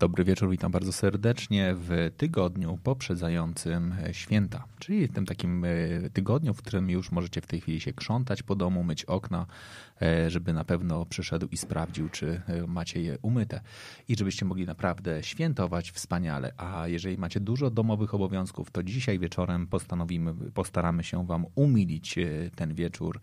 [0.00, 5.68] Dobry wieczór, witam bardzo serdecznie w tygodniu poprzedzającym święta, czyli tym takim e,
[6.12, 9.46] tygodniu, w którym już możecie w tej chwili się krzątać po domu, myć okna,
[10.02, 13.60] e, żeby na pewno przyszedł i sprawdził, czy e, macie je umyte
[14.08, 16.52] i żebyście mogli naprawdę świętować wspaniale.
[16.56, 22.14] A jeżeli macie dużo domowych obowiązków, to dzisiaj wieczorem postanowimy, postaramy się Wam umilić
[22.56, 23.20] ten wieczór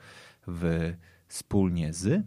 [0.48, 0.94] w,
[1.27, 2.23] wspólnie z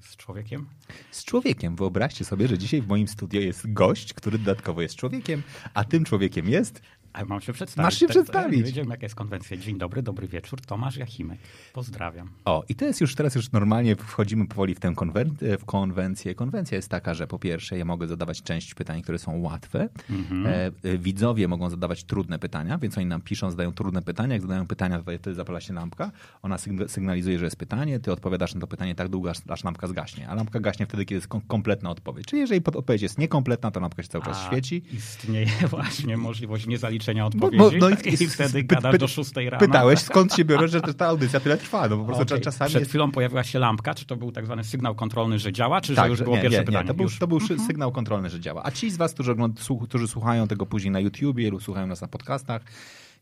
[0.00, 0.66] z człowiekiem?
[1.10, 1.76] Z człowiekiem.
[1.76, 5.42] Wyobraźcie sobie, że dzisiaj w moim studio jest gość, który dodatkowo jest człowiekiem,
[5.74, 6.82] a tym człowiekiem jest
[7.14, 7.84] ale mam się przedstawić.
[7.84, 8.58] Masz się przedstawić.
[8.58, 9.56] Nie wiedziałem, jaka jest konwencja.
[9.56, 10.60] Dzień dobry, dobry wieczór.
[10.60, 11.38] Tomasz Jachimek.
[11.72, 12.28] Pozdrawiam.
[12.44, 16.34] O, i to jest już, teraz już normalnie wchodzimy powoli w tę konwen w konwencję.
[16.34, 19.88] Konwencja jest taka, że po pierwsze ja mogę zadawać część pytań, które są łatwe.
[20.10, 20.46] Mhm.
[20.46, 24.32] E, e widzowie mogą zadawać trudne pytania, więc oni nam piszą, zadają trudne pytania.
[24.32, 26.10] Jak zadają pytania, to wtedy zapala się lampka.
[26.42, 28.00] Ona sygnalizuje, że jest pytanie.
[28.00, 30.28] Ty odpowiadasz na to pytanie tak długo, aż, aż lampka zgaśnie.
[30.28, 32.26] A lampka gaśnie wtedy, kiedy jest kompletna odpowiedź.
[32.26, 34.82] Czyli jeżeli odpowiedź jest niekompletna, to lampka się cały czas A świeci.
[34.92, 37.78] Istnieje właśnie możliwość niezaliczenia liczenia odpowiedzi.
[37.78, 39.58] No, no i, i wtedy gadasz do 6 rano.
[39.58, 41.88] Pytałeś, skąd się biorę, że ta audycja tyle trwa.
[41.88, 42.40] No po prostu okay.
[42.40, 42.90] czasami Przed jest...
[42.90, 43.94] chwilą pojawiła się lampka.
[43.94, 46.42] Czy to był tak zwany sygnał kontrolny, że działa, czy tak, że już było nie,
[46.42, 46.84] pierwsze nie, pytanie?
[46.84, 47.60] Nie, to był, to był mhm.
[47.60, 48.62] sygnał kontrolny, że działa.
[48.64, 49.36] A ci z was, którzy,
[49.84, 52.62] którzy słuchają tego później na YouTubie lub słuchają nas na podcastach,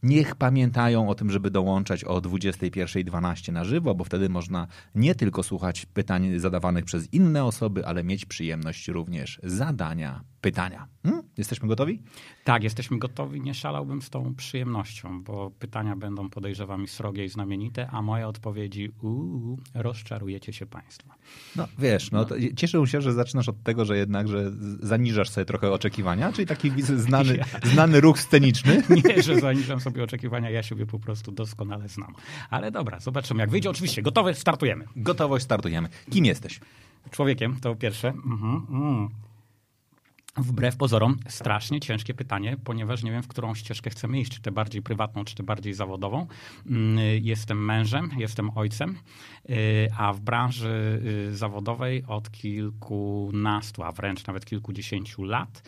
[0.02, 5.42] Niech pamiętają o tym, żeby dołączać o 21.12 na żywo, bo wtedy można nie tylko
[5.42, 10.88] słuchać pytań zadawanych przez inne osoby, ale mieć przyjemność również zadania pytania.
[11.02, 11.22] Hmm?
[11.38, 12.02] Jesteśmy gotowi?
[12.44, 13.40] Tak, jesteśmy gotowi.
[13.40, 18.90] Nie szalałbym z tą przyjemnością, bo pytania będą podejrzewam srogie i znamienite, a moje odpowiedzi
[19.02, 21.08] uuu, rozczarujecie się Państwo.
[21.56, 22.36] No wiesz, no, no.
[22.56, 26.82] cieszę się, że zaczynasz od tego, że jednak, że zaniżasz sobie trochę oczekiwania, czyli taki
[26.82, 27.70] znany, ja.
[27.72, 28.82] znany ruch sceniczny.
[29.04, 32.14] Nie, że zaniżam sobie oczekiwania, ja siebie po prostu doskonale znam.
[32.50, 33.70] Ale dobra, zobaczymy jak wyjdzie.
[33.70, 34.84] Oczywiście, gotowe, startujemy.
[34.96, 35.88] Gotowość, startujemy.
[36.10, 36.60] Kim jesteś?
[37.10, 38.08] Człowiekiem, to pierwsze.
[38.08, 39.08] Mhm, mm.
[40.36, 44.52] Wbrew pozorom, strasznie ciężkie pytanie, ponieważ nie wiem, w którą ścieżkę chcemy iść, czy tę
[44.52, 46.26] bardziej prywatną, czy tę bardziej zawodową.
[46.66, 48.98] Mm, jestem mężem, jestem ojcem,
[49.50, 55.62] y, a w branży y, zawodowej od kilkunastu, a wręcz nawet kilkudziesięciu lat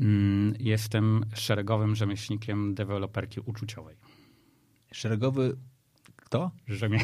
[0.00, 3.96] mm, jestem szeregowym rzemieślnikiem deweloperki uczuciowej.
[4.92, 5.56] Szeregowy
[6.32, 6.50] kto?
[6.68, 6.98] Rzemie...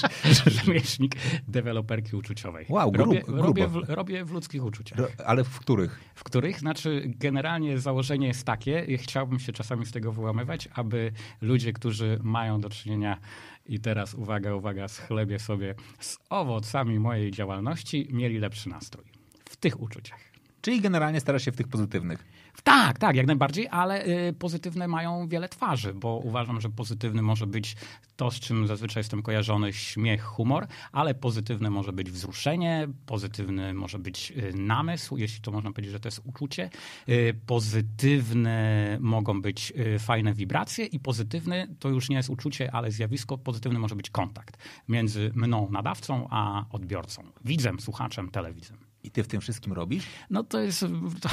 [0.64, 1.16] Rzemieślnik
[1.48, 2.66] deweloperki uczuciowej.
[2.68, 4.98] Wow, grub, robię, robię, w, robię w ludzkich uczuciach.
[5.26, 6.00] Ale w których?
[6.14, 6.58] W których?
[6.58, 12.60] Znaczy, generalnie założenie jest takie, chciałbym się czasami z tego wyłamywać, aby ludzie, którzy mają
[12.60, 13.18] do czynienia
[13.66, 19.04] i teraz uwaga, uwaga, schlebię sobie z owocami mojej działalności, mieli lepszy nastrój.
[19.44, 20.20] W tych uczuciach.
[20.60, 22.24] Czyli generalnie starasz się w tych pozytywnych.
[22.62, 27.46] Tak, tak, jak najbardziej, ale y, pozytywne mają wiele twarzy, bo uważam, że pozytywny może
[27.46, 27.76] być
[28.16, 33.98] to, z czym zazwyczaj jestem kojarzony, śmiech, humor, ale pozytywne może być wzruszenie, pozytywny może
[33.98, 36.70] być y, namysł, jeśli to można powiedzieć, że to jest uczucie.
[37.08, 43.38] Y, pozytywne mogą być fajne wibracje i pozytywny to już nie jest uczucie, ale zjawisko.
[43.38, 48.83] Pozytywny może być kontakt między mną, nadawcą, a odbiorcą, widzem, słuchaczem, telewizem.
[49.04, 50.04] I ty w tym wszystkim robisz?
[50.30, 50.84] No to jest,
[51.20, 51.28] to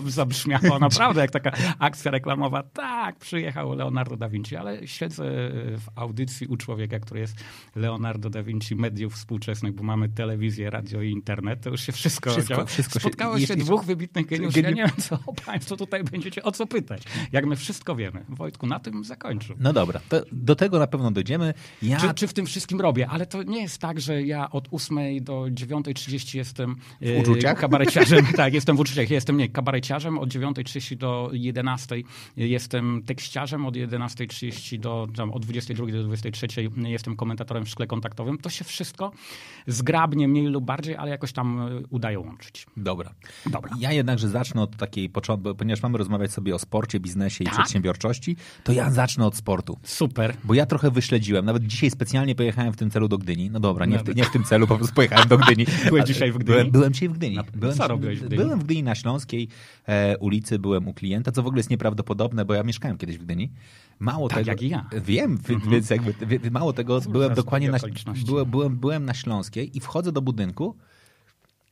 [0.06, 2.62] zabrzmiało naprawdę jak taka akcja reklamowa.
[2.62, 5.24] Tak, przyjechał Leonardo da Vinci, ale siedzę
[5.78, 7.36] w audycji u człowieka, który jest
[7.76, 11.60] Leonardo da Vinci mediów współczesnych, bo mamy telewizję, radio i internet.
[11.60, 14.60] To już się wszystko, wszystko, wszystko Spotkało się, się dwóch wybitnych geniuszy.
[14.60, 17.02] Ja nie wiem, co państwo tutaj będziecie o co pytać.
[17.32, 18.24] Jak my wszystko wiemy.
[18.28, 19.56] Wojtku, na tym zakończył.
[19.60, 20.00] No dobra,
[20.32, 21.54] do tego na pewno dojdziemy.
[21.82, 22.00] Ja...
[22.00, 23.08] Czy, czy w tym wszystkim robię?
[23.08, 27.58] Ale to nie jest tak, że ja od 8 do 9.30 jestem w uczuciach?
[27.58, 29.10] Kabareciarzem, tak, jestem w uczuciach.
[29.10, 32.04] Jestem nie, kabareciarzem od 9.30 do 11.00.
[32.36, 36.86] Jestem tekściarzem od 11.30 do, tam, od 22 do 23.00.
[36.86, 38.38] Jestem komentatorem w szkle kontaktowym.
[38.38, 39.12] To się wszystko
[39.66, 42.66] zgrabnie, mniej lub bardziej, ale jakoś tam e, udaje łączyć.
[42.76, 43.14] Dobra.
[43.46, 43.70] Dobra.
[43.78, 47.54] Ja jednakże zacznę od takiej początku, ponieważ mamy rozmawiać sobie o sporcie, biznesie tak?
[47.54, 49.78] i przedsiębiorczości, to ja zacznę od sportu.
[49.82, 50.36] Super.
[50.44, 51.44] Bo ja trochę wyśledziłem.
[51.44, 53.50] Nawet dzisiaj specjalnie pojechałem w tym celu do Gdyni.
[53.50, 55.66] No dobra, nie, w, nie w tym celu, po prostu pojechałem do Gdyni.
[55.88, 56.54] Byłeś dzisiaj w Gdyni?
[56.54, 57.36] Byłem, byłem dzisiaj w Gdyni.
[57.36, 58.42] Na, byłem, co robiłeś w Gdyni?
[58.42, 59.48] Byłem w Gdyni na Śląskiej
[59.86, 63.24] e, ulicy, byłem u klienta, co w ogóle jest nieprawdopodobne, bo ja mieszkałem kiedyś w
[63.24, 63.50] Gdyni.
[63.98, 64.88] Mało tak tego, jak i ja.
[65.04, 65.70] Wiem, mhm.
[65.70, 67.78] więc jakby, mało tego, byłem dokładnie na,
[68.26, 70.76] byłem, byłem, byłem na Śląskiej i wchodzę do budynku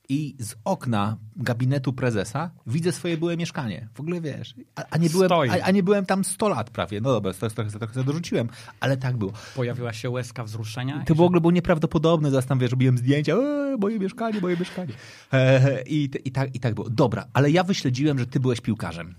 [0.08, 3.88] i z okna gabinetu prezesa widzę swoje byłe mieszkanie.
[3.94, 7.00] W ogóle wiesz, a, a nie, byłem, a, a, nie byłem tam 100 lat prawie.
[7.00, 8.48] No dobra, trochę, trochę, trochę dorzuciłem,
[8.80, 9.32] ale tak było.
[9.56, 11.04] Pojawiła się łezka wzruszenia?
[11.06, 14.92] To w ogóle było nieprawdopodobne, tam wiesz, robiłem zdjęcia, e, moje mieszkanie, moje mieszkanie.
[15.32, 16.90] E, i, i, tak, I tak było.
[16.90, 19.14] Dobra, ale ja wyśledziłem, że ty byłeś piłkarzem.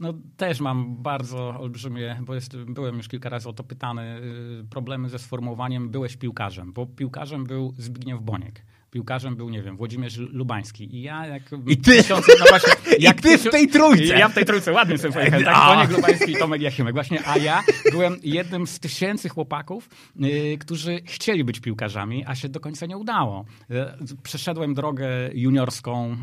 [0.00, 4.20] No też mam bardzo olbrzymie, bo jest, byłem już kilka razy o to pytany,
[4.62, 8.62] y, problemy ze sformułowaniem byłeś piłkarzem, bo piłkarzem był Zbigniew Boniek
[8.94, 10.96] piłkarzem był, nie wiem, Włodzimierz Lubański.
[10.96, 11.42] I ja jak...
[11.66, 11.96] I ty!
[11.96, 12.72] Tysiące, no właśnie,
[13.08, 14.04] jak I ty w tej trójce!
[14.04, 15.44] Ja w tej trójce ładnie sobie pojechałem.
[15.54, 16.94] Tak, Boniek Lubański i Tomek Jachimek.
[16.94, 17.62] Właśnie, a ja
[17.92, 22.96] byłem jednym z tysięcy chłopaków, yy, którzy chcieli być piłkarzami, a się do końca nie
[22.96, 23.44] udało.
[23.68, 23.86] Yy,
[24.22, 26.16] przeszedłem drogę juniorską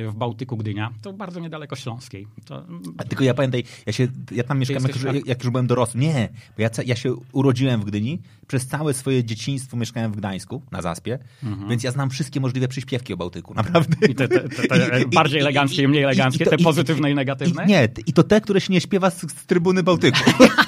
[0.00, 0.90] yy, w Bałtyku Gdynia.
[1.02, 2.26] To bardzo niedaleko Śląskiej.
[2.44, 2.64] To...
[2.98, 6.00] A tylko ja pamiętaj, ja, się, ja tam mieszkałem, jak, już, jak już byłem dorosły.
[6.00, 10.62] Nie, bo ja, ja się urodziłem w Gdyni, przez całe swoje dzieciństwo mieszkałem w Gdańsku,
[10.70, 11.68] na Zaspie, mhm.
[11.68, 13.96] więc ja znam wszystkie możliwe przyśpiewki o Bałtyku, naprawdę.
[14.08, 17.14] I te, te, te, te I, bardziej eleganckie i mniej eleganckie, to, te pozytywne i,
[17.14, 17.66] negatywne?
[17.66, 20.18] nie, i to te, które się nie śpiewa z, z trybuny Bałtyku.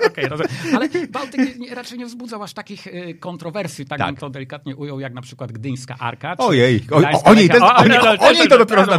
[0.00, 0.76] Jasne, okay.
[0.76, 1.40] Ale Bałtyk
[1.70, 5.22] raczej nie wzbudzał aż takich y, kontrowersji, tak, tak bym to delikatnie ujął, jak na
[5.22, 6.34] przykład Gdyńska Arka.
[6.38, 7.30] Ojej, o, o, o, o,
[8.28, 8.96] o, niej to dopiero na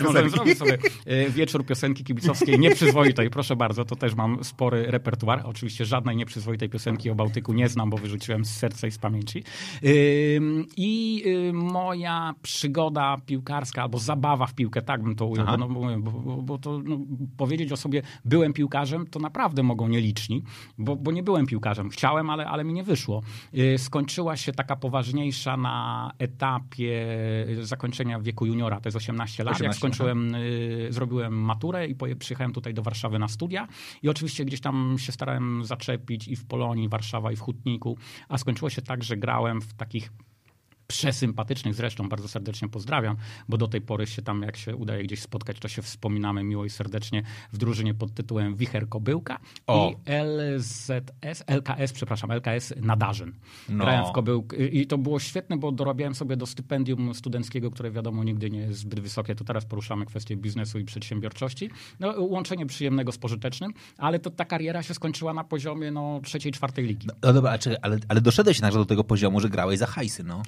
[0.00, 5.42] możemy zrobić sobie y, wieczór piosenki kibicowskiej nieprzyzwoitej, proszę bardzo, to też mam spory repertuar.
[5.44, 9.44] Oczywiście żadnej nieprzyzwoitej piosenki o Bałtyku nie znam, bo wyrzuciłem z serca i z pamięci.
[10.76, 16.10] I y, moja przygoda piłkarska, albo zabawa w piłkę, tak bym to ujął, no, bo,
[16.10, 16.98] bo, bo, to no,
[17.36, 20.42] powiedzieć o sobie byłem piłkarzem, to naprawdę mogą nie liczni,
[20.78, 21.90] bo, bo nie byłem piłkarzem.
[21.90, 23.22] Chciałem, ale, ale mi nie wyszło.
[23.54, 27.06] Y, skończyła się taka poważniejsza na etapie
[27.62, 29.54] zakończenia wieku juniora, to jest 18 lat.
[29.54, 33.68] 18, Jak skończyłem, y, zrobiłem maturę i przyjechałem tutaj do Warszawy na studia
[34.02, 38.38] i oczywiście gdzieś tam się starałem zaczepić i w Polonii, Warszawa i w Hutniku, a
[38.38, 40.12] skończyło się tak, że grałem w takich
[40.86, 43.16] przesympatycznych zresztą, bardzo serdecznie pozdrawiam,
[43.48, 46.64] bo do tej pory się tam, jak się udaje gdzieś spotkać, to się wspominamy miło
[46.64, 47.22] i serdecznie
[47.52, 49.90] w drużynie pod tytułem Wicher Kobyłka o.
[49.90, 53.32] i LZS, LKS, przepraszam, LKS Nadarzyn.
[53.68, 53.84] No.
[53.84, 58.24] Grałem w Kobyłk i to było świetne, bo dorabiałem sobie do stypendium studenckiego, które wiadomo
[58.24, 61.70] nigdy nie jest zbyt wysokie, to teraz poruszamy kwestie biznesu i przedsiębiorczości.
[62.00, 66.52] No, łączenie przyjemnego z pożytecznym, ale to ta kariera się skończyła na poziomie no, trzeciej,
[66.52, 67.06] czwartej ligi.
[67.06, 70.42] No, no dobra, ale, ale doszedłeś także do tego poziomu, że grałeś za hajsy, no.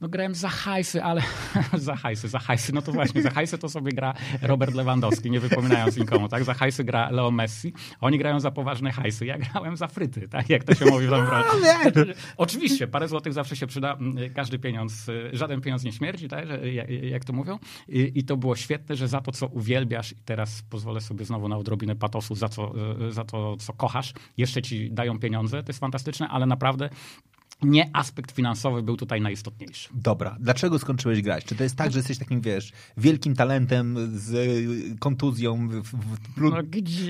[0.00, 1.22] No grałem za hajsy, ale
[1.74, 5.40] za hajsy, za hajsy, no to właśnie, za hajsy to sobie gra Robert Lewandowski, nie
[5.40, 6.44] wypominając nikomu, tak?
[6.44, 10.50] Za hajsy gra Leo Messi, oni grają za poważne hajsy, ja grałem za fryty, tak?
[10.50, 11.30] Jak to się mówi w no,
[12.36, 13.98] Oczywiście, parę złotych zawsze się przyda,
[14.34, 16.48] każdy pieniądz, żaden pieniądz nie śmierdzi, tak?
[17.02, 17.58] Jak to mówią.
[17.88, 21.48] I, I, to było świetne, że za to, co uwielbiasz i teraz pozwolę sobie znowu
[21.48, 22.72] na odrobinę patosu, za, co,
[23.10, 26.90] za to, co kochasz, jeszcze ci dają pieniądze, to jest fantastyczne, ale naprawdę
[27.62, 29.88] nie aspekt finansowy był tutaj najistotniejszy.
[29.94, 30.36] Dobra.
[30.40, 31.44] Dlaczego skończyłeś grać?
[31.44, 36.50] Czy to jest tak, że jesteś takim, wiesz, wielkim talentem z kontuzją w, w, no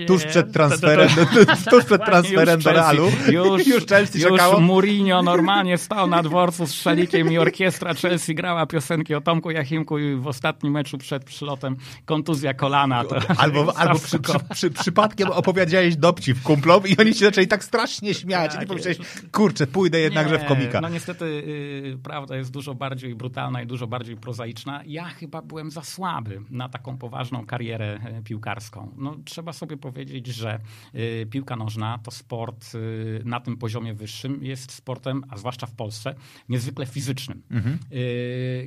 [0.07, 3.11] tuż przed transferem, to, to, to, tuż przed transferem do Realu?
[3.33, 4.61] Już, już Chelsea już czekało?
[4.61, 9.99] Mourinho normalnie stał na dworcu z szalikiem i orkiestra Chelsea grała piosenki o Tomku Jachimku
[9.99, 13.05] i w ostatnim meczu przed przylotem kontuzja kolana.
[13.37, 18.15] Albo albo przy, przy, przy, przypadkiem opowiedziałeś dopcip kumplom i oni się zaczęli tak strasznie
[18.15, 18.53] śmiać.
[18.53, 18.99] Tak, I pomyślałeś,
[19.33, 20.81] kurczę, pójdę jednakże w komika.
[20.81, 24.83] No niestety y, prawda jest dużo bardziej brutalna i dużo bardziej prozaiczna.
[24.87, 28.95] Ja chyba byłem za słaby na taką poważną karierę e, piłkarską.
[28.97, 30.61] No, trzeba sobie powiedzieć, że
[30.95, 35.73] y, piłka nożna to sport y, na tym poziomie wyższym jest sportem, a zwłaszcza w
[35.73, 36.15] Polsce,
[36.49, 37.43] niezwykle fizycznym.
[37.51, 37.79] Mhm.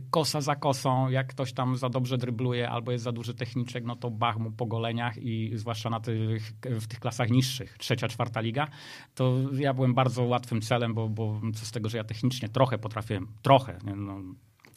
[0.10, 3.96] Kosa za kosą, jak ktoś tam za dobrze drybluje albo jest za duży techniczek, no
[3.96, 8.42] to bach mu po goleniach i zwłaszcza na tych, w tych klasach niższych, trzecia, czwarta
[8.42, 8.68] liga,
[9.16, 13.28] to ja byłem bardzo łatwym celem, bo, bo z tego, że ja technicznie trochę potrafiłem,
[13.42, 14.22] trochę, no,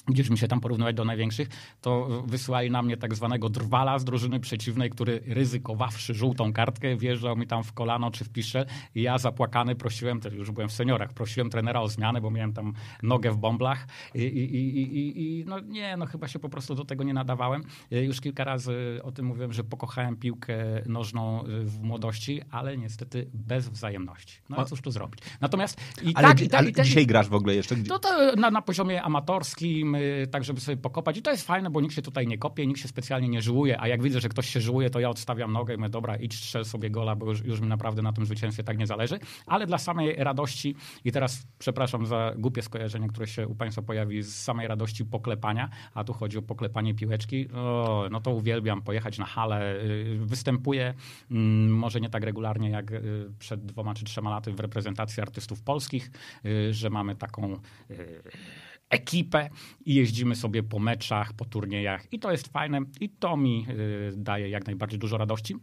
[0.08, 1.48] gdzieś mi się tam porównywać do największych,
[1.80, 7.36] to wysyłali na mnie tak zwanego drwala z drużyny przeciwnej, który ryzykowawszy żółtą kartkę, wjeżdżał
[7.36, 11.12] mi tam w kolano czy w pisze i ja zapłakany prosiłem, już byłem w seniorach,
[11.12, 12.72] prosiłem trenera o zmianę, bo miałem tam
[13.02, 16.84] nogę w bąblach i, i, i, i no nie, no chyba się po prostu do
[16.84, 17.62] tego nie nadawałem.
[17.90, 23.68] Już kilka razy o tym mówiłem, że pokochałem piłkę nożną w młodości, ale niestety bez
[23.68, 24.40] wzajemności.
[24.48, 25.20] No i cóż tu zrobić.
[25.40, 27.76] Natomiast i ale, tak, i tak, ale i tak, dzisiaj grasz w ogóle jeszcze?
[27.88, 29.95] No to na, na poziomie amatorskim,
[30.30, 31.16] tak żeby sobie pokopać.
[31.16, 33.80] I to jest fajne, bo nikt się tutaj nie kopie, nikt się specjalnie nie żyłuje,
[33.80, 36.34] a jak widzę, że ktoś się żyłuje, to ja odstawiam nogę i mówię, dobra, idź
[36.34, 39.18] strzel sobie gola, bo już, już mi naprawdę na tym zwycięstwie tak nie zależy.
[39.46, 40.74] Ale dla samej radości,
[41.04, 45.68] i teraz przepraszam za głupie skojarzenie, które się u Państwa pojawi, z samej radości poklepania,
[45.94, 49.76] a tu chodzi o poklepanie piłeczki, o, no to uwielbiam pojechać na halę.
[49.82, 50.94] Y, występuję,
[51.30, 55.62] mm, może nie tak regularnie jak y, przed dwoma czy trzema laty w reprezentacji artystów
[55.62, 56.10] polskich,
[56.44, 57.58] y, że mamy taką
[58.90, 59.50] ekipę
[59.84, 64.12] i jeździmy sobie po meczach, po turniejach i to jest fajne i to mi y,
[64.16, 65.56] daje jak najbardziej dużo radości.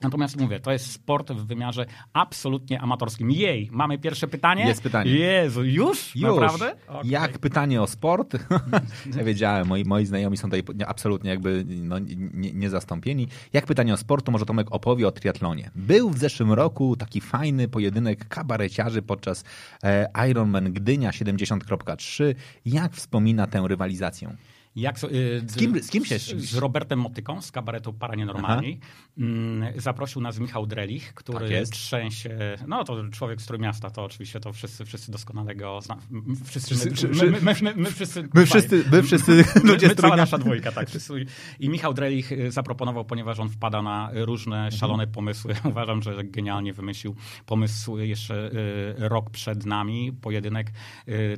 [0.00, 3.30] Natomiast mówię, to jest sport w wymiarze absolutnie amatorskim.
[3.30, 4.66] Jej, mamy pierwsze pytanie.
[4.66, 5.10] Jest pytanie.
[5.10, 6.16] Jezu, już?
[6.16, 6.40] Już.
[6.40, 6.76] Naprawdę?
[6.86, 7.02] Okay.
[7.10, 8.36] Jak pytanie o sport?
[9.16, 11.96] ja wiedziałem, moi, moi znajomi są tutaj absolutnie jakby no,
[12.34, 13.22] niezastąpieni.
[13.22, 15.70] Nie Jak pytanie o sport, to może Tomek opowie o triatlonie.
[15.74, 19.44] Był w zeszłym roku taki fajny pojedynek kabareciarzy podczas
[19.82, 22.34] e, Ironman Gdynia 70.3.
[22.64, 24.36] Jak wspomina tę rywalizację?
[24.76, 26.18] Jak, y, z, kim, z kim się?
[26.18, 28.80] Z, z Robertem Motyką z kabaretu Paranienormalni.
[29.20, 32.58] Mm, zaprosił nas Michał Drelich, który tak trzęsie.
[32.68, 36.00] No to człowiek z Trójmiasta, to oczywiście to wszyscy, wszyscy doskonale go znają.
[36.44, 36.90] Wszyscy,
[37.30, 38.28] my, my, my, my, wszyscy.
[38.34, 40.88] My wszyscy, my wszyscy ludzie my, cała nasza dwójka, tak.
[40.88, 41.26] Wszyscy.
[41.60, 44.72] I Michał Drelich y, zaproponował, ponieważ on wpada na różne mhm.
[44.72, 45.54] szalone pomysły.
[45.70, 47.14] Uważam, że genialnie wymyślił
[47.46, 50.12] pomysł jeszcze y, rok przed nami.
[50.12, 50.72] Pojedynek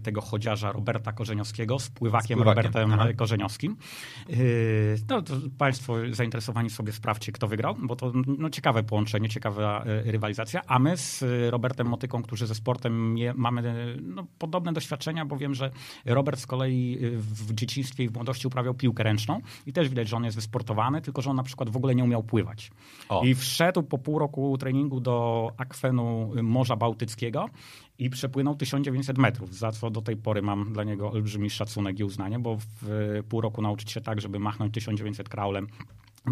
[0.03, 2.65] tego chodziarza Roberta Korzeniowskiego z pływakiem, z pływakiem.
[2.65, 3.13] Robertem Aha.
[3.17, 3.77] Korzeniowskim.
[5.09, 10.13] No, to Państwo zainteresowani sobie sprawdźcie, kto wygrał, bo to no, ciekawe połączenie, ciekawa yy,
[10.13, 10.63] rywalizacja.
[10.67, 15.71] A my z Robertem Motyką, którzy ze sportem mamy no, podobne doświadczenia, bo wiem, że
[16.05, 20.17] Robert z kolei w dzieciństwie i w młodości uprawiał piłkę ręczną i też widać, że
[20.17, 22.71] on jest wysportowany, tylko że on na przykład w ogóle nie umiał pływać.
[23.09, 23.25] O.
[23.25, 27.47] I wszedł po pół roku treningu do akwenu Morza Bałtyckiego
[27.99, 32.05] i przepłynął 1900 metrów, za co do tej pory mam dla niego olbrzymi szacunek i
[32.05, 35.67] uznanie, bo w pół roku nauczyć się tak, żeby machnąć 1900 kraulem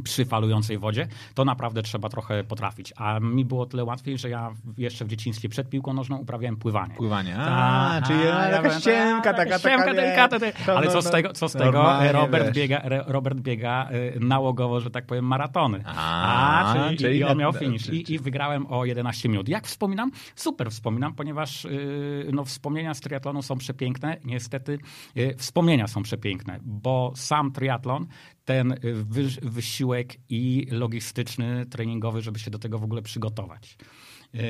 [0.04, 2.92] przy falującej wodzie, to naprawdę trzeba trochę potrafić.
[2.97, 6.94] A mi było tyle łatwiej, że ja jeszcze w dzieciństwie przed piłką nożną uprawiałem pływanie.
[6.94, 10.75] Pływanie, a, Ta, czyli a, jakaś ściemka taka, ściemka taka, delikatna.
[10.76, 11.99] Ale co z tego, co z tego?
[12.12, 13.88] Robert biega, Robert biega
[14.20, 15.82] nałogowo, że tak powiem, maratony.
[15.87, 17.88] A, a czyli, czyli i on miał finish.
[17.88, 19.49] I, I, wygrałem o 11 minut.
[19.49, 20.11] Jak wspominam?
[20.37, 24.16] Super wspominam, ponieważ yy, no, wspomnienia z triatlonu są przepiękne.
[24.25, 24.78] Niestety
[25.14, 28.06] yy, wspomnienia są przepiękne, bo sam triatlon
[28.50, 28.75] ten
[29.42, 33.76] wysiłek i logistyczny, treningowy, żeby się do tego w ogóle przygotować.
[34.35, 34.41] E,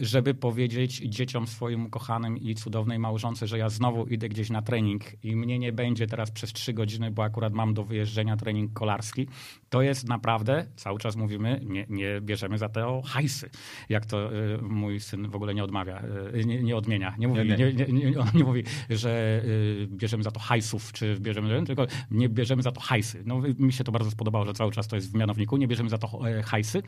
[0.00, 5.24] żeby powiedzieć dzieciom swoim ukochanym i cudownej małżonce, że ja znowu idę gdzieś na trening
[5.24, 9.28] i mnie nie będzie teraz przez trzy godziny, bo akurat mam do wyjeżdżenia trening kolarski,
[9.68, 13.50] to jest naprawdę, cały czas mówimy, nie, nie bierzemy za to hajsy.
[13.88, 16.02] Jak to y, mój syn w ogóle nie odmawia,
[16.34, 17.14] y, nie, nie, odmienia.
[17.18, 18.20] Nie mówi, nie, nie.
[18.20, 19.44] on nie mówi, że
[19.86, 23.22] bierzemy za to hajsów, czy bierzemy, tylko nie bierzemy za to hajsy.
[23.26, 25.88] No, mi się to bardzo spodobało, że cały czas to jest w mianowniku, nie bierzemy
[25.90, 26.82] za to e, hajsy.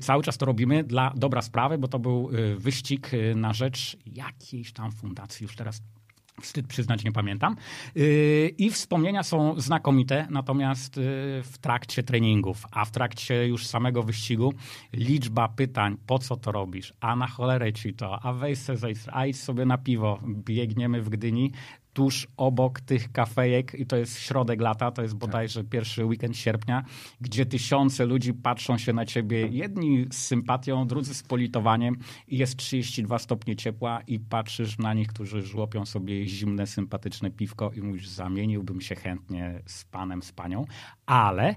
[0.00, 4.92] Cały czas to robimy dla dobra sprawy, bo to był wyścig na rzecz jakiejś tam
[4.92, 5.82] fundacji, już teraz
[6.42, 7.56] Wstyd przyznać, nie pamiętam.
[7.94, 10.94] Yy, I wspomnienia są znakomite, natomiast
[11.42, 14.52] w trakcie treningów, a w trakcie już samego wyścigu
[14.92, 18.74] liczba pytań, po co to robisz, a na cholerę ci to, a weź se
[19.12, 21.52] a idź sobie na piwo, biegniemy w Gdyni,
[21.96, 26.84] tuż obok tych kafejek, i to jest środek lata, to jest bodajże pierwszy weekend sierpnia,
[27.20, 31.96] gdzie tysiące ludzi patrzą się na ciebie, jedni z sympatią, drudzy z politowaniem
[32.28, 37.70] i jest 32 stopnie ciepła i patrzysz na nich, którzy żłopią sobie zimne, sympatyczne piwko
[37.74, 40.64] i mówisz, zamieniłbym się chętnie z panem, z panią,
[41.06, 41.54] ale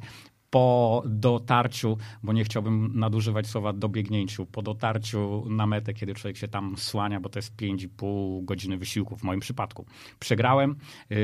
[0.50, 6.48] po dotarciu, bo nie chciałbym nadużywać słowa dobiegnięciu, po dotarciu na metę, kiedy człowiek się
[6.48, 9.86] tam słania, bo to jest 5,5 godziny wysiłku w moim przypadku.
[10.20, 10.76] Przegrałem
[11.10, 11.18] yy,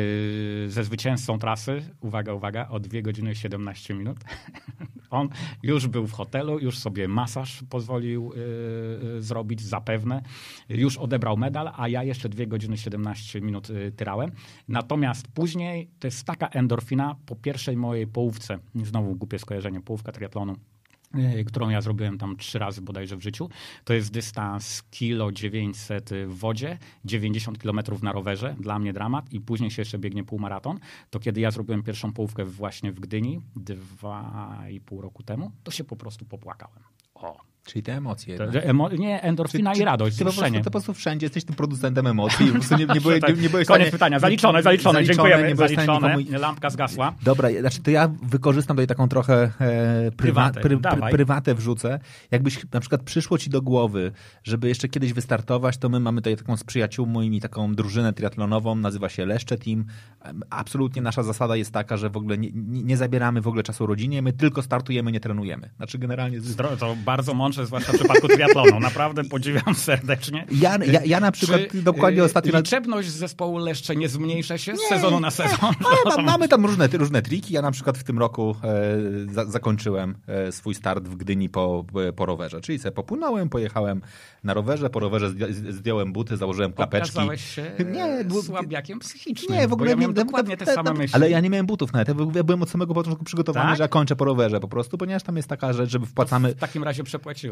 [0.68, 4.18] ze zwycięzcą trasy, uwaga, uwaga, o 2 godziny 17 minut.
[5.10, 5.30] On
[5.64, 8.32] już był w hotelu, już sobie masaż pozwolił
[9.14, 10.22] yy, zrobić, zapewne.
[10.70, 14.32] Już odebrał medal, a ja jeszcze 2 godziny 17 minut yy, tyrałem.
[14.68, 20.56] Natomiast później to jest taka endorfina po pierwszej mojej połówce, znowu głupie skojarzenie, połówka triatlonu
[21.14, 23.50] e, którą ja zrobiłem tam trzy razy bodajże w życiu.
[23.84, 29.42] To jest dystans kilo 900 w wodzie, 90 km na rowerze, dla mnie dramat i
[29.42, 30.80] później się jeszcze biegnie półmaraton.
[31.10, 35.72] To kiedy ja zrobiłem pierwszą połówkę właśnie w Gdyni dwa i pół roku temu, to
[35.72, 36.84] się po prostu popłakałem.
[37.16, 38.38] O, Czyli te emocje.
[38.38, 41.26] To, emo nie, endorfina czy, i radość, ty, ty po, prostu, ty po prostu wszędzie
[41.26, 42.48] jesteś tym producentem emocji.
[42.48, 45.56] Po prostu nie, nie, byłeś, nie, nie byłeś Koniec pytania, zaliczone, zaliczone, zaliczone dziękujemy.
[45.56, 46.40] Zaliczone, nikomu...
[46.40, 47.14] lampka zgasła.
[47.24, 52.00] Dobra, znaczy to ja wykorzystam tutaj taką trochę e, prywa, pry, pry, prywatę wrzucę.
[52.32, 54.12] Jakbyś na przykład przyszło ci do głowy,
[54.44, 59.10] żeby jeszcze kiedyś wystartować, to my mamy tutaj taką z przyjaciółmi taką drużynę triatlonową, nazywa
[59.10, 59.86] się Leszcze Team.
[60.50, 64.22] Absolutnie nasza zasada jest taka, że w ogóle nie, nie, zabieramy w ogóle czasu rodzinie,
[64.22, 65.70] my tylko startujemy, nie trenujemy.
[65.78, 66.40] Znaczy generalnie...
[66.80, 68.80] To bardzo mądrze mądrze, zwłaszcza w przypadku triatlonu.
[68.80, 70.46] Naprawdę podziwiam serdecznie.
[70.52, 72.58] Ja, ja, ja na przykład Czy, dokładnie y, ostatnio...
[72.58, 75.74] Liczebność zespołu Leszcze nie zmniejsza się z sezonu na sezon?
[76.06, 77.54] Ma, mamy tam różne, różne triki.
[77.54, 81.86] Ja na przykład w tym roku e, za, zakończyłem e, swój start w Gdyni po,
[82.16, 82.62] po rowerze.
[82.62, 84.02] Czyli sobie popłynąłem, pojechałem
[84.44, 85.34] na rowerze, po rowerze
[85.70, 87.18] zdjąłem buty, założyłem klapeczki.
[87.18, 89.60] Okazałeś się nie, bo, słabiakiem psychicznym.
[89.60, 91.16] Nie, w ogóle ja miałem nie, dokładnie te, te, same myśli.
[91.16, 92.08] Ale ja nie miałem butów nawet.
[92.36, 93.78] Ja byłem od samego początku przygotowany, tak?
[93.78, 96.56] że ja kończę po rowerze po prostu, ponieważ tam jest taka rzecz, żeby wpłacamy...
[96.56, 97.04] w takim razie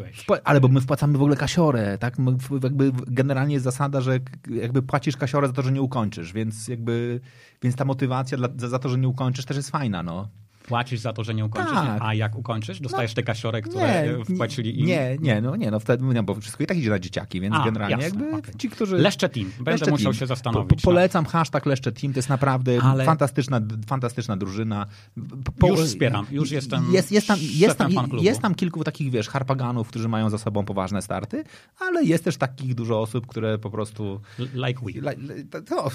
[0.02, 0.40] przepłaciłeś.
[0.44, 2.18] Ale bo my wpłacamy w ogóle kasiorę, tak?
[2.18, 6.68] My jakby generalnie jest zasada, że jakby płacisz kasiorę za to, że nie ukończysz, więc
[6.68, 7.20] jakby,
[7.62, 10.28] więc ta motywacja dla, za, za to, że nie ukończysz też jest fajna, no.
[10.68, 12.02] Płacisz za to, że nie ukończysz, tak.
[12.02, 14.86] a jak ukończysz, dostajesz no, te kasiory, które nie, wpłacili im?
[14.86, 17.54] Nie, nie, no nie, no wtedy, no, bo wszystko i tak idzie na dzieciaki, więc
[17.54, 18.54] a, generalnie jasne, jakby okay.
[18.58, 18.96] ci, którzy...
[18.96, 20.20] Leszcze Team, będę Leszcze musiał team.
[20.20, 20.68] się zastanowić.
[20.68, 23.04] Po, po, polecam hashtag Leszcze Team, to jest naprawdę Ale...
[23.04, 24.86] fantastyczna, fantastyczna drużyna.
[25.58, 29.28] Po, już wspieram, już jestem jest, jest, tam, jest, tam, jest tam kilku takich, wiesz,
[29.28, 31.44] harpaganów, którzy mają za sobą poważne starty,
[31.80, 34.20] ale jest też takich dużo osób, które po prostu...
[34.38, 34.92] Like we.
[34.92, 35.16] Like,
[35.70, 35.90] no,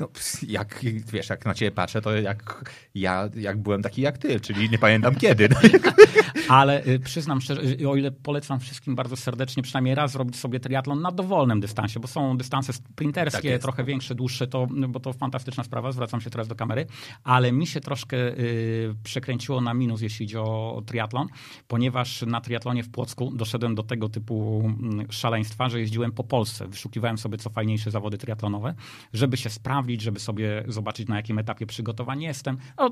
[0.00, 0.08] no,
[0.48, 0.80] jak,
[1.12, 2.64] wiesz, jak na ciebie patrzę, to jak
[2.94, 5.48] ja jak byłem taki jak ty, czyli nie pamiętam kiedy.
[5.48, 5.56] No.
[6.48, 10.60] Ale y, przyznam szczerze, y, o ile polecam wszystkim bardzo serdecznie przynajmniej raz zrobić sobie
[10.60, 15.12] triatlon na dowolnym dystansie, bo są dystanse sprinterskie, tak trochę większe, dłuższe, to, bo to
[15.12, 16.86] fantastyczna sprawa, zwracam się teraz do kamery,
[17.24, 21.26] ale mi się troszkę y, przekręciło na minus, jeśli idzie o, o triatlon,
[21.68, 26.68] ponieważ na triatlonie w Płocku doszedłem do tego typu mm, szaleństwa, że jeździłem po Polsce,
[26.68, 28.74] wyszukiwałem sobie co fajniejsze zawody triatlonowe,
[29.12, 32.58] żeby się sprawdzić, żeby sobie zobaczyć na jakim etapie przygotowań jestem.
[32.78, 32.90] No,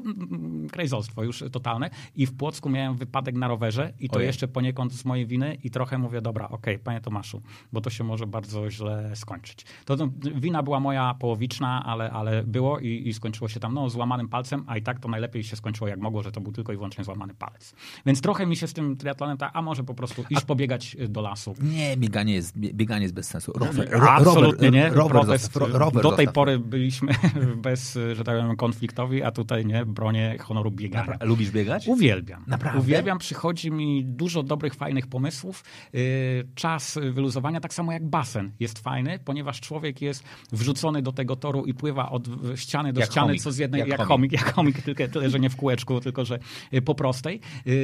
[0.68, 1.90] krajzostwo już totalne.
[2.16, 4.26] I w Płocku miałem wypadek na rowerze i to Ojej.
[4.26, 7.42] jeszcze poniekąd z mojej winy i trochę mówię, dobra, okej, okay, panie Tomaszu,
[7.72, 9.66] bo to się może bardzo źle skończyć.
[9.84, 13.90] To, to wina była moja połowiczna, ale, ale było i, i, skończyło się tam no,
[13.90, 16.72] złamanym palcem, a i tak to najlepiej się skończyło jak mogło, że to był tylko
[16.72, 17.74] i wyłącznie złamany palec.
[18.06, 20.46] Więc trochę mi się z tym triatlonem tak, a może po prostu iść a...
[20.46, 21.54] pobiegać y, do lasu.
[21.60, 23.52] Nie, bieganie jest, bieganie jest bez sensu.
[23.52, 24.88] Rower, ro, Absolutnie nie.
[24.88, 27.14] Rower, Protest, rower do tej pory byliśmy
[27.56, 31.06] bez, że tak powiem, konfliktowi, a tutaj nie, bronię honoru biegania.
[31.10, 31.88] Napra lubisz biegać?
[31.88, 32.44] Uwielbiam.
[32.46, 32.80] Naprawdę?
[32.80, 35.64] Uwielbiam, przychodzi mi dużo dobrych, fajnych pomysłów.
[35.92, 36.00] Yy,
[36.54, 41.64] czas wyluzowania, tak samo jak basen jest fajny, ponieważ człowiek jest wrzucony do tego toru
[41.64, 43.42] i pływa od ściany do jak ściany, chomik.
[43.42, 46.24] co z jednej, jak, jak chomik, jak chomik tylko tyle, że nie w kółeczku, tylko
[46.24, 46.38] że
[46.74, 47.40] y, po prostej.
[47.66, 47.74] Yy,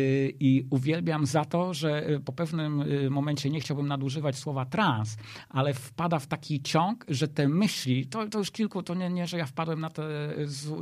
[0.40, 5.16] I uwielbiam za to, że y, po pewnym y, momencie, nie chciałbym nadużywać słowa trans,
[5.48, 9.26] ale wpada w taki ciąg, że te myśli, to, to już kilku, to nie, nie,
[9.26, 10.09] że ja wpadłem na, tę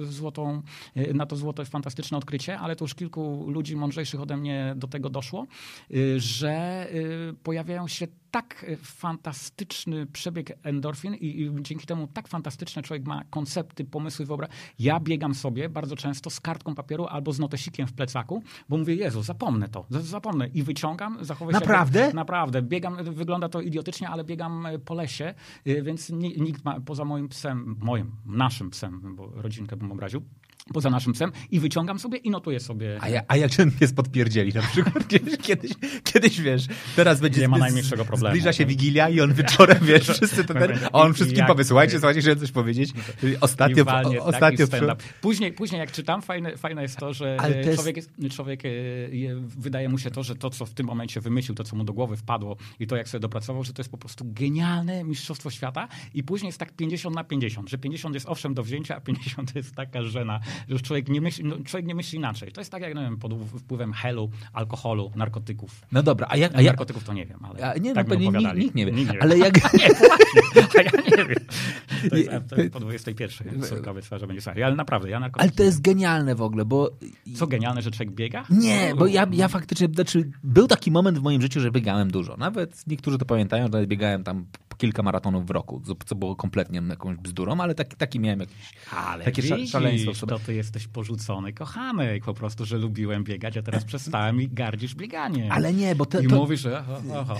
[0.02, 0.62] złotą,
[1.14, 5.10] na to złoto fantastyczne odkrycie, ale to już kilku ludzi mądrzejszych ode mnie do tego
[5.10, 5.46] doszło,
[5.90, 12.82] y, że y, pojawiają się tak fantastyczny przebieg endorfin i, i, dzięki temu tak fantastyczny
[12.82, 14.50] człowiek ma koncepty, pomysły, wyobraź.
[14.78, 18.94] Ja biegam sobie bardzo często z kartką papieru albo z notesikiem w plecaku, bo mówię,
[18.94, 21.60] Jezu, zapomnę to, zapomnę i wyciągam, zachowuję się...
[21.60, 22.00] Naprawdę?
[22.00, 22.62] Jak, naprawdę.
[22.62, 25.34] Biegam, wygląda to idiotycznie, ale biegam po lesie,
[25.66, 30.22] y, więc nikt ma, poza moim psem, moim, naszym psem, bo rodzinkę bym obraził,
[30.72, 32.98] poza naszym psem i wyciągam sobie i notuję sobie.
[33.00, 35.08] A, ja, a jak ten pies podpierdzieli na przykład?
[35.42, 35.72] Kiedyś,
[36.04, 37.40] kiedyś, wiesz, teraz będzie...
[37.40, 38.34] Nie ma najmniejszego problemu.
[38.34, 41.92] Zbliża się Wigilia i on wieczorem, wiesz, wszyscy to ten, a on wszystkim powie, słuchajcie,
[41.92, 42.90] słuchajcie, chciałem coś powiedzieć.
[43.40, 43.84] Ostatnio...
[43.84, 44.66] Walnie, ostatnio
[45.20, 47.74] później, później jak czytam, fajne, fajne jest to, że jest...
[47.74, 47.96] człowiek,
[48.30, 48.68] człowiek e,
[49.58, 51.92] wydaje mu się to, że to, co w tym momencie wymyślił, to, co mu do
[51.92, 55.88] głowy wpadło i to, jak sobie dopracował, że to jest po prostu genialne mistrzostwo świata
[56.14, 59.46] i później jest tak 50 na 50, że 50 jest owszem do wzięcia, a 50
[59.52, 62.52] to jest taka żena, że już człowiek nie myśli, no, człowiek nie myśli inaczej.
[62.52, 65.82] To jest tak jak, nie wiem, pod wpływem helu, alkoholu, narkotyków.
[65.92, 66.54] No dobra, a jak...
[66.54, 68.92] A narkotyków to nie wiem, ale a, nie, tak no, nikt, nikt, nie wie.
[68.92, 69.22] Nikt nie wie.
[69.22, 69.54] Ale jak...
[69.74, 71.36] nie, właśnie, a ja nie wiem.
[72.10, 75.48] To jest, to jest po 21 córka obiecała, że będzie słuchaj, ale naprawdę, ja narkotyki...
[75.48, 76.90] Ale to jest genialne w ogóle, bo...
[77.34, 78.44] Co genialne, że człowiek biega?
[78.50, 82.36] Nie, bo ja, ja faktycznie, znaczy był taki moment w moim życiu, że biegałem dużo.
[82.36, 84.46] Nawet niektórzy to pamiętają, że biegałem tam
[84.78, 89.24] kilka maratonów w roku, co było kompletnie jakąś bzdurą, ale taki, taki miałem jakiś, ale
[89.24, 90.26] takie widzisz, szaleństwo.
[90.26, 94.94] To ty jesteś porzucony, kochany, po prostu, że lubiłem biegać, a teraz przestałem i gardzisz
[94.94, 95.52] bieganie.
[95.52, 96.20] Ale nie, bo to...
[96.20, 96.36] I to...
[96.36, 96.84] mówisz, że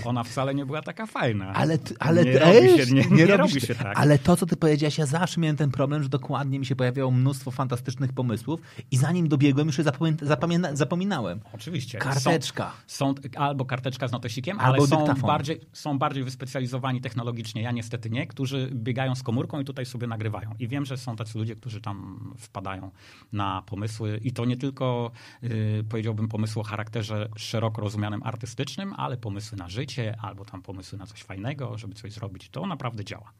[0.05, 1.53] ona wcale nie była taka fajna.
[1.53, 3.99] Ale, ale nie, robi się, nie, nie, nie robi się tak.
[3.99, 7.11] Ale to, co ty powiedziałeś, ja zawsze miałem ten problem, że dokładnie mi się pojawiało
[7.11, 8.59] mnóstwo fantastycznych pomysłów
[8.91, 9.83] i zanim dobiegłem, już je
[10.21, 11.39] zapomina, zapominałem.
[11.53, 11.97] Oczywiście.
[11.97, 12.71] Karteczka.
[12.87, 17.61] Są, są, albo karteczka z notesikiem, albo ale są bardziej, są bardziej wyspecjalizowani technologicznie technologicznie,
[17.61, 20.55] ja niestety nie, którzy biegają z komórką i tutaj sobie nagrywają.
[20.59, 22.91] I wiem, że są tacy ludzie, którzy tam wpadają
[23.31, 25.11] na pomysły i to nie tylko,
[25.41, 30.97] yy, powiedziałbym, pomysły o charakterze szeroko rozumianym artystycznym, ale pomysły na życie albo tam pomysły
[30.97, 32.49] na coś fajnego, żeby coś zrobić.
[32.49, 33.33] To naprawdę działa.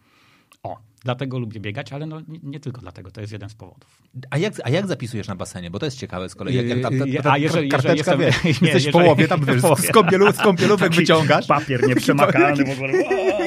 [0.64, 4.02] O, dlatego lubię biegać, ale no, nie, tylko dlatego, to jest jeden z powodów.
[4.30, 5.72] A jak, a jak zapisujesz na basenie?
[5.72, 6.56] Bo to jest ciekawe z kolei.
[6.56, 8.92] Jak, jak tam, ta, Yy, ta, a jeżeli- karteczka, jeżeli wiesz, jestem- nie, jesteś w
[8.92, 11.48] połowie, tam wiesz, z kąpielu, z kąpielówek wyciągasz.
[11.48, 12.94] Papier nieprzemakalny w ogóle.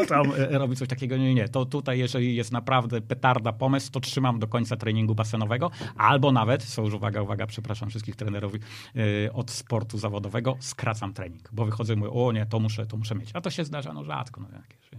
[0.02, 1.16] O, tam e, robi coś takiego.
[1.16, 1.48] Nie, nie.
[1.48, 5.70] To tutaj, jeżeli jest naprawdę petarda pomysł, to trzymam do końca treningu basenowego.
[5.96, 8.52] Albo nawet, są już uwaga, uwaga, przepraszam wszystkich trenerów
[9.26, 11.48] e, od sportu zawodowego, skracam trening.
[11.52, 13.30] Bo wychodzę i mówię, o nie, to muszę, to muszę mieć.
[13.34, 14.40] A to się zdarza no rzadko.
[14.40, 14.90] No, jakieś,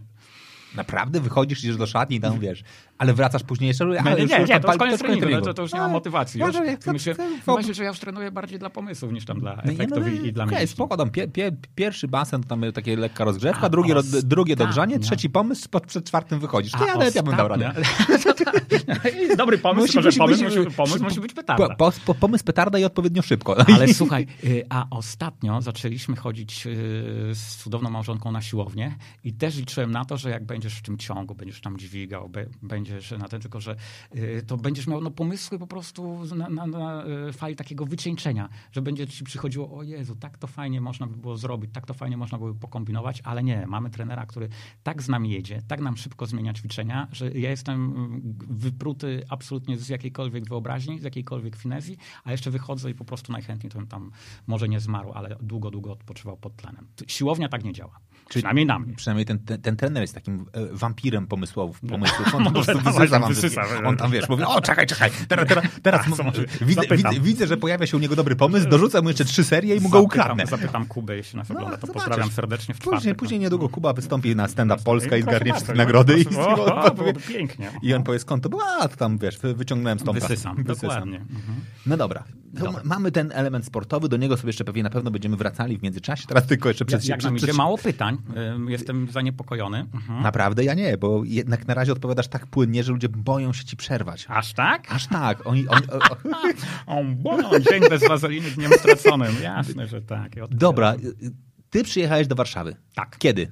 [0.76, 2.64] Naprawdę wychodzisz, idziesz do szatni i tam wiesz,
[3.02, 5.46] ale wracasz później jeszcze, ale nie, już, nie, już nie, to już koniec treningu, treningu.
[5.46, 6.40] no, to, to już nie mam Ale motywacji.
[6.40, 6.68] może Już.
[6.68, 9.56] jak to- Myślę, to- myślę, że ja już trenuję bardziej dla pomysłów niż tam dla
[9.66, 10.74] nie, efektów i, i dla Okej, mięśni.
[10.76, 15.00] spoko, tam pie, pie, pierwszy basen to tam takie lekka rozgrzewka, A drugie, drugie dogrzanie,
[15.00, 16.72] trzeci pomysł, pod, przed czwartym wychodzisz.
[16.72, 17.72] To ja, nawet ja bym dał radę.
[19.38, 21.76] Dobry pomysł, tylko że pomysł, musi, pomysł musi być petarda.
[21.76, 23.56] Po, po, pomysł petarda i odpowiednio szybko.
[23.76, 26.72] Ale słuchaj, y, a ostatnio zaczęliśmy chodzić y,
[27.34, 30.98] z cudowną małżonką na siłownię i też liczyłem na to, że jak będziesz w tym
[30.98, 32.46] ciągu, będziesz tam dźwigał, be-
[32.92, 33.76] będziesz na ten, tylko że
[34.16, 38.50] y, to będziesz miał no, pomysły po prostu na, na, na y, fali takiego wycieńczenia,
[38.72, 41.94] że będzie ci przychodziło, o Jezu, tak to fajnie można by było zrobić, tak to
[41.94, 44.50] fajnie można by było pokombinować, ale nie, mamy trenera, który
[44.84, 49.78] tak z nami jedzie, tak nam szybko zmienia ćwiczenia, że ja jestem mm, wypruty absolutnie
[49.78, 53.88] z jakiejkolwiek wyobraźni, z jakiejkolwiek finezji, a jeszcze wychodzę i po prostu najchętniej to bym
[53.88, 54.12] tam
[54.48, 56.88] może nie zmarł, ale długo, długo odpoczywał pod tlenem.
[57.08, 58.00] Siłownia tak nie działa.
[58.30, 58.96] Przynajmniej na mnie.
[58.96, 61.82] Przynajmniej ten, ten, ten trener jest takim e, wampirem pomysłów.
[61.82, 62.36] pomysłów.
[62.36, 63.64] On po prostu wysysa wam wysysa.
[63.86, 66.06] On tam, wiesz, mówi, o czekaj, czekaj, teraz, teraz, teraz
[66.62, 66.82] widzę,
[67.22, 69.90] widzę, że pojawia się u niego dobry pomysł, dorzucę mu jeszcze trzy serie i mu
[69.90, 70.46] go ukradnę.
[70.46, 72.98] Zapytam Kubę, jeśli nas ogląda, to pozdrawiam serdecznie w czwartek.
[73.00, 76.20] Później, później niedługo Kuba wystąpi na stand-up Polska i zgarnie wszystkie nagrody.
[76.22, 76.26] I,
[77.34, 77.72] pięknie.
[77.82, 78.64] I on powie, skąd to było?
[78.82, 80.20] A, tam, wiesz, wy- wyciągnąłem stąd.
[80.20, 81.22] Wysysam, dokładnie.
[81.86, 82.24] No dobra.
[82.54, 82.82] Dobra.
[82.84, 86.28] Mamy ten element sportowy, do niego sobie jeszcze pewnie na pewno będziemy wracali w międzyczasie.
[86.28, 87.10] Teraz tylko jeszcze Jak, przed...
[87.10, 88.18] jak nam przed- mało pytań,
[88.68, 89.80] jestem zaniepokojony.
[89.94, 90.24] Mhm.
[90.24, 93.78] Naprawdę ja nie, bo jednak na razie odpowiadasz tak płynnie, że ludzie boją się ci
[93.78, 94.26] przerwać.
[94.30, 94.92] Aż tak?
[94.92, 95.48] Aż tak.
[95.48, 96.18] Oni, oni, o, o.
[97.00, 99.36] O, bo, dzień bez wazeliny dniem straconym.
[99.44, 100.32] Jasne, że tak.
[100.50, 100.94] Dobra,
[101.70, 102.76] ty przyjechałeś do Warszawy.
[102.96, 103.18] Tak.
[103.20, 103.52] Kiedy?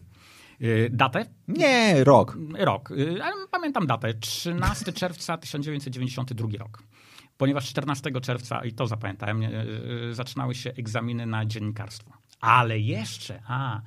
[0.61, 1.25] Y, Datę?
[1.47, 2.37] Nie, rok.
[2.57, 2.91] Rok.
[2.91, 4.13] Y, Ale pamiętam datę.
[4.13, 6.83] 13 czerwca 1992 rok.
[7.39, 9.47] Ponieważ 14 czerwca, i to zapamiętałem, y,
[10.09, 12.11] y, zaczynały się egzaminy na dziennikarstwo.
[12.41, 13.81] Ale jeszcze, a y,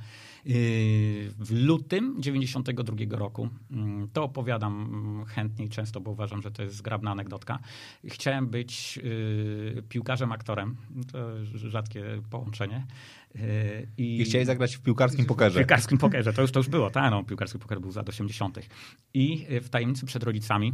[1.38, 6.62] w lutym 92 roku, mm, to opowiadam mm, chętnie i często, bo uważam, że to
[6.62, 7.58] jest zgrabna anegdotka.
[8.04, 8.98] Chciałem być
[9.88, 10.76] piłkarzem, aktorem.
[11.12, 12.86] To rzadkie połączenie.
[13.36, 15.58] Y, I chciałeś zagrać w piłkarskim w pokerze.
[15.58, 18.58] piłkarskim pokerze, to już, to już było, tak, no, piłkarski poker był z lat 80.
[19.14, 20.72] I w tajemnicy przed rodzicami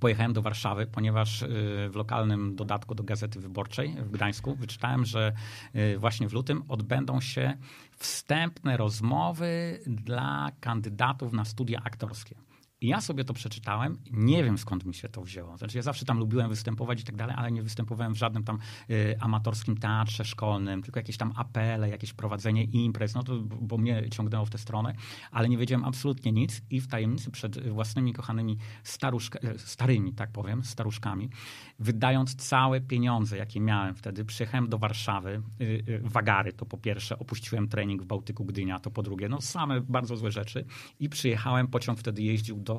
[0.00, 1.46] pojechałem do Warszawy, ponieważ y,
[1.90, 5.32] w lokalnym dodatku do Gazety Wyborczej w Gdańsku wyczytałem, że
[5.76, 7.56] y, właśnie w lutym odbędą się
[7.96, 12.34] wstępne rozmowy dla kandydatów na studia aktorskie.
[12.82, 15.56] I ja sobie to przeczytałem, nie wiem skąd mi się to wzięło.
[15.56, 18.58] Znaczy ja zawsze tam lubiłem występować i tak dalej, ale nie występowałem w żadnym tam
[18.90, 24.10] y, amatorskim teatrze szkolnym, tylko jakieś tam apele, jakieś prowadzenie imprez, no to bo mnie
[24.10, 24.94] ciągnęło w tę stronę,
[25.30, 30.30] ale nie wiedziałem absolutnie nic i w tajemnicy przed własnymi kochanymi staruszka, e, starymi, tak
[30.30, 31.30] powiem, staruszkami,
[31.78, 37.18] wydając całe pieniądze, jakie miałem wtedy, przyjechałem do Warszawy, y, y, wagary to po pierwsze,
[37.18, 40.64] opuściłem trening w Bałtyku Gdynia, to po drugie, no same bardzo złe rzeczy
[41.00, 42.71] i przyjechałem, pociąg wtedy jeździł do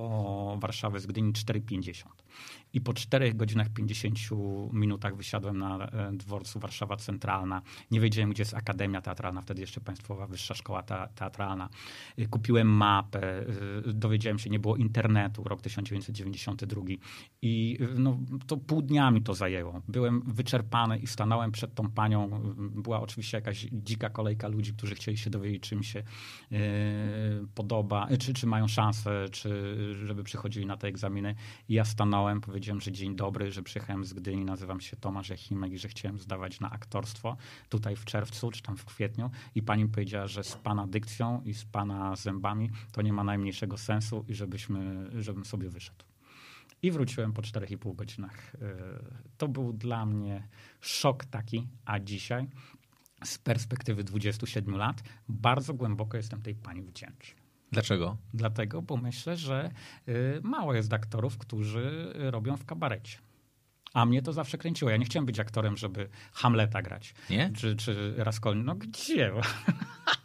[0.60, 2.06] Warszawy z Gdyni 4,50.
[2.74, 4.18] I po 4 godzinach 50
[4.74, 7.62] minutach wysiadłem na e, dworcu Warszawa Centralna.
[7.92, 11.70] Nie wiedziałem, gdzie jest Akademia Teatralna, wtedy jeszcze Państwowa Wyższa Szkoła te- Teatralna.
[12.20, 13.46] Y, Kupiłem mapę,
[13.88, 16.82] y, dowiedziałem się, nie było internetu, rok 1992.
[17.42, 19.82] I no, to pół dnia mi to zajęło.
[19.88, 22.30] Byłem wyczerpany i stanąłem przed tą panią.
[22.58, 26.04] Była oczywiście jakaś dzika kolejka ludzi, którzy chcieli się dowiedzieć, czy mi się
[27.56, 31.36] podoba, czy, czy mają szansę, czy żeby przychodzili na te egzaminy.
[31.70, 35.72] I ja stanąłem, powiedziałem, że dzień dobry, że przyjechałem z Gdyni, nazywam się Tomasz Jachimek
[35.72, 37.38] i że chciałem zdawać na aktorstwo
[37.70, 39.32] tutaj w czerwcu, czy tam w kwietniu.
[39.56, 43.78] I pani powiedziała, że z pana dykcją i z pana zębami to nie ma najmniejszego
[43.78, 46.06] sensu i żebyśmy, żebym sobie wyszedł.
[46.82, 48.56] I wróciłem po 4,5 godzinach.
[48.56, 48.60] Y,
[49.38, 50.48] To był dla mnie
[50.82, 52.48] szok taki, a dzisiaj
[53.24, 57.43] z perspektywy 27 lat bardzo głęboko jestem tej pani wdzięczny.
[57.74, 58.18] Dlaczego?
[58.34, 59.72] Dlatego, bo myślę, że
[60.08, 63.18] y, mało jest aktorów, którzy robią w kabarecie.
[63.94, 64.92] A mnie to zawsze kręciło.
[64.92, 67.14] Ja nie chciałem być aktorem, żeby Hamleta grać.
[67.30, 67.52] Nie?
[67.56, 68.64] Czy, czy Raskolny.
[68.64, 69.32] No gdzie?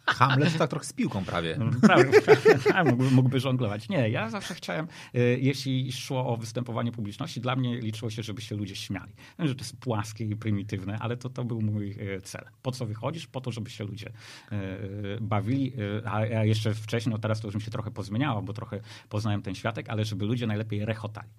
[0.05, 1.59] Hamlet to tak trochę z piłką prawie.
[1.81, 3.89] Prawie, prawie, mógłby, mógłby żonglować.
[3.89, 8.41] Nie, ja zawsze chciałem, y, jeśli szło o występowanie publiczności, dla mnie liczyło się, żeby
[8.41, 9.13] się ludzie śmiali.
[9.39, 12.45] Wiem, że to jest płaskie i prymitywne, ale to, to był mój y, cel.
[12.61, 13.27] Po co wychodzisz?
[13.27, 14.11] Po to, żeby się ludzie
[14.51, 15.73] y, bawili.
[16.05, 18.79] A jeszcze wcześniej, no teraz to już mi się trochę pozmieniało, bo trochę
[19.09, 21.29] poznałem ten światek, ale żeby ludzie najlepiej rechotali.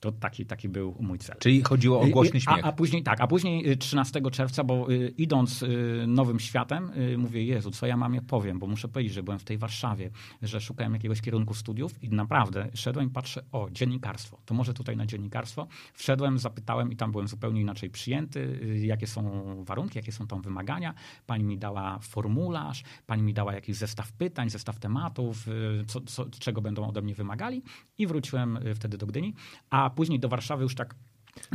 [0.00, 1.36] To taki, taki był mój cel.
[1.38, 2.64] Czyli chodziło o głośny śmiech.
[2.64, 7.18] A, a, później tak, a później 13 czerwca, bo y, idąc y, nowym światem, y,
[7.18, 10.10] mówię, Jezu, co ja mamie powiem, bo muszę powiedzieć, że byłem w tej Warszawie,
[10.42, 14.96] że szukałem jakiegoś kierunku studiów i naprawdę szedłem i patrzę, o, dziennikarstwo, to może tutaj
[14.96, 15.66] na dziennikarstwo.
[15.94, 20.94] Wszedłem, zapytałem i tam byłem zupełnie inaczej przyjęty, jakie są warunki, jakie są tam wymagania.
[21.26, 25.46] Pani mi dała formularz, pani mi dała jakiś zestaw pytań, zestaw tematów,
[25.86, 27.62] co, co, czego będą ode mnie wymagali
[27.98, 29.34] i wróciłem wtedy do Gdyni.
[29.70, 30.94] A a później do Warszawy już tak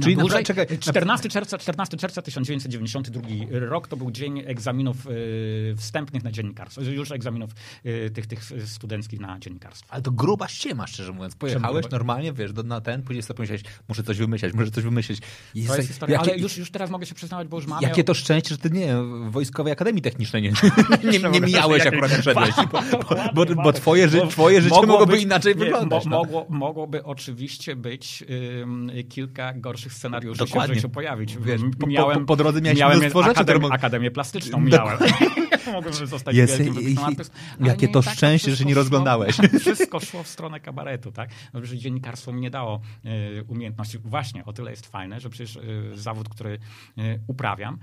[0.02, 5.76] Czyli na dłużej, czekaj, 14, czerwca, 14 czerwca 1992 rok to był dzień egzaminów y,
[5.78, 6.82] wstępnych na dziennikarstwo.
[6.82, 7.52] Już egzaminów
[7.86, 9.93] y, tych, tych studenckich na dziennikarstwo.
[9.93, 11.36] Ale to gruba ściema, szczerze mówiąc.
[11.36, 15.19] Pojechałeś normalnie, wiesz, do, na ten, później sobie pomyślałeś, muszę coś wymyśleć, muszę coś wymyśleć.
[15.56, 17.88] Jest, to jest historia, jakie, ale już, już teraz mogę się przyznawać, bo już mamy...
[17.88, 20.50] Jakie to szczęście, że ty nie, w Wojskowej Akademii Technicznej nie,
[21.04, 22.56] nie, nie, nie mijałeś akurat jak szedłeś.
[22.72, 22.82] Bo,
[23.34, 26.06] bo, bo, bo twoje, ży, twoje życie mogło mogłoby inaczej wyglądać.
[26.06, 26.17] Mo, no.
[26.17, 28.24] mogło, mogłoby oczywiście być
[29.10, 30.68] kilka gorszych scenariuszy Dokładnie.
[30.68, 31.38] się w życiu pojawić.
[31.38, 34.98] Wiesz, miałem, po, po, drodze miałeś miałem mnóstwo rzeczy, akademię, plastyczną miałem.
[35.74, 37.16] Mogłem zostać Jest, wielkim
[37.60, 39.36] Jakie to tak, szczęście, to że nie rozglądałeś.
[39.36, 41.30] Szło, wszystko szło w stronę kabaretu, tak?
[41.54, 43.98] No, że dziennikarstwo mi nie dało y, umiejętności.
[43.98, 46.60] Właśnie, o tyle jest fajne, że przecież y, zawód, który
[46.98, 47.80] y, uprawiam,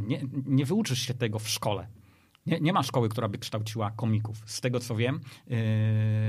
[0.00, 1.86] nie, nie wyuczysz się tego w szkole.
[2.46, 4.42] Nie, nie ma szkoły, która by kształciła komików.
[4.46, 5.20] Z tego co wiem, yy,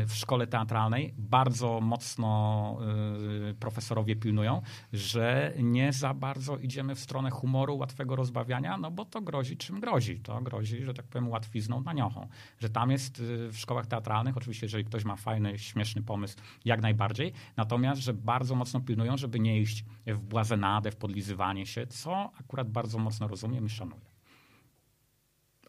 [0.06, 2.78] w szkole teatralnej bardzo mocno
[3.46, 4.62] yy, profesorowie pilnują,
[4.94, 9.80] że nie za bardzo idziemy w stronę humoru, łatwego rozbawiania, no bo to grozi czym
[9.80, 10.20] grozi.
[10.20, 12.28] To grozi, że tak powiem, łatwizną na niochą.
[12.60, 16.82] Że tam jest yy, w szkołach teatralnych, oczywiście, jeżeli ktoś ma fajny, śmieszny pomysł, jak
[16.82, 22.32] najbardziej, natomiast, że bardzo mocno pilnują, żeby nie iść w błazenadę, w podlizywanie się, co
[22.40, 24.07] akurat bardzo mocno rozumiem i szanuję.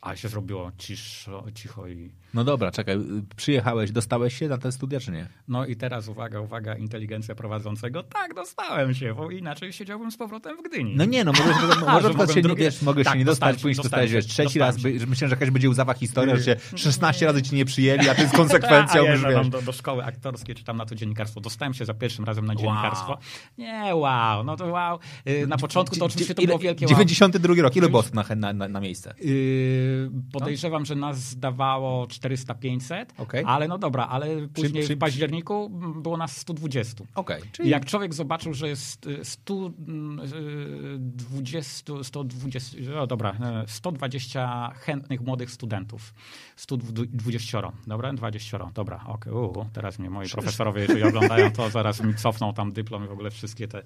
[0.02, 2.10] A się zrobiło ciszo, cicho i...
[2.34, 2.96] No dobra, czekaj,
[3.36, 5.28] przyjechałeś, dostałeś się na te studia, czy nie?
[5.48, 8.02] No i teraz uwaga, uwaga, inteligencja prowadzącego.
[8.02, 10.96] Tak, dostałem się, bo inaczej siedziałbym z powrotem w Gdyni.
[10.96, 12.64] No nie, no może, może, może się, drugie...
[12.64, 15.50] wiesz, mogę tak, się nie dostać, później dostałeś, wiesz, trzeci raz, by, myślę, że jakaś
[15.50, 19.24] będzie łzawa historia, że się 16 razy ci nie przyjęli, a to jest konsekwencją, już
[19.24, 19.48] wiesz.
[19.48, 21.40] Do, do szkoły aktorskiej, czy tam na to dziennikarstwo.
[21.40, 23.08] Dostałem się za pierwszym razem na dziennikarstwo.
[23.08, 23.18] Wow.
[23.58, 24.98] Nie, wow, no to wow.
[25.28, 26.90] Y, na początku to oczywiście to było wielkie wow.
[26.90, 29.14] 92 rok, ile było na, na, na, na miejsce?
[29.20, 29.87] Yy,
[30.32, 30.86] podejrzewam, no.
[30.86, 33.46] że nas zdawało 400-500, okay.
[33.46, 34.96] ale no dobra, ale później przy, przy...
[34.96, 35.70] w październiku
[36.02, 37.04] było nas 120.
[37.14, 37.40] Okay.
[37.52, 37.70] Czyli...
[37.70, 43.34] Jak człowiek zobaczył, że jest 120, 120, no dobra,
[43.66, 46.14] 120 chętnych młodych studentów,
[46.56, 49.64] 120, dobra, 20, dobra, okej, okay.
[49.72, 53.30] teraz mnie moi profesorowie, jeżeli oglądają, to zaraz mi cofną tam dyplom i w ogóle
[53.30, 53.82] wszystkie te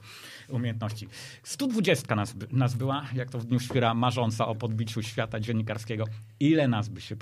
[0.48, 1.08] umiejętności.
[1.42, 5.91] 120 nas, nas była, jak to w Dniu Świra, marząca o podbiciu świata dziennikarskiego.
[6.40, 7.16] Ile nas by się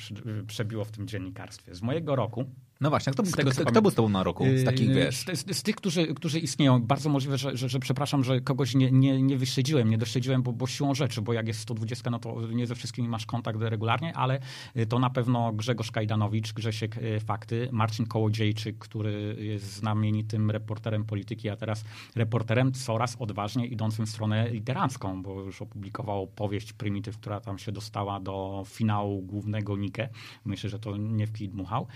[0.47, 1.75] przebiło w tym dziennikarstwie?
[1.75, 2.45] Z mojego roku
[2.81, 4.45] no właśnie, kto, tego, kto, kto był z tobą na roku?
[4.57, 5.17] Z takich, wiesz?
[5.17, 6.83] Z, z tych, którzy, którzy istnieją.
[6.83, 10.53] Bardzo możliwe, że, że, że przepraszam, że kogoś nie, nie, nie wyszczedziłem, nie doszczedziłem, bo,
[10.53, 14.17] bo siłą rzeczy, bo jak jest 120, no to nie ze wszystkimi masz kontakt regularnie,
[14.17, 14.41] ale
[14.77, 21.05] y, to na pewno Grzegorz Kajdanowicz, Grzesiek y, Fakty, Marcin Kołodziejczyk, który jest znamienitym reporterem
[21.05, 21.85] polityki, a teraz
[22.17, 27.73] reporterem coraz odważniej idącym w stronę literacką, bo już opublikował powieść Prymityw, która tam się
[27.73, 30.09] dostała do finału głównego Nike.
[30.45, 31.87] Myślę, że to nie w kij dmuchał.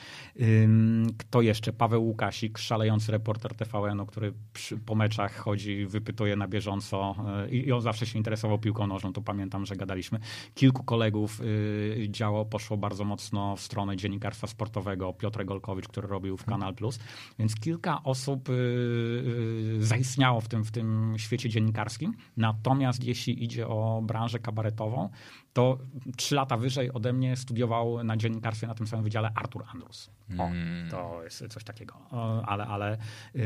[1.18, 1.72] Kto jeszcze?
[1.72, 7.72] Paweł Łukasik, szalejący reporter TVN-u, który przy, po meczach chodzi, wypytuje na bieżąco e, i,
[7.72, 10.18] on zawsze się interesował piłką nożną, to pamiętam, że gadaliśmy.
[10.54, 15.12] Kilku kolegów y, działo, poszło bardzo mocno w stronę dziennikarstwa sportowego.
[15.12, 16.98] Piotr Golkowicz, który robił w Kanal Plus.
[17.38, 22.14] Więc kilka osób y, y, zaistniało w tym, w tym świecie dziennikarskim.
[22.36, 25.10] Natomiast jeśli idzie o branżę kabaretową,
[25.54, 25.78] to
[26.16, 30.10] trzy lata wyżej ode mnie studiował na dziennikarstwie na tym samym wydziale Artur Andrus.
[30.38, 30.90] O, mm.
[30.90, 31.94] to jest coś takiego.
[32.46, 32.98] ale, ale
[33.34, 33.44] yy,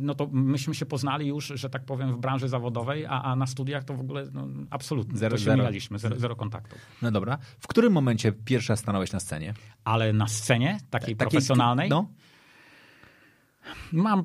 [0.00, 3.46] no to myśmy się poznali już, że tak powiem, w branży zawodowej, a, a na
[3.46, 5.18] studiach to w ogóle no, absolutnie.
[5.18, 5.56] Zero, to się zero.
[5.56, 6.76] mijaliśmy, zero, zero kontaktu.
[7.02, 7.38] No dobra.
[7.60, 9.54] W którym momencie pierwsza stanąłeś na scenie?
[9.84, 11.88] Ale na scenie, takiej, takiej profesjonalnej?
[11.88, 12.08] No.
[13.92, 14.24] Mam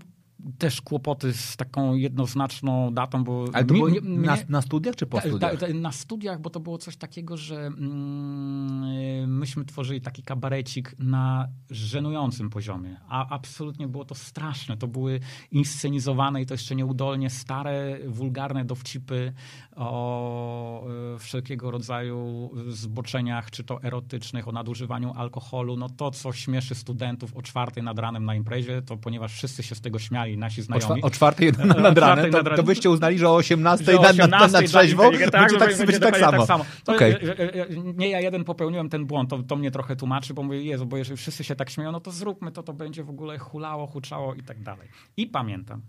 [0.57, 3.45] też kłopoty z taką jednoznaczną datą, bo...
[3.53, 5.51] Ale to mi- było na, mnie- na studiach czy po Ta- studiach?
[5.59, 10.95] ta- ta- na studiach, bo to było coś takiego, że mm, myśmy tworzyli taki kabarecik
[10.99, 14.77] na żenującym poziomie, a absolutnie było to straszne.
[14.77, 15.19] To były
[15.51, 19.33] inscenizowane i to jeszcze nieudolnie stare, wulgarne dowcipy
[19.75, 25.77] o y, wszelkiego rodzaju zboczeniach, czy to erotycznych, o nadużywaniu alkoholu.
[25.77, 29.75] No to, co śmieszy studentów o czwartej nad ranem na imprezie, to ponieważ wszyscy się
[29.75, 31.01] z tego śmiali, nasi O, znajomi.
[31.01, 33.99] czwa- o czwartej nad O czwartej ranem, to, to byście uznali, że o 18 Że
[33.99, 36.45] o na, na, na, 18 na trzeźwo dla inteligentów, będzie, tak, będzie będzie tak dokładnie
[36.45, 36.65] samo.
[36.83, 37.11] To, Okej.
[37.11, 40.43] e, e, e, Nie ja jeden popełniłem ten błąd, to, to mnie trochę tłumaczy, bo
[40.43, 43.09] mówię, Jezu, bo jeżeli wszyscy się tak śmieją, no to zróbmy to, to będzie w
[43.09, 44.87] ogóle hulało, huczało i tak dalej.
[45.17, 45.81] I pamiętam,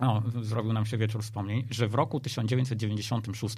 [0.00, 3.56] o, zrobił nam się wieczór wspomnień, że w roku 1996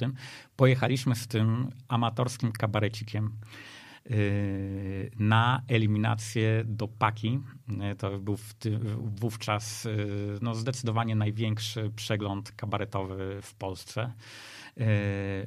[0.56, 3.30] pojechaliśmy z tym amatorskim kabarecikiem
[4.10, 7.40] yy, na eliminację do Paki.
[7.68, 8.36] Yy, To był
[9.20, 14.12] wówczas yy, no, zdecydowanie największy przegląd kabaretowy w Polsce.
[14.76, 14.86] Yy,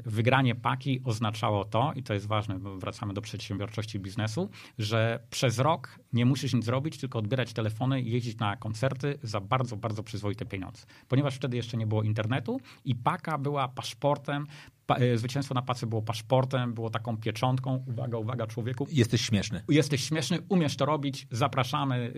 [0.06, 5.60] Wygranie Paki oznaczało to, i to jest ważne, bo wracamy do przedsiębiorczości biznesu, że przez
[5.60, 10.04] rok nie musisz nic robić, tylko odbierać telefony i jeździć na koncerty za bardzo, bardzo
[10.04, 10.86] przyzwoite pieniądze.
[11.08, 14.48] Ponieważ wtedy jeszcze nie było internetu i Paka była paszportem,
[14.81, 14.81] pa, e,
[15.16, 19.64] zwycięstwo na Pace było paszportem, było taką pieczątką, uwaga, uwaga człowieku, Jesteś śmieszny.
[19.70, 22.14] jesteś śmieszny, umiesz to robić, zapraszamy,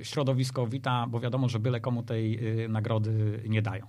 [0.00, 3.86] y, środowisko wita, bo wiadomo, że byle komu tej y, nagrody nie dają.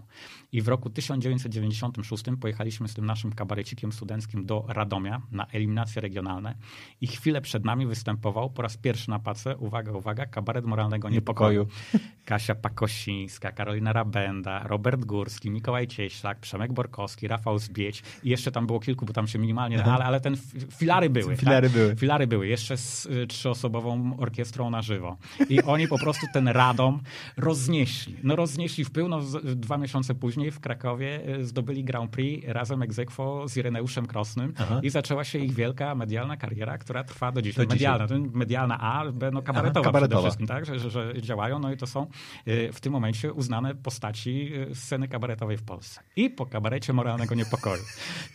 [0.52, 6.56] I w roku 1996 pojechaliśmy z tym naszym kabarecikiem studenckim do Radomia na eliminacje regionalne
[7.02, 11.68] i chwilę przed nami występował po raz pierwszy na pace, uwaga, uwaga, kabaret moralnego niepokoju.
[12.26, 18.80] Kasia Pakosińska, Karolina Rabenda, Robert Górski, Mikołaj Cieślak, Przemek Borkowski, Rafał Zbieć jeszcze tam było
[18.80, 20.38] kilku, bo tam się minimalnie, ale, ale ten
[20.78, 21.36] filary były.
[21.36, 21.78] Filary tak?
[21.78, 21.96] były.
[21.96, 25.18] Filary były, jeszcze z y, trzyosobową orkiestrą na żywo.
[25.50, 27.02] I oni po prostu ten Radom
[27.38, 28.16] roznieśli.
[28.24, 29.08] No roznieśli w pył.
[29.08, 34.08] No, dwa miesiące później w Krakowie y, zdobyli Grand Prix razem ex aequo z Ireneuszem
[34.08, 34.80] Krosnym Aha.
[34.84, 37.68] i zaczęła się ich wielka medialna kariera, która trwa do dzisiaj.
[37.68, 37.92] Do dzisiaj.
[37.92, 40.08] medialna, to medialna A, B, no kabaretowa, Aha, kabaretowa.
[40.08, 40.66] przede wszystkim, tak?
[40.66, 41.60] Że, że, że działają.
[41.60, 42.08] No i to są
[42.48, 46.02] y, w tym momencie uznane postaci sceny kabaretowej w Polsce.
[46.16, 47.82] I po kabarecie moralnego niepokoju.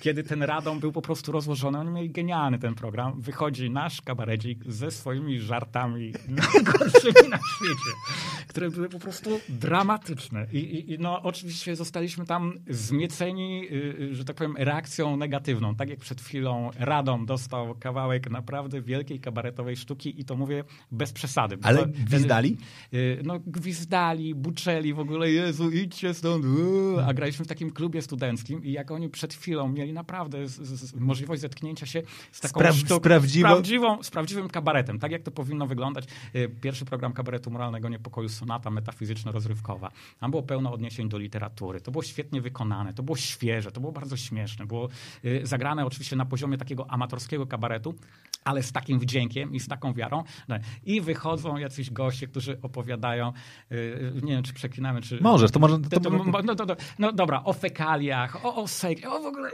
[0.00, 3.20] Kiedy ten Radom był po prostu rozłożony, oni mieli genialny ten program.
[3.20, 7.92] Wychodzi nasz kabarecik ze swoimi żartami najgorszymi na świecie,
[8.48, 10.46] które były po prostu dramatyczne.
[10.52, 15.74] I, i, i no oczywiście zostaliśmy tam zmieceni, y, y, że tak powiem, reakcją negatywną.
[15.74, 21.12] Tak jak przed chwilą Radom dostał kawałek naprawdę wielkiej kabaretowej sztuki i to mówię bez
[21.12, 21.58] przesady.
[21.62, 22.56] Ale gwizdali?
[22.94, 26.44] Y, No, gwizdali, buczeli w ogóle, Jezu, idźcie stąd.
[27.06, 30.94] A graliśmy w takim klubie studenckim i jak oni przed chwilą mieli naprawdę z, z,
[30.94, 35.12] możliwość zetknięcia się z taką Spra- sztuką, z prawdziwą- z, prawdziwą, z prawdziwym kabaretem, tak
[35.12, 36.04] jak to powinno wyglądać.
[36.34, 39.90] Y, Pierwszy program kabaretu moralnego niepokoju, sonata metafizyczno-rozrywkowa.
[40.20, 41.80] Tam było pełno odniesień do literatury.
[41.80, 44.66] To było świetnie wykonane, to było świeże, to było bardzo śmieszne.
[44.66, 44.88] Było
[45.24, 47.94] y, zagrane oczywiście na poziomie takiego amatorskiego kabaretu,
[48.44, 50.24] ale z takim wdziękiem i z taką wiarą.
[50.48, 53.32] No, I wychodzą jacyś goście, którzy opowiadają,
[53.72, 55.18] y, nie wiem, czy przeklinamy, czy...
[55.20, 56.10] Możesz, to może- to-
[56.44, 59.50] no, to, to, no dobra, o fekaliach, o, o seksie, o w ogóle...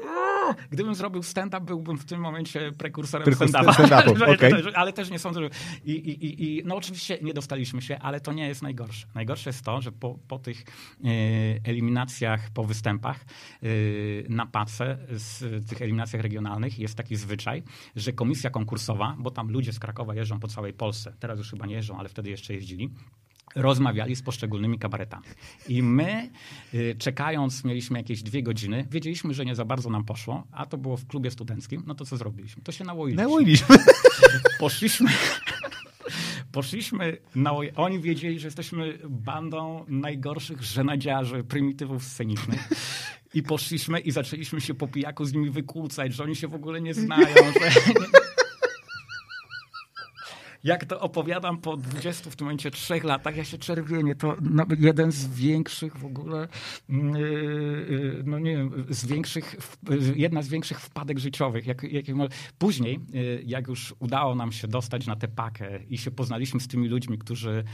[0.71, 4.33] Gdybym zrobił stand-up, byłbym w tym momencie prekursorem Prekur- stand-upa.
[4.35, 4.63] okej.
[4.63, 5.51] że- ale też nie sądzę, że...
[5.85, 9.07] I, i, i, I no oczywiście nie dostaliśmy się, ale to nie jest najgorsze.
[9.15, 11.09] Najgorsze jest to, że po, po tych e,
[11.65, 13.25] eliminacjach, po występach
[13.63, 13.67] e,
[14.29, 17.63] na pace z tych eliminacjach regionalnych jest taki zwyczaj,
[17.97, 21.67] że komisja konkursowa, bo tam ludzie z Krakowa jeżdżą po całej Polsce, teraz już chyba
[21.67, 22.91] nie jeżdżą, ale wtedy jeszcze jeździli,
[23.55, 25.25] rozmawiali z poszczególnymi kabaretami.
[25.69, 26.31] I my,
[26.75, 30.79] y, czekając, mieliśmy jakieś dwie godziny, wiedzieliśmy, że nie za bardzo nam poszło, a to
[30.79, 32.63] było w klubie studenckim, no to co zrobiliśmy?
[32.63, 33.23] To się nałoiliśmy.
[33.23, 33.77] Nałoiliśmy.
[34.61, 35.11] Poszliśmy...
[36.53, 37.53] Poszliśmy na...
[37.77, 42.69] Oni wiedzieli, że jesteśmy bandą najgorszych żenadziarzy, prymitywów scenicznych.
[43.35, 46.81] I poszliśmy i zaczęliśmy się po pijaku z nimi wykłócać, że oni się w ogóle
[46.81, 47.71] nie znają, że...
[50.65, 54.15] Jak to opowiadam po 20 w tym momencie trzech latach, ja się czerwienię.
[54.15, 54.37] To
[54.79, 56.49] jeden z większych w ogóle,
[56.89, 59.57] yy, no nie wiem, z większych,
[60.17, 61.67] jedna z większych wpadek życiowych.
[61.67, 62.05] Jak, jak,
[62.59, 63.01] później,
[63.47, 67.19] jak już udało nam się dostać na tę pakę i się poznaliśmy z tymi ludźmi,
[67.19, 67.65] którzy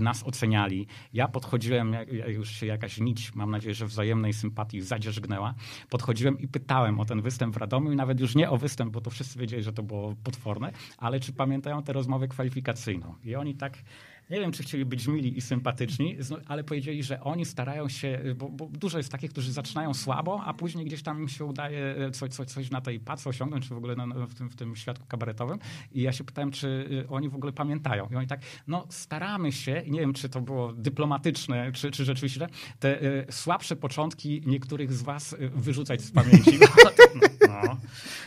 [0.00, 5.54] nas oceniali, ja podchodziłem, już się jakaś nić, mam nadzieję, że wzajemnej sympatii zadzierzgnęła,
[5.90, 9.00] podchodziłem i pytałem o ten występ w Radomiu i nawet już nie o występ, bo
[9.00, 13.14] to wszyscy wiedzieli, że to było potworne, ale czy pamiętają tę rozmowę kwalifikacyjną?
[13.24, 13.72] I oni tak
[14.30, 18.48] nie wiem, czy chcieli być mili i sympatyczni, ale powiedzieli, że oni starają się, bo,
[18.48, 22.10] bo dużo jest takich, którzy zaczynają słabo, a później gdzieś tam im się udaje e,
[22.10, 24.76] coś, coś, coś na tej pacy osiągnąć, czy w ogóle na, w, tym, w tym
[24.76, 25.58] świadku kabaretowym.
[25.92, 28.08] I ja się pytałem, czy e, oni w ogóle pamiętają.
[28.12, 32.46] I oni tak, no staramy się, nie wiem, czy to było dyplomatyczne, czy, czy rzeczywiście,
[32.78, 36.58] te y, słabsze początki niektórych z was wyrzucać z pamięci.
[37.48, 37.76] no.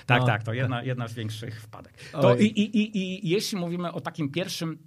[0.05, 0.25] Tak, no.
[0.25, 1.93] tak, to jedna, jedna z większych wpadek.
[2.11, 4.77] To i, i, i, I jeśli mówimy o takim pierwszym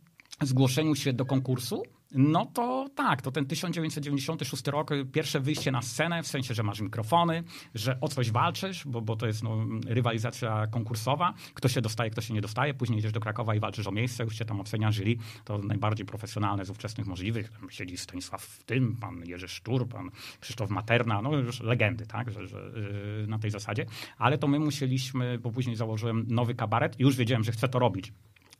[0.42, 1.82] zgłoszeniu się do konkursu,
[2.14, 6.80] no to tak, to ten 1996 rok, pierwsze wyjście na scenę, w sensie, że masz
[6.80, 12.10] mikrofony, że o coś walczysz, bo, bo to jest no, rywalizacja konkursowa, kto się dostaje,
[12.10, 14.60] kto się nie dostaje, później idziesz do Krakowa i walczysz o miejsce, już cię tam
[14.60, 19.48] ocenia jury, to najbardziej profesjonalne z ówczesnych możliwych, tam siedzi Stanisław w tym, pan Jerzy
[19.48, 20.10] Sztur, pan
[20.40, 22.72] Krzysztof Materna, no już legendy, tak, że, że
[23.20, 23.86] yy, na tej zasadzie,
[24.18, 27.78] ale to my musieliśmy, bo później założyłem nowy kabaret i już wiedziałem, że chcę to
[27.78, 28.12] robić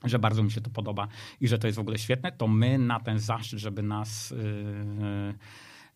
[0.05, 1.09] że bardzo mi się to podoba
[1.41, 5.35] i że to jest w ogóle świetne, to my na ten zaszczyt, żeby nas yy,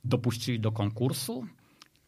[0.04, 1.46] dopuścili do konkursu,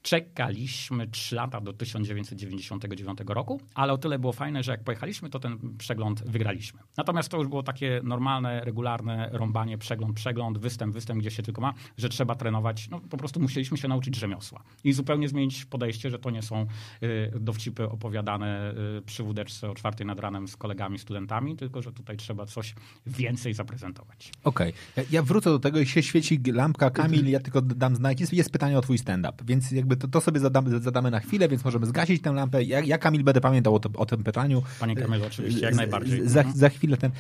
[0.05, 5.39] czekaliśmy 3 lata do 1999 roku, ale o tyle było fajne, że jak pojechaliśmy, to
[5.39, 6.81] ten przegląd wygraliśmy.
[6.97, 11.61] Natomiast to już było takie normalne, regularne rąbanie, przegląd, przegląd, występ, występ, gdzie się tylko
[11.61, 12.89] ma, że trzeba trenować.
[12.91, 16.67] No, po prostu musieliśmy się nauczyć rzemiosła i zupełnie zmienić podejście, że to nie są
[17.03, 21.93] y, dowcipy opowiadane y, przy wódeczce o czwartej nad ranem z kolegami, studentami, tylko że
[21.93, 22.75] tutaj trzeba coś
[23.07, 24.33] więcej zaprezentować.
[24.45, 24.73] Okej.
[24.93, 25.07] Okay.
[25.11, 26.91] Ja, wrócę do tego i się świeci lampka.
[26.91, 28.21] Kamil, ja tylko dam znak.
[28.21, 31.21] Jest, jest pytanie o twój stand-up, więc jakby jakby to, to sobie zadamy, zadamy na
[31.21, 32.63] chwilę, więc możemy zgasić tę lampę.
[32.63, 34.63] Ja, ja Kamil, będę pamiętał o, to, o tym pytaniu.
[34.81, 36.29] Panie Kamilu, oczywiście, jak najbardziej.
[36.29, 37.11] Za, za chwilę ten...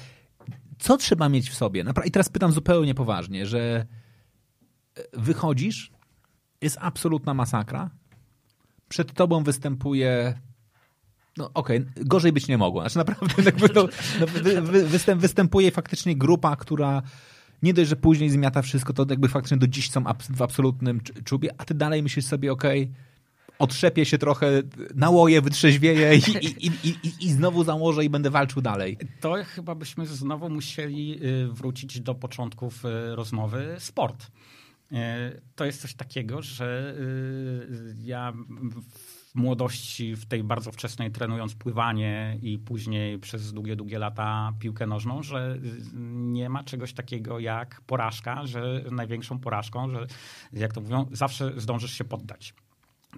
[0.78, 1.84] Co trzeba mieć w sobie?
[2.04, 3.86] I teraz pytam zupełnie poważnie, że
[5.12, 5.92] wychodzisz,
[6.60, 7.90] jest absolutna masakra,
[8.88, 10.34] przed tobą występuje
[11.36, 12.80] no okej, okay, gorzej być nie mogło.
[12.80, 13.88] Znaczy naprawdę jakby to,
[14.20, 17.02] no, wy, wy, występ, występuje faktycznie grupa, która
[17.64, 21.50] nie dość, że później zmiata wszystko, to jakby faktycznie do dziś są w absolutnym czubie,
[21.58, 22.90] a ty dalej myślisz sobie, okej,
[23.58, 24.62] okay, się trochę,
[24.94, 28.98] nałoję, wytrzeźwieję i, i, i, i, znowu założę i będę walczył dalej.
[29.20, 34.26] To chyba byśmy znowu musieli y, wrócić do początków y, rozmowy sport.
[34.92, 34.96] Y,
[35.54, 36.94] to jest coś takiego, że
[38.02, 38.32] ja
[39.34, 45.22] młodości, w tej bardzo wczesnej trenując pływanie i później przez długie, długie lata piłkę nożną,
[45.22, 45.58] że
[46.14, 50.06] nie ma czegoś takiego jak porażka, że największą porażką, że
[50.52, 52.54] jak to mówią, zawsze zdążysz się poddać.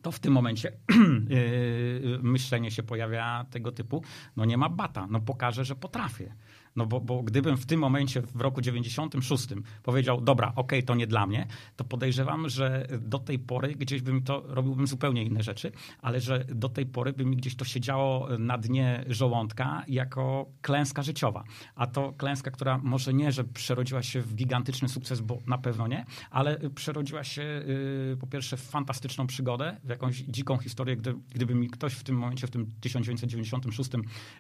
[0.03, 0.73] To w tym momencie
[1.29, 4.03] yy, myślenie się pojawia tego typu,
[4.37, 6.35] no nie ma bata, no pokażę, że potrafię.
[6.77, 9.49] No bo, bo gdybym w tym momencie, w roku 96
[9.83, 11.47] powiedział, dobra, okej, okay, to nie dla mnie,
[11.77, 15.73] to podejrzewam, że do tej pory gdzieś bym to, robiłbym zupełnie inne rzeczy,
[16.03, 21.03] ale że do tej pory by mi gdzieś to siedziało na dnie żołądka jako klęska
[21.03, 21.45] życiowa.
[21.75, 25.87] A to klęska, która może nie, że przerodziła się w gigantyczny sukces, bo na pewno
[25.87, 31.15] nie, ale przerodziła się yy, po pierwsze w fantastyczną przygodę, w jakąś dziką historię, gdy,
[31.35, 33.91] gdyby mi ktoś w tym momencie, w tym 1996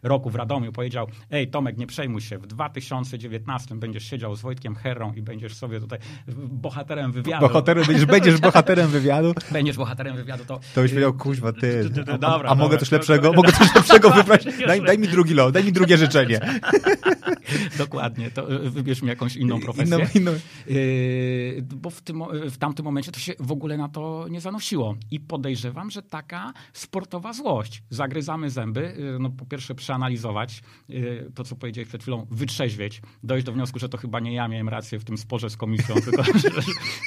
[0.03, 4.75] roku w Radomiu powiedział, ej Tomek, nie przejmuj się, w 2019 będziesz siedział z Wojtkiem
[4.75, 5.99] Herrą i będziesz sobie tutaj
[6.37, 7.47] bohaterem wywiadu.
[7.47, 9.35] Bohaterem, będziesz, będziesz bohaterem wywiadu?
[9.51, 10.61] Będziesz bohaterem wywiadu, to...
[10.75, 14.45] To byś powiedział, kuźwa, ty, a, dobra, a mogę coś lepszego, mogę coś lepszego wybrać?
[14.67, 16.41] Daj, daj mi drugi lot, daj mi drugie życzenie.
[17.79, 19.97] Dokładnie, to y, wybierz mi jakąś inną profesję.
[19.97, 20.33] Inną, inną.
[20.67, 24.97] Yy, bo w, tym, w tamtym momencie to się w ogóle na to nie zanosiło.
[25.11, 27.83] I podejrzewam, że taka sportowa złość.
[27.91, 33.47] Zagryzamy zęby, yy, no po pierwsze przeanalizować yy, to, co powiedziałeś przed chwilą, wytrzeźwieć, dojść
[33.47, 36.23] do wniosku, że to chyba nie ja miałem rację w tym sporze z komisją, tylko
[36.25, 36.33] że,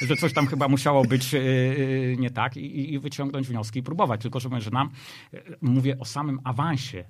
[0.06, 1.34] że, coś tam chyba musiało być
[2.18, 4.20] nie tak i, i wyciągnąć wnioski i próbować.
[4.20, 4.90] Tylko, że, że nam,
[5.60, 7.04] mówię o samym awansie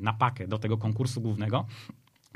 [0.00, 1.66] na pakę do tego konkursu głównego,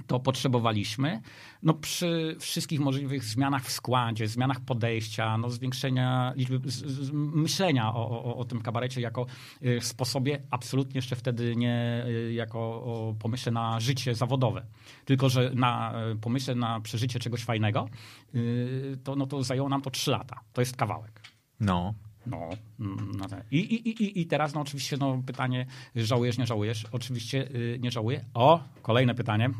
[0.07, 1.21] to potrzebowaliśmy.
[1.63, 7.95] No przy wszystkich możliwych zmianach w składzie, zmianach podejścia, no zwiększenia liczby, z, z, myślenia
[7.95, 9.27] o, o, o, tym kabarecie jako
[9.63, 14.67] y, sposobie absolutnie jeszcze wtedy nie y, jako pomyśle na życie zawodowe,
[15.05, 17.89] tylko że na y, pomyśle na przeżycie czegoś fajnego,
[19.05, 20.41] to, no to zajęło nam to trzy lata.
[20.53, 21.23] To jest kawałek.
[21.61, 21.95] No,
[22.27, 25.67] no, no I, i, i, I teraz no oczywiście no, pytanie,
[25.97, 26.87] żałujesz, nie żałujesz?
[26.93, 28.25] Oczywiście yy, nie żałuję.
[28.35, 29.51] O, kolejne pytanie.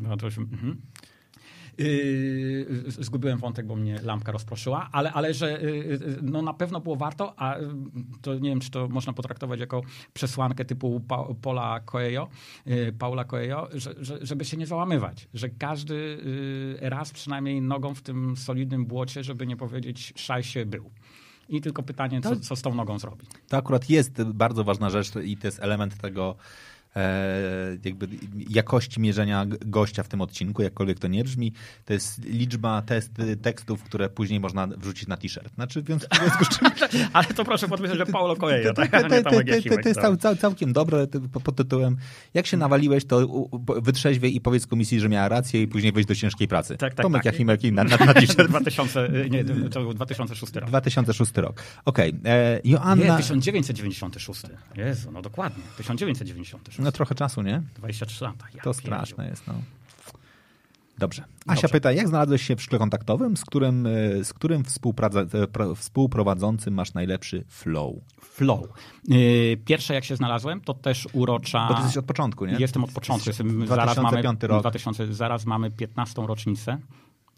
[1.77, 6.95] Yy, zgubiłem wątek, bo mnie lampka rozproszyła, ale, ale że yy, no na pewno było
[6.95, 7.55] warto, a
[8.21, 9.81] to nie wiem, czy to można potraktować jako
[10.13, 11.01] przesłankę typu
[11.41, 12.27] pa, Coelho,
[12.65, 16.17] yy, Paula Coelho, że, że, żeby się nie załamywać, że każdy
[16.81, 20.91] raz przynajmniej nogą w tym solidnym błocie, żeby nie powiedzieć szaj się był.
[21.49, 23.25] I tylko pytanie, co, co z tą nogą zrobi.
[23.47, 26.35] To akurat jest bardzo ważna rzecz i to jest element tego
[27.85, 28.07] jakby
[28.49, 31.53] jakości mierzenia gościa w tym odcinku, jakkolwiek to nie brzmi.
[31.85, 35.53] To jest liczba test, tekstów, które później można wrzucić na t-shirt.
[35.55, 36.67] Znaczy, w związku z czym...
[37.13, 38.91] Ale to proszę podpisać, że Paulo Coelho, tak?
[39.83, 41.07] To jest cał, całkiem dobre
[41.43, 41.97] pod tytułem
[42.33, 43.49] jak się nawaliłeś, to
[43.81, 46.77] wytrzeźwiej i powiedz komisji, że miała rację i później wejść do ciężkiej pracy.
[46.77, 47.33] Tak, tak, Tomek tak.
[47.33, 48.49] Jachimek na, na, na t-shirt.
[48.49, 50.69] 2000, nie, to był 2006 rok.
[50.69, 51.63] 2006 rok.
[51.85, 52.13] Okej.
[52.19, 52.61] Okay.
[52.63, 53.05] Joanna...
[53.05, 54.41] Nie, 1996.
[54.75, 55.63] Jezu, no dokładnie.
[55.77, 56.82] 1996.
[56.83, 57.61] No trochę czasu, nie?
[57.75, 58.45] 23 lata.
[58.55, 59.53] Ja to straszne jest, no.
[60.97, 61.23] Dobrze.
[61.47, 61.67] Asia Dobrze.
[61.67, 64.63] pyta, jak znalazłeś się w szkle kontaktowym, z którym, e, z którym
[65.59, 67.95] e, współprowadzącym masz najlepszy flow?
[68.21, 68.63] Flow.
[68.63, 69.15] E,
[69.65, 71.67] pierwsze, jak się znalazłem, to też urocza...
[71.67, 72.55] Bo ty jesteś od początku, nie?
[72.59, 73.29] Jestem od początku.
[73.29, 74.61] Jestem, zaraz mamy, rok.
[74.61, 76.21] 2000, zaraz mamy 15.
[76.27, 76.77] rocznicę.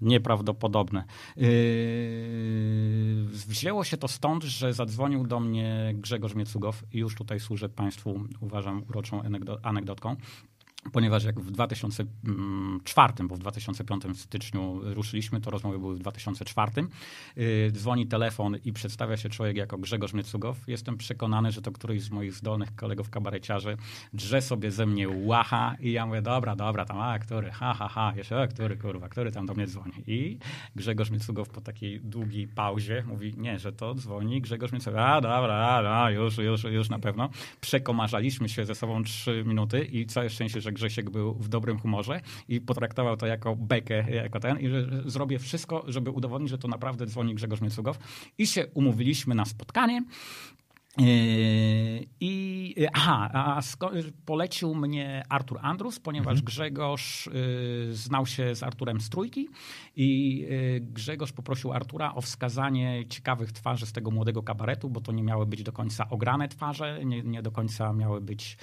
[0.02, 1.04] Nieprawdopodobne.
[1.38, 1.48] Yy,
[3.32, 8.84] wzięło się to stąd, że zadzwonił do mnie Grzegorz Miecugow już tutaj służę Państwu, uważam,
[8.90, 9.22] uroczą
[9.64, 10.16] anegdotką
[10.92, 16.72] ponieważ jak w 2004, bo w 2005 styczniu ruszyliśmy, to rozmowy były w 2004,
[17.36, 20.58] yy, dzwoni telefon i przedstawia się człowiek jako Grzegorz Miecugow.
[20.68, 23.78] Jestem przekonany, że to któryś z moich zdolnych kolegów kabareciarzy
[24.14, 27.88] drze sobie ze mnie łacha i ja mówię, dobra, dobra, tam, a, który, ha, ha,
[27.88, 29.94] ha, jeszcze, a, który, kurwa, który tam do mnie dzwoni.
[30.08, 30.38] I
[30.76, 35.56] Grzegorz Miecugow po takiej długiej pauzie mówi, nie, że to dzwoni Grzegorz Miecugow, a, dobra,
[36.04, 37.30] a, już, już, już na pewno.
[37.62, 42.22] Przekomarzaliśmy się ze sobą trzy minuty i całe szczęście, że Grzesiek był w dobrym humorze
[42.48, 46.68] i potraktował to jako bekę, jako ten i że zrobię wszystko, żeby udowodnić, że to
[46.68, 48.00] naprawdę dzwoni Grzegorz Miecugow.
[48.38, 50.02] I się umówiliśmy na spotkanie.
[50.98, 53.62] Yy, I aha, a
[54.26, 56.46] polecił mnie Artur Andrus, ponieważ mhm.
[56.46, 57.32] Grzegorz y,
[57.92, 59.50] znał się z Arturem z trójki
[59.96, 60.48] i
[60.82, 65.46] Grzegorz poprosił Artura o wskazanie ciekawych twarzy z tego młodego kabaretu, bo to nie miały
[65.46, 68.58] być do końca ograne twarze, nie, nie do końca miały być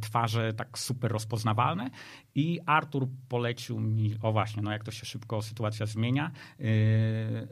[0.00, 1.90] twarze tak super rozpoznawalne.
[2.34, 6.66] I Artur polecił mi, o właśnie, no jak to się szybko sytuacja zmienia, yy,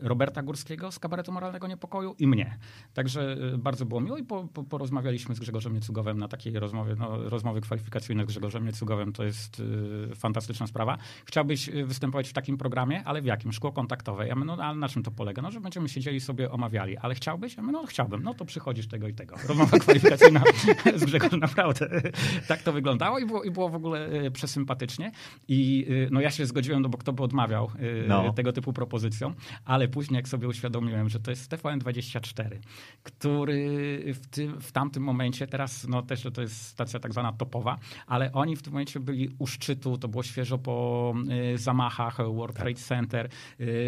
[0.00, 2.58] Roberta Górskiego z kabaretu Moralnego Niepokoju i mnie.
[2.94, 6.94] Także yy, bardzo było miło i po, po, porozmawialiśmy z Grzegorzem Niecugowem na takiej rozmowie.
[6.98, 10.98] No, rozmowy kwalifikacyjne z Grzegorzem Niecugowem to jest yy, fantastyczna sprawa.
[11.24, 13.52] Chciałbyś występować w takim programie, ale w jakim?
[13.52, 14.28] Szkło kontaktowe.
[14.28, 15.42] Ja mówię, no ale na czym to polega?
[15.42, 16.96] No, że będziemy siedzieli sobie omawiali.
[16.96, 17.56] Ale chciałbyś?
[17.56, 18.22] Ja mówię, no chciałbym.
[18.22, 19.36] No to przychodzisz tego i tego.
[19.48, 20.42] Rozmowa kwalifikacyjna
[21.00, 22.02] z Grzegorzem naprawdę.
[22.48, 25.12] tak to wyglądało i było, i było w ogóle yy, przesympatycznie.
[25.48, 28.32] I yy, no ja się zgodziłem, no bo kto by odmawiał yy, no.
[28.32, 29.34] tego typu propozycjom.
[29.64, 32.58] Ale później jak sobie uświadomiłem, że to jest TVN24,
[33.02, 37.78] który w, tym, w tamtym momencie, teraz no też to jest stacja tak zwana topowa,
[38.06, 41.14] ale oni w tym momencie byli u szczytu, to było świeżo po
[41.54, 43.28] zamachach World Trade Center,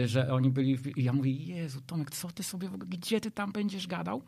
[0.05, 3.87] że oni byli, i ja mówię, Jezu Tomek, co ty sobie, gdzie ty tam będziesz
[3.87, 4.23] gadał?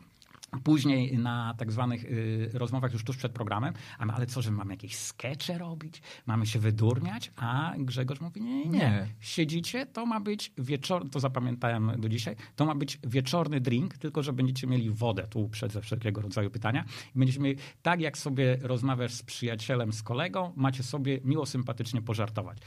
[0.63, 4.73] Później na tak zwanych y, rozmowach już tuż przed programem, a ale co, że mamy
[4.73, 9.07] jakieś skecze robić, mamy się wydurniać, a Grzegorz mówi, nie, nie, nie.
[9.19, 14.23] Siedzicie, to ma być wieczorny, to zapamiętałem do dzisiaj, to ma być wieczorny drink, tylko
[14.23, 16.85] że będziecie mieli wodę tu przed wszelkiego rodzaju pytania.
[17.15, 22.01] I będziecie mieli, tak jak sobie rozmawiasz z przyjacielem, z kolegą, macie sobie miło, sympatycznie
[22.01, 22.57] pożartować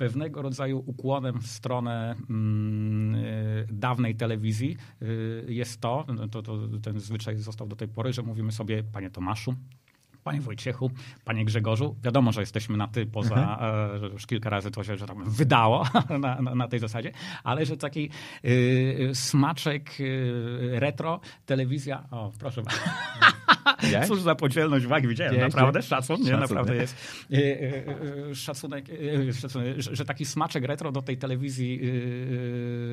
[0.00, 7.00] pewnego rodzaju ukłonem w stronę mm, y, dawnej telewizji y, jest to, to, to, ten
[7.00, 9.54] zwyczaj został do tej pory, że mówimy sobie, panie Tomaszu,
[10.24, 10.90] Panie Wojciechu,
[11.24, 13.94] panie Grzegorzu, wiadomo, że jesteśmy na ty poza, mhm.
[13.96, 15.86] E, że już kilka razy to się że tam wydało
[16.20, 17.12] na, na, na tej zasadzie,
[17.44, 18.10] ale że taki
[18.44, 22.80] y, smaczek y, retro, telewizja, o proszę bardzo.
[24.08, 26.96] Cóż za podzielność wagi, widziałem, Wiesz, naprawdę, szacun, nie, naprawdę jest.
[27.32, 28.84] Y, y, y, szacunek,
[29.40, 31.80] szacunek, że taki smaczek retro do tej telewizji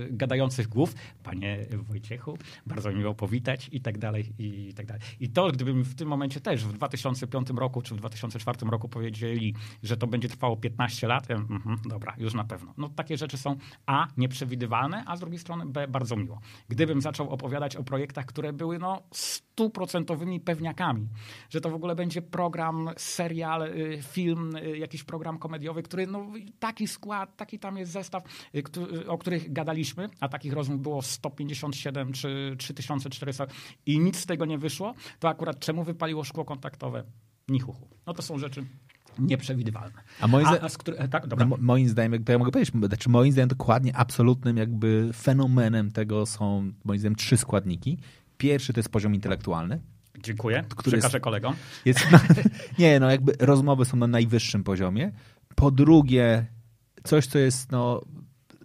[0.09, 5.01] gadających głów, panie Wojciechu, bardzo miło powitać i tak dalej, i tak dalej.
[5.19, 9.55] I to, gdybym w tym momencie też w 2005 roku czy w 2004 roku powiedzieli,
[9.83, 12.73] że to będzie trwało 15 lat, mhm, dobra, już na pewno.
[12.77, 13.55] No takie rzeczy są
[13.85, 16.39] A, nieprzewidywalne, a z drugiej strony B, bardzo miło.
[16.69, 21.07] Gdybym zaczął opowiadać o projektach, które były no stuprocentowymi pewniakami,
[21.49, 26.27] że to w ogóle będzie program, serial, y, film, y, jakiś program komediowy, który no,
[26.59, 28.23] taki skład, taki tam jest zestaw,
[28.55, 33.47] y, o których gadaliśmy, a takich rozmów było 157 czy 3400
[33.85, 37.03] i nic z tego nie wyszło, to akurat czemu wypaliło szkło kontaktowe?
[37.47, 37.87] Nichuchu.
[38.05, 38.65] No to są rzeczy
[39.19, 40.01] nieprzewidywalne.
[40.21, 41.27] A, moim, a, a który, tak.
[41.37, 46.25] No, moim zdaniem, to ja mogę powiedzieć, znaczy moim zdaniem dokładnie absolutnym jakby fenomenem tego
[46.25, 47.97] są moim zdaniem trzy składniki.
[48.37, 49.81] Pierwszy to jest poziom intelektualny.
[50.23, 50.63] Dziękuję.
[50.69, 51.55] Który Przekażę jest, kolegom.
[51.85, 52.19] Jest, no,
[52.79, 55.11] nie, no jakby rozmowy są na najwyższym poziomie.
[55.55, 56.45] Po drugie,
[57.03, 58.01] coś, co jest no,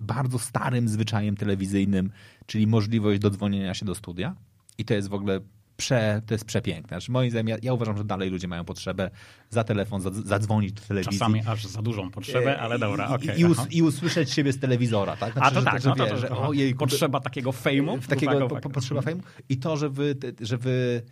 [0.00, 2.11] bardzo starym zwyczajem telewizyjnym,
[2.46, 4.34] czyli możliwość dodzwonienia się do studia.
[4.78, 5.40] I to jest w ogóle
[5.76, 6.88] prze, to jest przepiękne.
[6.88, 9.11] Znaczy, moim zdaniem, ja, ja uważam, że dalej ludzie mają potrzebę
[9.50, 11.18] za telefon zadzwonić do telewizji.
[11.18, 13.09] Czasami aż za dużą potrzebę, ale dobra.
[13.09, 15.32] Okay, I, us, I, usłyszeć siebie z telewizora, tak?
[15.32, 17.98] Znaczy, A to że, tak, że, no to, to, że ojej, potrzeba takiego fejmu.
[18.09, 19.22] Takiego, po, potrzeba fejmu.
[19.48, 21.03] I to, że wy, że wy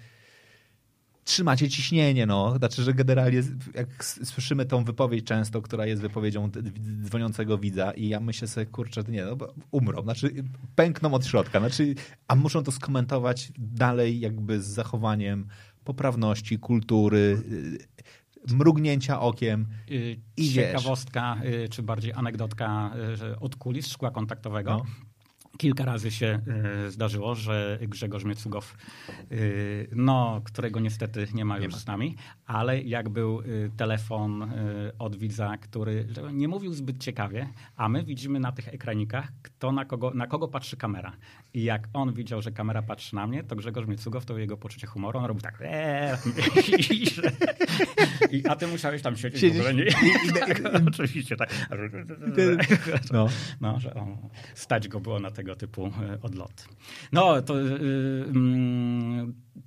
[1.30, 2.58] trzymacie ciśnienie, no.
[2.58, 3.42] Znaczy, że generalnie
[3.74, 6.50] jak słyszymy tą wypowiedź często, która jest wypowiedzią
[7.02, 11.60] dzwoniącego widza i ja myślę sobie, kurczę, nie, no bo umrą, znaczy pękną od środka,
[11.60, 11.94] znaczy,
[12.28, 15.46] a muszą to skomentować dalej jakby z zachowaniem
[15.84, 17.42] poprawności, kultury,
[18.48, 19.66] y, mrugnięcia okiem.
[19.90, 21.70] Y, I Ciekawostka, wiesz.
[21.70, 22.94] czy bardziej anegdotka
[23.40, 24.70] od kulis szkła kontaktowego.
[24.70, 25.09] No.
[25.60, 26.40] Kilka razy się
[26.86, 28.76] e, zdarzyło, że Grzegorz Miecugow,
[29.08, 29.36] e,
[29.92, 33.44] no, którego niestety nie ma już nie z nami, ale jak był e,
[33.76, 34.52] telefon
[34.98, 39.84] od widza, który nie mówił zbyt ciekawie, a my widzimy na tych ekranikach, kto na
[39.84, 41.12] kogo, na kogo patrzy kamera.
[41.54, 44.86] I jak on widział, że kamera patrzy na mnie, to Grzegorz Miecugow, to jego poczucie
[44.86, 45.58] humoru, on robił tak.
[45.60, 46.16] Eee,
[48.36, 49.58] i, a ty musiałeś tam siedzieć Siedzieć.
[49.58, 49.74] w ogóle.
[49.74, 51.68] Nie, i, tak, oczywiście tak.
[53.12, 53.28] No.
[53.60, 54.16] no że on,
[54.54, 56.64] stać go było na tego typu e, odloty.
[57.12, 58.26] No, to yy,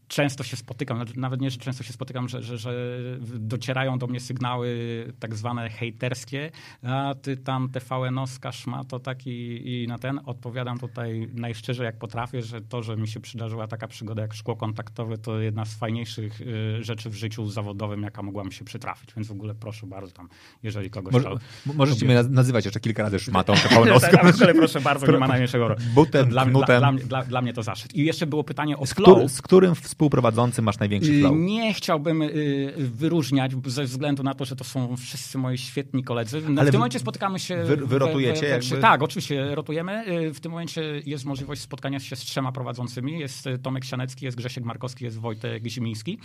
[0.07, 2.73] często się spotykam, znaczy nawet nie, że często się spotykam, że, że, że
[3.21, 4.77] docierają do mnie sygnały
[5.19, 6.51] tak zwane hejterskie,
[6.83, 10.19] a ty tam TVN-owska szmato taki i na ten.
[10.25, 11.29] Odpowiadam tutaj
[11.73, 15.39] najszczerzej jak potrafię, że to, że mi się przydarzyła taka przygoda jak szkło kontaktowe, to
[15.39, 19.13] jedna z fajniejszych y, rzeczy w życiu zawodowym, jaka mogła mi się przytrafić.
[19.15, 20.29] Więc w ogóle proszę bardzo tam,
[20.63, 21.13] jeżeli kogoś...
[21.13, 21.29] Może,
[21.65, 24.31] możecie mnie nazywać jeszcze kilka razy szmatą TVN-owską.
[24.31, 25.75] w ogóle proszę bardzo, nie ma najmniejszego...
[25.93, 27.95] Butem, dla, dla, dla, dla, dla mnie to zaszczyt.
[27.95, 29.31] I jeszcze było pytanie o z flow.
[29.31, 31.33] z którym współprowadzący masz największy y, flow?
[31.35, 36.41] Nie chciałbym y, wyróżniać ze względu na to, że to są wszyscy moi świetni koledzy.
[36.49, 37.63] No, Ale w tym momencie spotykamy się...
[37.63, 38.41] Wy, wy rotujecie?
[38.41, 40.03] We, we, we, tak, oczywiście rotujemy.
[40.33, 43.19] W tym momencie jest możliwość spotkania się z trzema prowadzącymi.
[43.19, 46.19] Jest Tomek Sianecki, jest Grzesiek Markowski, jest Wojtek Zimiński.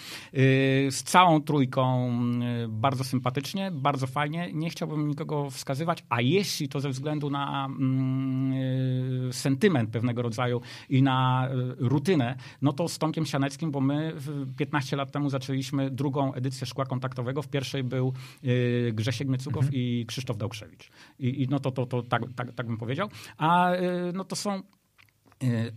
[0.91, 2.13] Z całą trójką
[2.69, 4.51] bardzo sympatycznie, bardzo fajnie.
[4.53, 11.03] Nie chciałbym nikogo wskazywać, a jeśli to ze względu na mm, sentyment pewnego rodzaju i
[11.03, 14.13] na rutynę, no to z Tomkiem Sianeckim, bo my
[14.57, 17.43] 15 lat temu zaczęliśmy drugą edycję Szkła Kontaktowego.
[17.43, 18.13] W pierwszej był
[18.45, 19.75] y, Grzesiek Mycukow mhm.
[19.75, 20.91] i Krzysztof Dałkrzewicz.
[21.19, 23.09] I, i no to, to, to tak, tak, tak bym powiedział.
[23.37, 24.78] A y, no to są Y,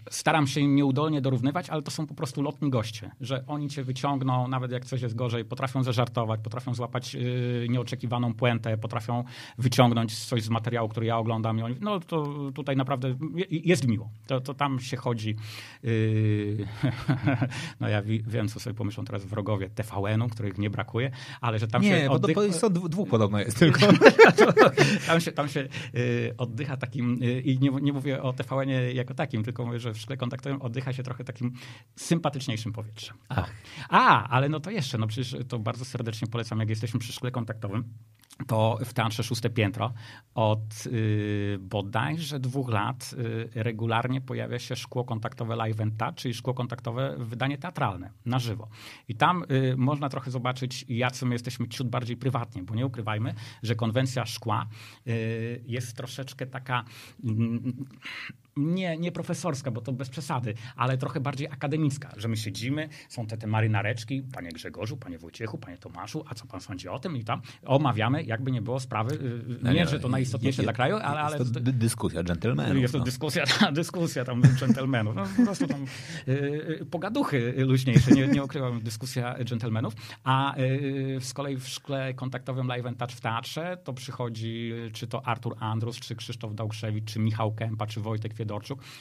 [0.10, 3.84] staram się im nieudolnie dorównywać, ale to są po prostu lotni goście, że oni cię
[3.84, 9.24] wyciągną, nawet jak coś jest gorzej, potrafią zażartować, potrafią złapać yy, nieoczekiwaną puentę, potrafią
[9.58, 11.60] wyciągnąć coś z materiału, który ja oglądam.
[11.60, 13.16] I oni, no to tutaj naprawdę
[13.50, 14.10] jest miło.
[14.28, 15.36] To, to tam się chodzi.
[15.84, 16.68] Yy,
[17.80, 21.82] no ja wiem, co sobie pomyślą teraz wrogowie TVN-u, których nie brakuje, ale że tam
[21.82, 22.00] nie, się...
[22.02, 22.36] Nie, oddych...
[22.36, 23.80] bo to dwóch podobno jest tylko.
[25.08, 25.68] tam się, tam się
[26.38, 29.98] oddycha takim, y, i nie, nie mówię o TVN-ie jako takim, tylko mówię, że w
[29.98, 31.54] szkle kontaktowym oddycha się trochę takim
[31.96, 33.18] sympatyczniejszym powietrzem.
[33.30, 33.54] Ach.
[33.90, 37.32] A, ale no to jeszcze, no przecież to bardzo serdecznie polecam, jak jesteśmy przy szkle
[37.32, 37.84] kontaktowym,
[38.48, 39.94] to w Teatrze Szóste Piętro
[40.36, 43.16] od y, bodajże dwóch lat
[43.54, 48.40] y, regularnie pojawia się szkło kontaktowe Live and Touch, czyli szkło kontaktowe wydanie teatralne, na
[48.40, 48.68] żywo.
[49.08, 53.34] I tam y, można trochę zobaczyć, jacy my jesteśmy ciut bardziej prywatnie, bo nie ukrywajmy,
[53.64, 54.68] że konwencja szkła
[55.08, 56.84] y, jest troszeczkę taka
[57.24, 57.86] mm,
[58.62, 63.28] nie, nie profesorska, bo to bez przesady, ale trochę bardziej akademicka, że my siedzimy, są
[63.28, 67.18] te, te marynareczki, panie Grzegorzu, panie Wojciechu, panie Tomaszu, a co pan sądzi o tym?
[67.18, 70.96] I tam omawiamy, jakby nie było sprawy, y, nie, nie że to najistotniejsze dla kraju,
[70.96, 71.20] ale...
[71.20, 72.82] ale jest to dyskusja dżentelmenów.
[72.82, 73.06] Jest to no.
[73.06, 75.16] dyskusja, dyskusja tam dżentelmenów.
[75.16, 75.86] No, po prostu tam
[76.28, 76.32] y,
[76.82, 79.94] y, pogaduchy luźniejsze, nie, nie ukrywam, dyskusja dżentelmenów.
[80.24, 80.56] A
[81.20, 85.56] z kolei w szkle kontaktowym Live and Touch w teatrze to przychodzi czy to Artur
[85.60, 88.34] Andrus, czy Krzysztof Dałkrzewicz, czy Michał Kępa, czy Wojtek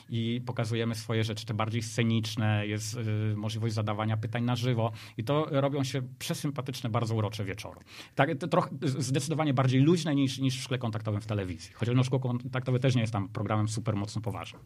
[0.08, 5.24] I pokazujemy swoje rzeczy, te bardziej sceniczne, jest y, możliwość zadawania pytań na żywo i
[5.24, 7.80] to robią się przesympatyczne, bardzo urocze wieczory.
[8.14, 11.72] Tak, trochę, zdecydowanie bardziej luźne niż, niż w szkle kontaktowym w telewizji.
[11.74, 14.62] Chociaż no, szkło kontaktowe też nie jest tam programem super mocno poważnym.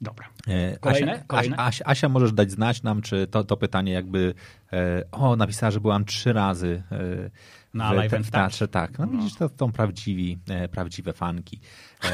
[0.00, 0.28] Dobra.
[0.46, 1.12] E, Kolejne?
[1.12, 1.56] Asia, Kolejne?
[1.56, 4.34] Asia, Asia, możesz dać znać nam, czy to, to pytanie jakby,
[4.72, 7.30] e, o, napisała, że byłam trzy razy e,
[7.74, 8.68] na live w teatrze.
[8.68, 9.12] Tak, no, no.
[9.18, 11.58] widzisz, to są prawdziwi, e, prawdziwe fanki.
[12.04, 12.08] E,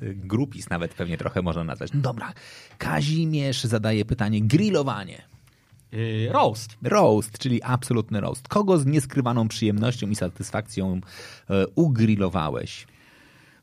[0.00, 1.92] grupis nawet pewnie trochę można nazwać.
[1.94, 2.32] No dobra,
[2.78, 5.22] Kazimierz zadaje pytanie, grillowanie.
[5.92, 6.76] Yy, roast.
[6.82, 8.48] Roast, czyli absolutny roast.
[8.48, 11.00] Kogo z nieskrywaną przyjemnością i satysfakcją
[11.50, 12.86] e, ugrillowałeś?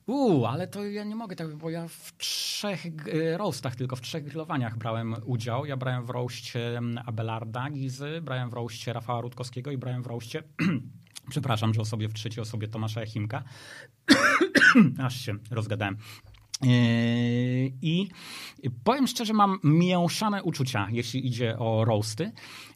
[0.07, 4.01] Uuu, ale to ja nie mogę tak, bo ja w trzech e, roastach, tylko w
[4.01, 5.65] trzech grillowaniach brałem udział.
[5.65, 10.43] Ja brałem w roście Abelarda Gizy, brałem w roście Rafała Rutkowskiego i brałem w roście,
[11.29, 13.43] przepraszam, że osobie w trzeciej osobie Tomasza Jachimka.
[15.05, 15.97] Aż się rozgadałem.
[17.81, 18.09] I
[18.83, 22.31] powiem szczerze, mam mieszane uczucia, jeśli idzie o roasty,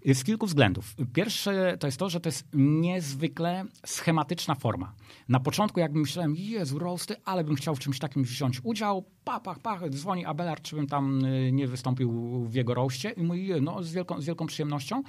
[0.06, 0.96] z kilku względów.
[1.14, 4.94] Pierwsze to jest to, że to jest niezwykle schematyczna forma.
[5.30, 9.42] Na początku, jak myślałem, Jezu, roasty, ale bym chciał w czymś takim wziąć udział, pach,
[9.42, 11.22] pach, pach, dzwoni Abelard, czy bym tam
[11.52, 12.12] nie wystąpił
[12.46, 15.04] w jego roście i mówi, no z wielką, z wielką przyjemnością,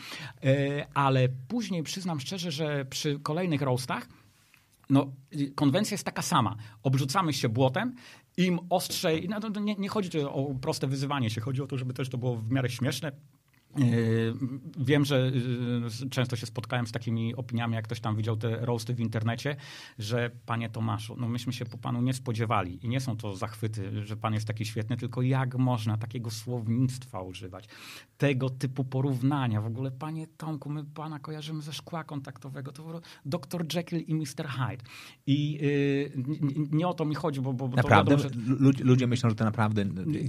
[0.94, 4.08] ale później przyznam szczerze, że przy kolejnych roastach
[4.90, 5.12] no,
[5.54, 6.56] konwencja jest taka sama.
[6.82, 7.94] Obrzucamy się błotem,
[8.36, 11.94] im ostrzej, no, nie, nie chodzi tu o proste wyzywanie się, chodzi o to, żeby
[11.94, 13.12] też to było w miarę śmieszne,
[14.78, 15.30] wiem, że
[16.02, 19.56] yy, często się spotkałem z takimi opiniami, jak ktoś tam widział te roasty w internecie,
[19.98, 24.06] że panie Tomaszu, no myśmy się po panu nie spodziewali i nie są to zachwyty,
[24.06, 27.68] że pan jest taki świetny, tylko jak można takiego słownictwa używać,
[28.18, 29.60] tego typu porównania.
[29.60, 34.48] W ogóle panie Tomku, my pana kojarzymy ze szkła kontaktowego, to dr Jekyll i Mr.
[34.48, 34.84] Hyde.
[35.26, 36.12] I yy,
[36.70, 38.16] nie o to mi chodzi, bo, bo naprawdę?
[38.16, 38.84] to wiadomo, że...
[38.84, 39.84] Ludzie myślą, że to naprawdę...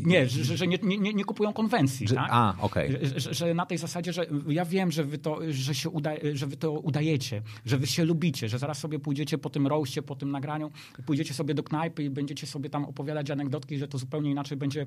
[0.06, 2.08] Nie, że, że nie, nie, nie, kupują konwencji.
[2.08, 2.30] Że, tak?
[2.32, 2.96] A, okej.
[2.96, 6.48] Okay że na tej zasadzie, że ja wiem, że wy to, że się uda, że
[6.48, 10.16] wy to udajecie, że wy się lubicie, że zaraz sobie pójdziecie po tym roście, po
[10.16, 10.72] tym nagraniu,
[11.06, 14.86] pójdziecie sobie do knajpy i będziecie sobie tam opowiadać anegdotki, że to zupełnie inaczej będzie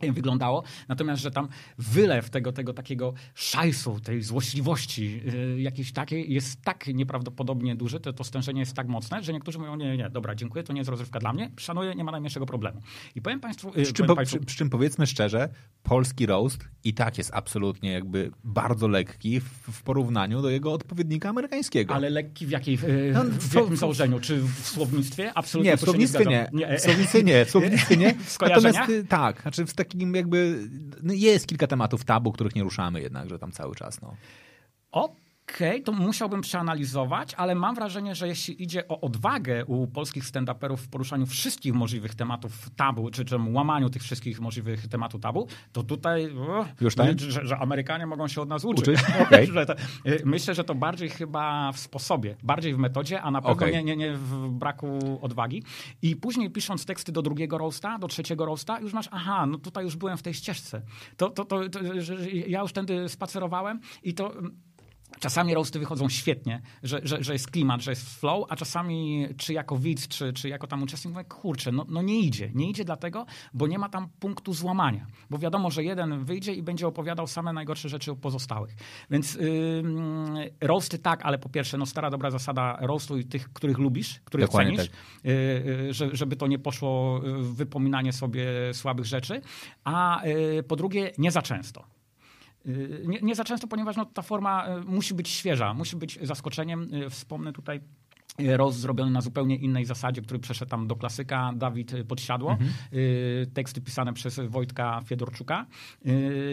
[0.00, 0.62] wyglądało.
[0.88, 6.86] Natomiast, że tam wylew tego, tego takiego szajsu, tej złośliwości yy, jakiejś takiej jest tak
[6.86, 10.64] nieprawdopodobnie duży, to, to stężenie jest tak mocne, że niektórzy mówią, nie, nie, dobra, dziękuję,
[10.64, 12.80] to nie jest rozrywka dla mnie, szanuję, nie ma najmniejszego problemu.
[13.14, 13.72] I powiem Państwu...
[13.76, 14.38] Yy, przy, czym, powiem państwu...
[14.38, 15.48] przy, przy, czym powiedzmy szczerze,
[15.82, 21.28] polski roast i tak jest absolutnie jakby bardzo lekki w, w porównaniu do jego odpowiednika
[21.28, 21.94] amerykańskiego.
[21.94, 24.20] Ale lekki w, jakiej, yy, no, w, w jakim założeniu?
[24.20, 25.32] Czy w słownictwie?
[25.34, 26.50] Absolutnie nie, w słownictwie nie.
[26.52, 26.78] nie.
[26.78, 27.44] W słownictwie nie.
[27.44, 28.14] W słownictwie nie.
[28.24, 28.78] w Natomiast
[29.08, 30.68] tak, znaczy w takim jakby
[31.02, 34.00] no jest kilka tematów tabu, których nie ruszamy jednakże tam cały czas.
[34.00, 34.16] No.
[34.92, 35.16] O,
[35.54, 40.76] okay, to musiałbym przeanalizować, ale mam wrażenie, że jeśli idzie o odwagę u polskich stand-uperów
[40.76, 45.82] w poruszaniu wszystkich możliwych tematów tabu, czy, czy łamaniu tych wszystkich możliwych tematów tabu, to
[45.82, 46.28] tutaj
[46.80, 47.20] Już tak?
[47.20, 48.88] że, że, Amerykanie mogą się od nas uczyć.
[48.88, 49.00] uczyć?
[49.26, 49.46] Okay.
[50.24, 53.72] Myślę, że to bardziej chyba w sposobie, bardziej w metodzie, a na pewno okay.
[53.72, 55.62] nie, nie, nie w braku odwagi.
[56.02, 59.84] I później pisząc teksty do drugiego roasta, do trzeciego roasta, już masz, aha, no tutaj
[59.84, 60.82] już byłem w tej ścieżce.
[61.16, 61.80] To, to, to, to
[62.46, 64.32] ja już tędy spacerowałem i to
[65.20, 69.52] Czasami roasty wychodzą świetnie, że, że, że jest klimat, że jest flow, a czasami czy
[69.52, 72.50] jako widz, czy, czy jako tam uczestnik mówię, kurczę, no, no nie idzie.
[72.54, 75.06] Nie idzie dlatego, bo nie ma tam punktu złamania.
[75.30, 78.74] Bo wiadomo, że jeden wyjdzie i będzie opowiadał same najgorsze rzeczy o pozostałych.
[79.10, 83.78] Więc yy, roasty tak, ale po pierwsze, no stara dobra zasada roastu i tych, których
[83.78, 85.00] lubisz, których Dokładnie cenisz, tak.
[85.24, 89.40] yy, że, żeby to nie poszło w wypominanie sobie słabych rzeczy.
[89.84, 91.95] A yy, po drugie, nie za często.
[92.66, 96.18] Y, nie, nie, za często, ponieważ no, ta forma y, musi być świeża, musi być
[96.22, 96.94] zaskoczeniem.
[96.94, 97.80] Y, wspomnę tutaj
[98.56, 102.50] Roz zrobiony na zupełnie innej zasadzie, który przeszedł tam do klasyka Dawid Podsiadło.
[102.50, 102.70] Mhm.
[103.54, 105.66] Teksty pisane przez Wojtka Fiedorczuka,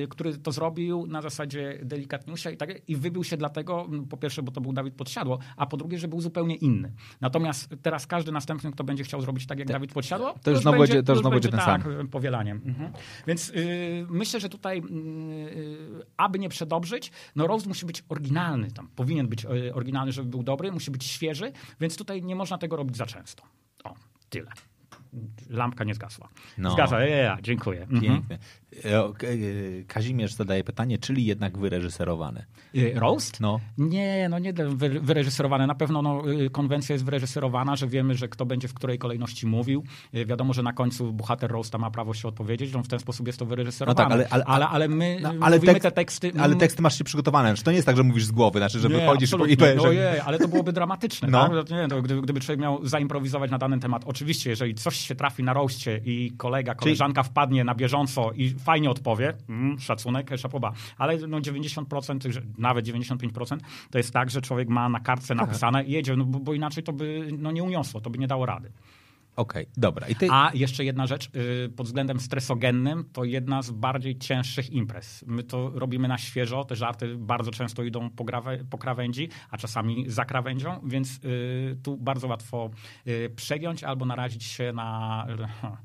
[0.10, 4.52] który to zrobił na zasadzie delikatniusia i, tak, i wybił się dlatego, po pierwsze, bo
[4.52, 6.94] to był Dawid Podsiadło, a po drugie, że był zupełnie inny.
[7.22, 10.60] Natomiast teraz każdy następny, kto będzie chciał zrobić tak jak Te, Dawid Podsiadło, to, już
[10.60, 12.08] znowu będzie, to już będzie ten tak, sam.
[12.08, 12.62] powielaniem.
[12.66, 12.92] Mhm.
[13.28, 13.64] Więc yy,
[14.10, 19.46] myślę, że tutaj, yy, aby nie przedobrzyć, no Roast musi być oryginalny, tam powinien być
[19.74, 23.44] oryginalny, żeby był dobry, musi być świeży, więc tutaj nie można tego robić za często.
[23.84, 23.94] O,
[24.30, 24.52] tyle
[25.50, 26.30] lampka nie zgasła.
[26.58, 26.72] No.
[26.72, 27.82] Zgadza, ja, ja, dziękuję.
[27.82, 28.02] Mhm.
[28.02, 28.38] Pięknie.
[28.86, 29.86] Mhm.
[29.88, 32.46] Kazimierz zadaje pytanie, czyli jednak wyreżyserowane?
[32.96, 33.40] Roast?
[33.40, 33.60] No.
[33.78, 34.54] Nie, no nie
[35.02, 35.68] wyreżyserowane.
[35.68, 39.84] Na pewno no, konwencja jest wyreżyserowana, że wiemy, że kto będzie w której kolejności mówił.
[40.14, 43.40] Wiadomo, że na końcu bohater Roasta ma prawo się odpowiedzieć, no w ten sposób jest
[43.40, 44.10] to wyreżyserowane.
[44.10, 46.32] No tak, ale, ale, ale, ale my no, ale mówimy tekst, te teksty...
[46.40, 47.50] Ale teksty masz się przygotowane.
[47.50, 49.84] Znaczy, to nie jest tak, że mówisz z głowy, znaczy, że nie, wychodzisz i powiesz...
[49.84, 51.28] No je, ale to byłoby dramatyczne.
[51.28, 51.50] No.
[51.50, 51.70] Tak?
[51.70, 54.04] Nie, to gdyby, gdyby człowiek miał zaimprowizować na danym temat.
[54.06, 57.32] Oczywiście, jeżeli coś się trafi na roście i kolega, koleżanka Czyli...
[57.32, 60.74] wpadnie na bieżąco i fajnie odpowie, mm, szacunek, szapoba.
[60.98, 63.58] Ale no 90%, nawet 95%
[63.92, 66.84] to jest tak, że człowiek ma na kartce napisane i jedzie, no, bo, bo, inaczej
[66.84, 68.72] to by no, nie uniosło, to by nie dało rady.
[69.36, 70.08] Okej, okay, dobra.
[70.20, 70.28] Ty...
[70.32, 75.24] A jeszcze jedna rzecz, y, pod względem stresogennym, to jedna z bardziej cięższych imprez.
[75.28, 79.58] My to robimy na świeżo, te żarty bardzo często idą po, grawe, po krawędzi, a
[79.58, 82.70] czasami za krawędzią, więc y, tu bardzo łatwo
[83.08, 85.28] y, przegiąć albo narazić się na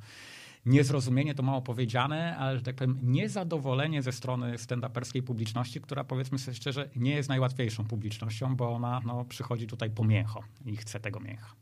[0.67, 6.39] niezrozumienie, to mało powiedziane, ale że tak powiem, niezadowolenie ze strony stand-uperskiej publiczności, która powiedzmy
[6.39, 11.01] sobie szczerze, nie jest najłatwiejszą publicznością, bo ona no, przychodzi tutaj po mięcho i chce
[11.01, 11.55] tego mięcha.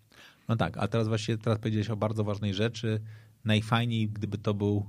[0.49, 3.01] No tak, a teraz właśnie teraz powiedziałeś o bardzo ważnej rzeczy.
[3.45, 4.87] Najfajniej, gdyby to był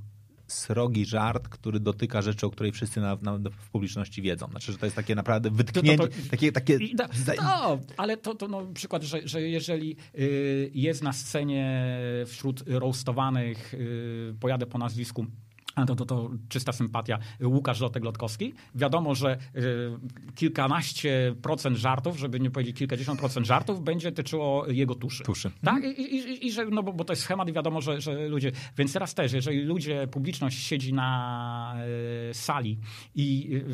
[0.47, 4.47] srogi żart, który dotyka rzeczy, o której wszyscy na, na, w publiczności wiedzą.
[4.47, 6.51] Znaczy, że to jest takie naprawdę wytknięcie, to, to, to, takie...
[6.51, 6.79] takie...
[6.95, 12.63] Da, no, ale to, to no, przykład, że, że jeżeli y, jest na scenie wśród
[12.67, 15.25] roastowanych, y, pojadę po nazwisku
[15.85, 17.19] to, to, to czysta sympatia.
[17.43, 18.53] Łukasz Lotek-Lotkowski.
[18.75, 19.61] Wiadomo, że y,
[20.35, 25.23] kilkanaście procent żartów, żeby nie powiedzieć kilkadziesiąt procent żartów, będzie tyczyło jego tuszy.
[25.23, 25.51] Tuszy.
[25.63, 25.83] Tak?
[25.83, 28.51] I, i, i że, no bo, bo, to jest schemat i wiadomo, że, że ludzie...
[28.77, 31.75] Więc teraz też, jeżeli ludzie, publiczność siedzi na
[32.29, 32.79] y, sali
[33.15, 33.65] i y,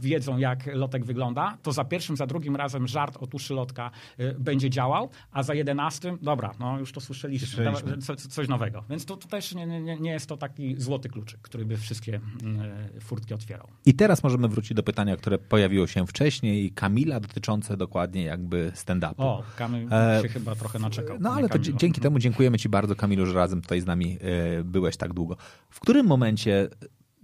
[0.00, 3.90] wiedzą, jak Lotek wygląda, to za pierwszym, za drugim razem żart o tuszy Lotka
[4.38, 7.98] będzie działał, a za jedenastym, dobra, no już to słyszeliśmy, słyszeliśmy.
[7.98, 8.84] Co, coś nowego.
[8.90, 12.20] Więc to, to też nie, nie, nie jest to taki złoty kluczyk który by wszystkie
[12.42, 12.60] mm,
[12.96, 13.68] e, furtki otwierał.
[13.86, 19.14] I teraz możemy wrócić do pytania, które pojawiło się wcześniej, Kamila, dotyczące dokładnie jakby stand-upu.
[19.18, 21.16] O, Kamil e, się chyba trochę naczekał.
[21.20, 24.64] No ale to dzięki temu dziękujemy ci bardzo, Kamilu, że razem tutaj z nami e,
[24.64, 25.36] byłeś tak długo.
[25.70, 26.68] W którym momencie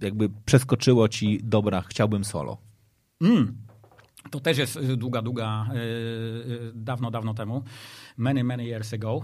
[0.01, 2.57] jakby przeskoczyło ci, dobra, chciałbym solo?
[3.21, 3.68] Mm.
[4.31, 5.69] To też jest długa, długa,
[6.73, 7.63] dawno, dawno temu
[8.17, 9.21] many, many years ago.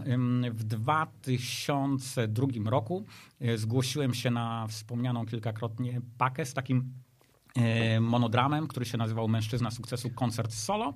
[0.52, 3.06] W 2002 roku
[3.56, 6.94] zgłosiłem się na wspomnianą kilkakrotnie pakę z takim
[8.02, 10.94] monodramem, który się nazywał Mężczyzna Sukcesu Koncert Solo.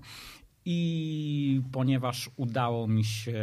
[0.66, 3.34] I ponieważ udało mi się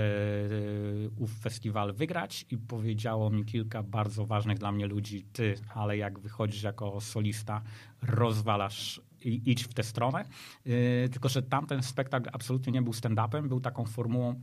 [1.18, 6.18] ów festiwal wygrać i powiedziało mi kilka bardzo ważnych dla mnie ludzi, ty, ale jak
[6.18, 7.62] wychodzisz jako solista,
[8.02, 10.24] rozwalasz i idź w tę stronę.
[10.64, 14.42] Yy, tylko, że tamten spektakl absolutnie nie był stand-upem, był taką formułą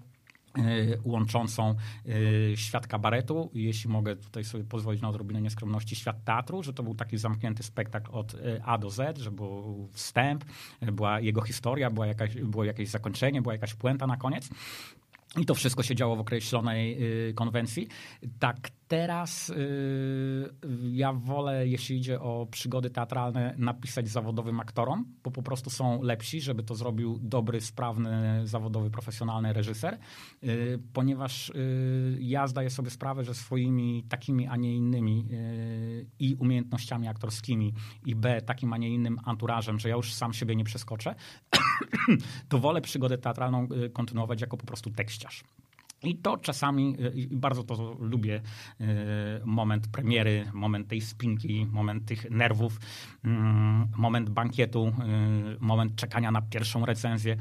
[0.57, 0.63] yy,
[1.03, 1.75] łączącą
[2.05, 6.84] yy, świat kabaretu, jeśli mogę tutaj sobie pozwolić na odrobinę nieskromności, świat teatru, że to
[6.84, 10.45] był taki zamknięty spektakl od A do Z, że był wstęp,
[10.81, 14.49] była jego historia, była jakaś, było jakieś zakończenie, była jakaś puenta na koniec.
[15.38, 16.97] I to wszystko się działo w określonej
[17.36, 17.88] konwencji.
[18.39, 20.54] Tak teraz yy,
[20.91, 26.41] ja wolę, jeśli idzie o przygody teatralne, napisać zawodowym aktorom, bo po prostu są lepsi,
[26.41, 29.98] żeby to zrobił dobry, sprawny, zawodowy, profesjonalny reżyser,
[30.41, 36.36] yy, ponieważ yy, ja zdaję sobie sprawę, że swoimi takimi, a nie innymi y, i
[36.36, 37.74] umiejętnościami aktorskimi
[38.06, 41.16] i B, takim, a nie innym anturażem, że ja już sam siebie nie przeskoczę,
[42.50, 45.44] to wolę przygodę teatralną y, kontynuować jako po prostu tekściarz.
[46.04, 48.41] I to czasami, y, bardzo to lubię,
[48.82, 48.86] y,
[49.45, 52.80] moment premiery, moment tej spinki, moment tych nerwów,
[53.24, 57.38] mm, moment bankietu, y, moment czekania na pierwszą recenzję.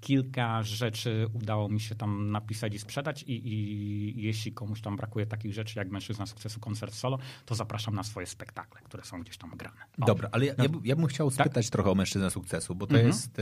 [0.00, 5.26] Kilka rzeczy udało mi się tam napisać i sprzedać i, i jeśli komuś tam brakuje
[5.26, 9.36] takich rzeczy jak Mężczyzna Sukcesu Koncert Solo, to zapraszam na swoje spektakle, które są gdzieś
[9.36, 9.80] tam grane.
[10.00, 10.06] O.
[10.06, 11.46] Dobra, ale ja, ja, ja bym chciał tak?
[11.46, 11.72] spytać tak?
[11.72, 13.06] trochę o Mężczyznę Sukcesu, bo to mhm.
[13.06, 13.40] jest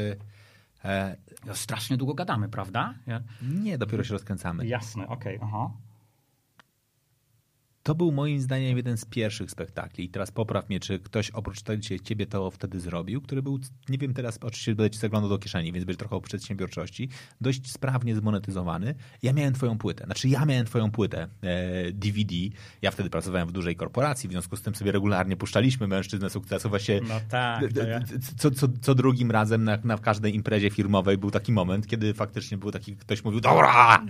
[0.85, 1.16] E,
[1.55, 2.95] strasznie długo gadamy, prawda?
[3.07, 3.20] Ja...
[3.43, 4.66] Nie, dopiero się rozkręcamy.
[4.66, 5.37] Jasne, okej.
[5.37, 5.49] Okay,
[7.83, 10.05] to był moim zdaniem jeden z pierwszych spektakli.
[10.05, 11.62] I teraz popraw mnie, czy ktoś oprócz
[12.05, 13.59] ciebie to wtedy zrobił, który był,
[13.89, 17.09] nie wiem teraz, oczywiście będę ci zaglądał do kieszeni, więc będzie trochę o przedsiębiorczości,
[17.41, 18.95] dość sprawnie zmonetyzowany.
[19.22, 22.35] Ja miałem twoją płytę, znaczy ja miałem twoją płytę e, DVD.
[22.83, 26.68] Ja wtedy pracowałem w dużej korporacji, w związku z tym sobie regularnie puszczaliśmy Mężczyznę Sukcesu.
[26.68, 28.01] Właśnie no tak, ja...
[28.39, 32.59] co, co, co drugim razem na, na każdej imprezie firmowej był taki moment, kiedy faktycznie
[32.59, 34.07] był taki, ktoś mówił, dobra,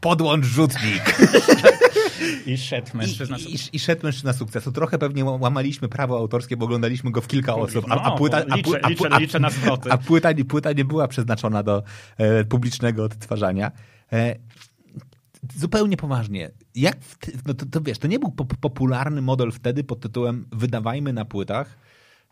[0.00, 1.02] podłącz rzutnik.
[2.46, 4.72] I szedł mężczyzna I, i, i szedł mężczyzna sukcesu.
[4.72, 7.84] Trochę pewnie łamaliśmy prawo autorskie, bo oglądaliśmy go w kilka osób.
[7.88, 9.92] A, a no, płyta, a, liczę, a, liczę, a, liczę na zwroty.
[9.92, 11.82] A płyta, płyta nie była przeznaczona do
[12.16, 13.72] e, publicznego odtwarzania.
[14.12, 14.36] E,
[15.56, 16.50] zupełnie poważnie.
[16.74, 16.96] Jak
[17.46, 21.78] no to, to, wiesz, to nie był popularny model wtedy pod tytułem wydawajmy na płytach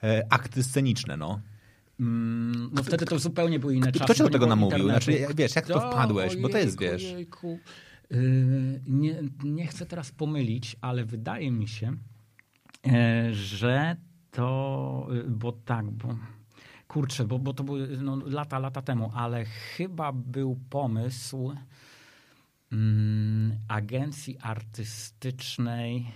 [0.02, 1.40] e, akty sceniczne, no.
[2.00, 4.04] Mm, no wtedy to zupełnie były inne czasy.
[4.04, 4.84] Kto cię do tego namówił?
[4.84, 6.36] Znaczy, wiesz, jak to wpadłeś?
[6.36, 7.14] Bo to jest, wiesz...
[8.12, 11.96] Yy, nie, nie chcę teraz pomylić, ale wydaje mi się,
[12.86, 13.96] e, że
[14.30, 16.16] to, y, bo tak, bo
[16.88, 21.54] kurczę, bo, bo to były no, lata, lata temu, ale chyba był pomysł
[22.72, 26.06] mm, agencji artystycznej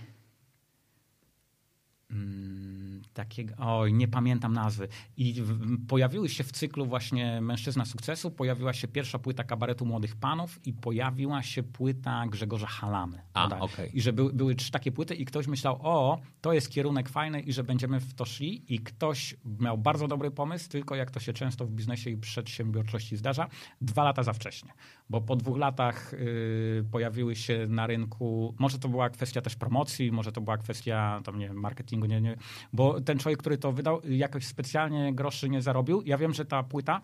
[2.11, 4.87] Mm, takiego, oj, nie pamiętam nazwy.
[5.17, 10.15] I w, pojawiły się w cyklu właśnie Mężczyzna Sukcesu, pojawiła się pierwsza płyta kabaretu Młodych
[10.15, 13.21] Panów i pojawiła się płyta Grzegorza Halamy.
[13.33, 13.87] A, okay.
[13.87, 17.41] I że by, były trzy takie płyty i ktoś myślał, o, to jest kierunek fajny
[17.41, 21.19] i że będziemy w to szli i ktoś miał bardzo dobry pomysł, tylko jak to
[21.19, 23.47] się często w biznesie i przedsiębiorczości zdarza,
[23.81, 24.71] dwa lata za wcześnie.
[25.09, 30.11] Bo po dwóch latach y, pojawiły się na rynku, może to była kwestia też promocji,
[30.11, 32.37] może to była kwestia tam, nie marketingu, marketingu, nie, nie,
[32.73, 36.01] bo ten człowiek, który to wydał, jakoś specjalnie groszy nie zarobił.
[36.05, 37.01] Ja wiem, że ta płyta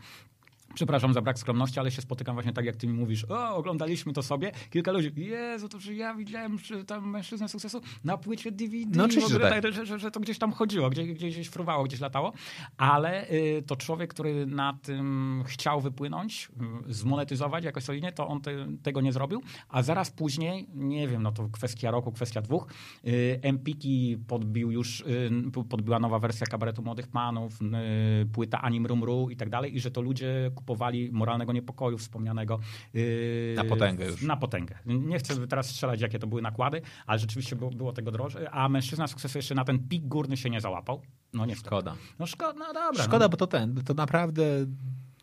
[0.73, 3.25] Przepraszam za brak skromności, ale się spotykam właśnie tak, jak ty mi mówisz.
[3.29, 4.51] O, oglądaliśmy to sobie.
[4.69, 5.11] Kilka ludzi.
[5.15, 8.97] Jezu, to że ja widziałem że tam mężczyznę sukcesu na płycie DVD.
[8.97, 9.73] No oczywiście, ogóle, że tak.
[9.73, 12.33] że, że, że to gdzieś tam chodziło, gdzieś, gdzieś, gdzieś fruwało, gdzieś latało.
[12.77, 16.49] Ale y, to człowiek, który na tym chciał wypłynąć,
[16.89, 18.51] y, zmonetyzować jakoś solidnie, to on te,
[18.83, 19.41] tego nie zrobił.
[19.69, 22.67] A zaraz później, nie wiem, no to kwestia roku, kwestia dwóch,
[23.07, 25.31] y, Empiki podbił już, y,
[25.69, 29.75] podbiła nowa wersja kabaretu Młodych Panów, y, płyta Anim Rumru i tak dalej.
[29.75, 32.59] I że to ludzie kupowali moralnego niepokoju wspomnianego.
[32.95, 34.21] y, Na potęgę już.
[34.21, 34.75] Na potęgę.
[34.85, 38.47] Nie chcę teraz strzelać, jakie to były nakłady, ale rzeczywiście było, było tego drożej.
[38.51, 41.01] A mężczyzna sukcesu jeszcze na ten pik górny się nie załapał.
[41.33, 41.95] No nie Szkoda.
[42.19, 43.03] No szkoda, no dobra.
[43.03, 44.43] Szkoda, bo to ten, to naprawdę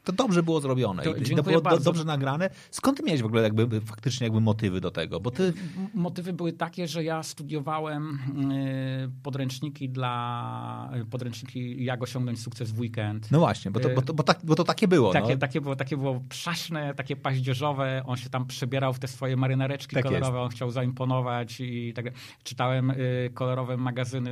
[0.05, 1.03] to dobrze było zrobione.
[1.03, 2.51] To to było do, dobrze nagrane.
[2.71, 5.21] Skąd miałeś w ogóle jakby faktycznie jakby motywy do tego?
[5.21, 5.53] Bo ty
[5.95, 8.19] Motywy były takie, że ja studiowałem
[8.53, 13.31] y, podręczniki dla podręczniki jak osiągnąć sukces w weekend.
[13.31, 15.13] no właśnie, bo to, bo to, bo tak, bo to takie było.
[15.13, 15.37] Takie, no.
[15.37, 18.03] takie, było, takie było przaśne, takie paździerzowe.
[18.07, 20.41] On się tam przebierał w te swoje marynareczki Tak kolorowe.
[20.41, 22.07] On chciał zaimponować i tak.
[22.43, 24.31] Czytałem y, kolorowe magazyny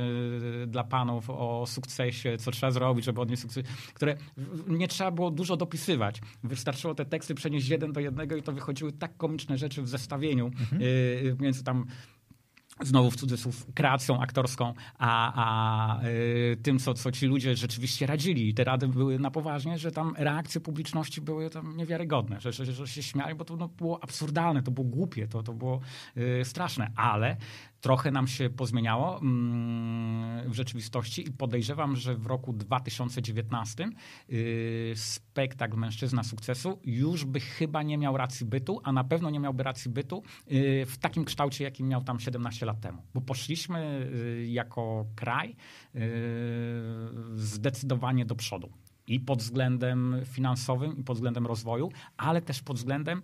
[0.63, 4.17] y, dla panów o sukcesie, co trzeba zrobić, żeby odnieść sukces, które
[4.67, 6.21] nie trzeba było dużo dopisywać.
[6.43, 10.45] Wystarczyło te teksty przenieść jeden do jednego i to wychodziły tak komiczne rzeczy w zestawieniu.
[10.45, 10.81] Mhm.
[10.81, 11.85] Y, y, między tam
[12.81, 18.49] znowu w cudzysłów, kreacją aktorską, a, a y, tym, co, co ci ludzie rzeczywiście radzili.
[18.49, 22.65] I te rady były na poważnie, że tam reakcje publiczności były tam niewiarygodne, że, że,
[22.65, 25.79] że się śmiali, bo to no, było absurdalne, to było głupie, to, to było
[26.17, 27.37] y, straszne, ale
[27.81, 33.89] trochę nam się pozmieniało mm, w rzeczywistości i podejrzewam, że w roku 2019
[34.29, 39.39] y, spektakl Mężczyzna Sukcesu już by chyba nie miał racji bytu, a na pewno nie
[39.39, 43.01] miałby racji bytu y, w takim kształcie, jakim miał tam 17 lat temu.
[43.13, 45.55] Bo poszliśmy y, jako kraj
[47.35, 48.69] zdecydowanie do przodu.
[49.07, 53.21] I pod względem finansowym, i pod względem rozwoju, ale też pod względem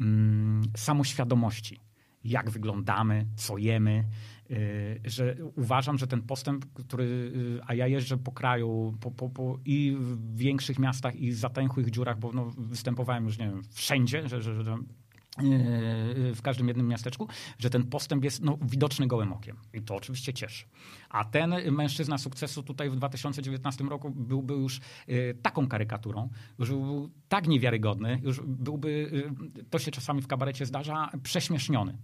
[0.00, 1.80] mm, samoświadomości
[2.26, 4.04] jak wyglądamy, co jemy,
[4.50, 9.28] y, że uważam, że ten postęp, który, y, a ja jeżdżę po kraju po, po,
[9.28, 14.28] po, i w większych miastach i zatęchłych dziurach, bo no, występowałem już, nie wiem, wszędzie,
[14.28, 14.78] że, że, że
[15.42, 19.56] y, w każdym jednym miasteczku, że ten postęp jest no, widoczny gołym okiem.
[19.74, 20.64] I to oczywiście cieszy.
[21.10, 27.10] A ten mężczyzna sukcesu tutaj w 2019 roku byłby już y, taką karykaturą, już był
[27.28, 31.98] tak niewiarygodny, już byłby, y, to się czasami w kabarecie zdarza, prześmieszniony.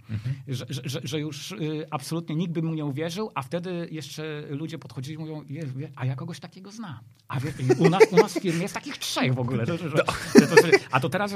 [0.49, 4.43] Że, że, że, że już y, absolutnie nikt by mu nie uwierzył, a wtedy jeszcze
[4.51, 6.99] ludzie podchodzili i mówią, "Je- wie- a ja kogoś takiego znam.
[7.29, 9.67] A wie, u, nas, u nas w firmie jest takich trzech w ogóle.
[9.67, 9.77] Że,
[10.91, 11.35] a to teraz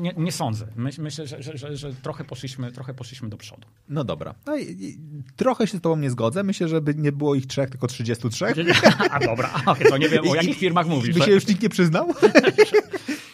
[0.00, 0.66] nie, nie sądzę.
[0.76, 3.68] Myśl, myślę, że, że, trochę, poszliśmy, trochę poszliśmy do przodu.
[3.88, 4.34] No dobra.
[4.46, 4.98] No i,
[5.36, 6.42] trochę się z tobą nie zgodzę.
[6.42, 8.44] Myślę, że by nie było ich trzech, tylko 33.
[9.10, 11.18] A dobra, okej, to nie wiem o jakich firmach mówisz.
[11.18, 12.14] By się już nikt nie przyznał?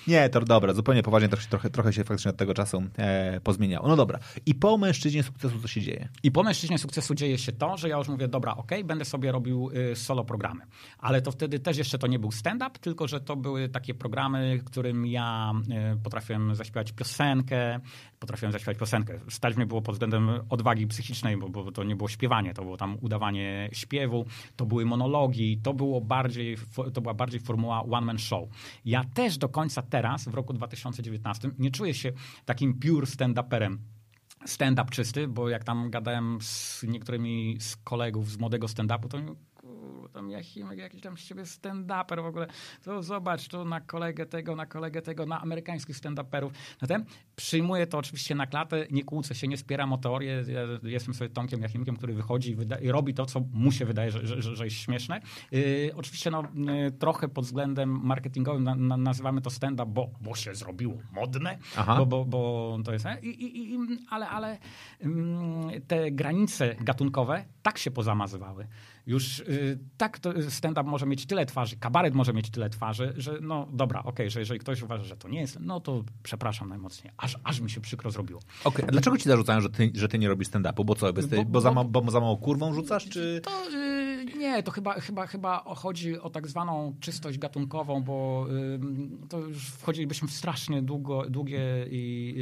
[0.07, 3.89] nie, to dobra, zupełnie poważnie, trochę, trochę, się faktycznie od tego czasu e, pozmieniało.
[3.89, 4.19] No dobra.
[4.47, 6.09] I po mężczyźnie sukcesu co się dzieje?
[6.23, 9.33] I po mężczyźnie sukcesu dzieje się to, że ja już mówię, dobra, okej, będę sobie
[9.33, 10.67] robił y, solo programy.
[10.99, 14.61] Ale to wtedy też jeszcze to nie był stand-up, tylko że to były takie programy,
[14.65, 15.53] którym ja
[15.95, 17.81] y, potrafiłem zaśpiewać piosenkę,
[18.25, 19.21] potrafiłem zaśpiewać piosenkę.
[19.29, 22.77] Stać mnie było pod względem odwagi psychicznej, bo, bo to nie było śpiewanie, to było
[22.77, 26.57] tam udawanie śpiewu, to były monologi, to było bardziej,
[26.95, 28.49] to była bardziej formuła one-man show.
[28.85, 32.13] Ja też do końca teraz, w roku 2019, nie czuję się
[32.45, 33.77] takim pure stand-uperem,
[34.47, 39.19] stand-up czysty, bo jak tam gadałem z niektórymi z kolegów z młodego stand-upu, to
[40.15, 42.47] tam Jachimek, jakiś tam z ciebie stand-uper w ogóle,
[42.85, 46.51] to zobacz, to na kolegę tego, na kolegę tego, na amerykańskich stand-uperów.
[46.81, 47.05] Zatem
[47.37, 51.31] przyjmuję to oczywiście na klatę, nie kłócę się, nie spieram o teorię, ja jestem sobie
[51.31, 54.57] Tomkiem Jachimkiem, który wychodzi i, wyda- i robi to, co mu się wydaje, że, że,
[54.57, 55.21] że, jest śmieszne.
[55.53, 60.35] Yy, oczywiście no, yy, trochę pod względem marketingowym na, na, nazywamy to stand-up, bo, bo
[60.35, 61.97] się zrobiło modne, Aha.
[61.97, 63.07] bo, bo, bo to jest.
[63.23, 63.79] I, i, i,
[64.11, 64.59] ale ale
[65.01, 68.67] mm, te granice gatunkowe tak się pozamazywały.
[69.07, 73.39] Już y, tak to stand-up może mieć tyle twarzy, kabaret może mieć tyle twarzy, że
[73.41, 77.13] no dobra, okej, że jeżeli ktoś uważa, że to nie jest, no to przepraszam najmocniej.
[77.17, 78.41] Aż, aż mi się przykro zrobiło.
[78.65, 80.85] Okej, a dlaczego ci zarzucają, że ty, że ty nie robisz stand-upu?
[80.85, 83.41] Bo co, bo, Bo- bo, za, ma, bo za mało kurwą rzucasz, czy...
[83.45, 88.47] To y, nie, to chyba, chyba, chyba chodzi o tak zwaną czystość gatunkową, bo
[89.25, 91.61] y, to już wchodzilibyśmy w strasznie długo, długie
[91.91, 92.35] i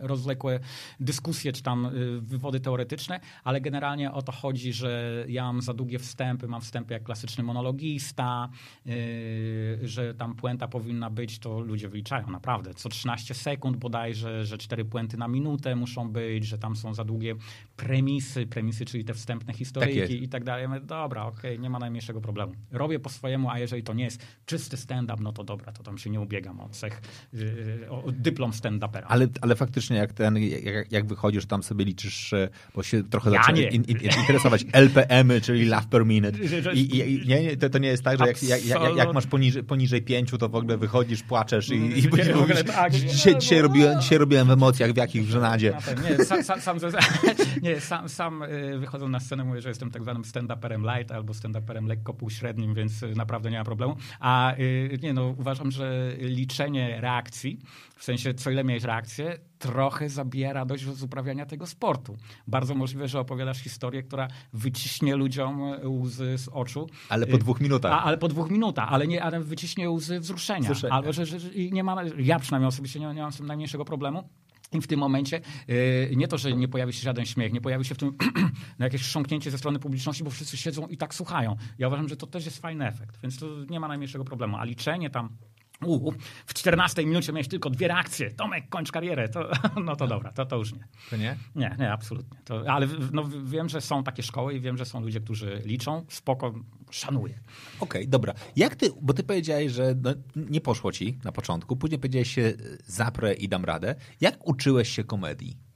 [0.00, 0.60] y, rozwlekłe
[1.00, 5.74] dyskusje, czy tam y, wywody teoretyczne, ale generalnie o to chodzi, że ja mam za
[5.74, 8.48] długie wstępy, mam wstępy jak klasyczny monologista,
[8.86, 12.74] y, że tam puenta powinna być, to ludzie wyliczają naprawdę.
[12.74, 17.04] Co 13 sekund bodajże, że cztery puenty na minutę muszą być, że tam są za
[17.04, 17.34] długie
[17.76, 20.12] premisy, premisy, czyli te wstępne historyjki jest.
[20.12, 20.47] i tak dalej.
[20.56, 22.52] Ja dobra, okej, okay, nie ma najmniejszego problemu.
[22.72, 25.98] Robię po swojemu, a jeżeli to nie jest czysty stand-up, no to dobra, to tam
[25.98, 29.06] się nie ubiegam o cech, yy, o dyplom stand-upera.
[29.08, 33.30] Ale, ale faktycznie jak ten, jak, jak wychodzisz, tam sobie liczysz, e, bo się trochę
[33.30, 36.38] ja zaczyna in, in, interesować LPM-y, czyli laugh per minute.
[36.74, 39.64] I, i, nie, to, to nie jest tak, że jak, jak, jak, jak masz poniżej,
[39.64, 44.00] poniżej pięciu, to w ogóle wychodzisz, płaczesz i, i, i mówisz, tak, dzisiaj, dzisiaj, robiłem,
[44.00, 45.76] dzisiaj robiłem w emocjach, w jakich w żenadzie.
[46.18, 46.78] Nie, sam, sam, sam,
[47.62, 51.32] nie, sam, sam y, wychodząc na scenę mówię, że jestem tak zwanym stand-uperem light albo
[51.32, 53.96] stand-uperem lekko półśrednim, więc y, naprawdę nie ma problemu.
[54.20, 57.58] A y, nie, no, uważam, że liczenie reakcji,
[57.96, 62.16] w sensie co ile miałeś reakcję, trochę zabija radość z uprawiania tego sportu.
[62.46, 66.86] Bardzo możliwe, że opowiadasz historię, która wyciśnie ludziom łzy z oczu.
[67.08, 67.92] Ale po dwóch minutach.
[67.92, 70.60] A, ale po dwóch minutach, ale, nie, ale wyciśnie łzy wzruszenia.
[70.60, 70.92] wzruszenia.
[70.92, 71.38] Albo, że, że,
[71.72, 74.28] nie ma, ja przynajmniej osobiście nie, nie mam z tym najmniejszego problemu.
[74.72, 77.84] I w tym momencie yy, nie to, że nie pojawi się żaden śmiech, nie pojawi
[77.84, 78.16] się w tym
[78.78, 81.56] jakieś chrząknięcie ze strony publiczności, bo wszyscy siedzą i tak słuchają.
[81.78, 84.56] Ja uważam, że to też jest fajny efekt, więc to nie ma najmniejszego problemu.
[84.56, 85.36] A liczenie tam
[85.84, 86.12] u,
[86.46, 88.30] w 14 minucie miałeś tylko dwie reakcje.
[88.30, 89.28] Tomek, kończ karierę.
[89.28, 89.50] To,
[89.84, 90.84] no to dobra, to, to już nie.
[91.10, 91.36] To nie?
[91.54, 92.38] Nie, nie, absolutnie.
[92.44, 96.04] To, ale no, wiem, że są takie szkoły i wiem, że są ludzie, którzy liczą.
[96.08, 96.54] Spoko,
[96.90, 97.40] szanuję.
[97.80, 98.34] Okej, okay, dobra.
[98.56, 102.52] Jak ty, bo ty powiedziałeś, że no, nie poszło ci na początku, później powiedziałeś się
[102.86, 103.94] zaprę i dam radę.
[104.20, 105.68] Jak uczyłeś się komedii?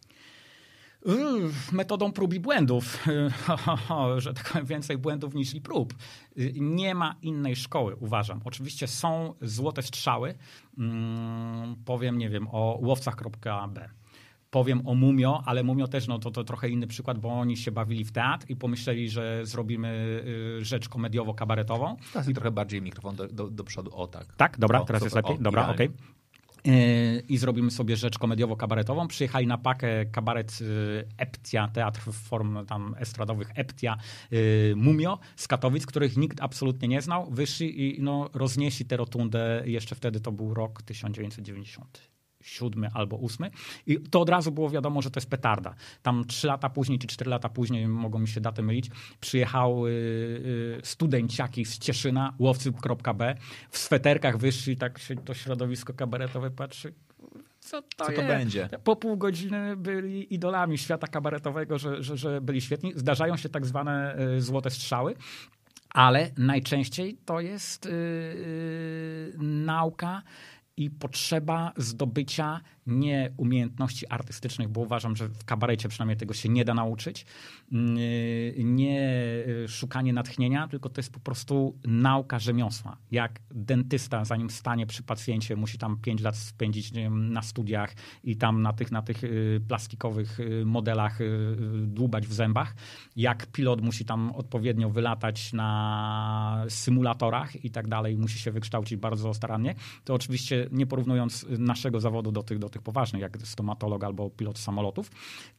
[1.72, 3.04] metodą prób i błędów,
[4.18, 5.94] że tak powiem, więcej błędów niż i prób.
[6.54, 8.40] Nie ma innej szkoły, uważam.
[8.44, 10.34] Oczywiście są złote strzały.
[10.78, 13.90] Mm, powiem, nie wiem, o łowcach.b.
[14.52, 17.72] Powiem o Mumio, ale Mumio też no, to, to trochę inny przykład, bo oni się
[17.72, 20.22] bawili w teatr i pomyśleli, że zrobimy
[20.60, 21.96] y, rzecz komediowo-kabaretową.
[22.12, 23.90] Teraz i trochę bardziej mikrofon do, do, do przodu.
[23.94, 24.36] O tak.
[24.36, 25.40] Tak, dobra, o, teraz super, jest lepiej.
[25.40, 25.88] O, dobra, okej.
[25.88, 27.22] Okay.
[27.28, 29.06] I zrobimy sobie rzecz komediowo-kabaretową.
[29.06, 33.96] Przyjechali na pakę kabaret y, Eptia, teatr w form tam estradowych Eptia,
[34.32, 37.30] y, Mumio z Katowic, których nikt absolutnie nie znał.
[37.30, 39.62] Wyszli i no, roznieśli tę rotundę.
[39.66, 42.12] Jeszcze wtedy to był rok 1990
[42.42, 43.50] siódmy albo ósmy.
[43.86, 45.74] I to od razu było wiadomo, że to jest petarda.
[46.02, 48.90] Tam trzy lata później, czy cztery lata później, mogą mi się daty mylić,
[49.20, 53.34] przyjechały y, studenciaki z Cieszyna, łowcy.b,
[53.70, 56.92] w sweterkach wyszli, tak się to środowisko kabaretowe patrzy,
[57.60, 58.68] co to, co to będzie?
[58.84, 62.92] Po pół godziny byli idolami świata kabaretowego, że, że, że byli świetni.
[62.96, 65.14] Zdarzają się tak zwane y, złote strzały.
[65.90, 70.22] Ale najczęściej to jest yy, nauka
[70.76, 76.64] i potrzeba zdobycia nie umiejętności artystycznych, bo uważam, że w kabarecie przynajmniej tego się nie
[76.64, 77.26] da nauczyć,
[77.72, 77.96] mm,
[78.76, 79.12] nie
[79.68, 82.96] szukanie natchnienia, tylko to jest po prostu nauka rzemiosła.
[83.10, 87.94] Jak dentysta, zanim stanie przy pacjencie, musi tam pięć lat spędzić wiem, na studiach
[88.24, 91.56] i tam na tych, na tych y, plastikowych y, modelach y,
[91.86, 92.74] dłubać w zębach.
[93.16, 99.34] Jak pilot musi tam odpowiednio wylatać na symulatorach i tak dalej, musi się wykształcić bardzo
[99.34, 104.30] starannie, to oczywiście nie porównując naszego zawodu do tych, do tych poważnych, jak stomatolog albo
[104.30, 105.10] pilot samolotów,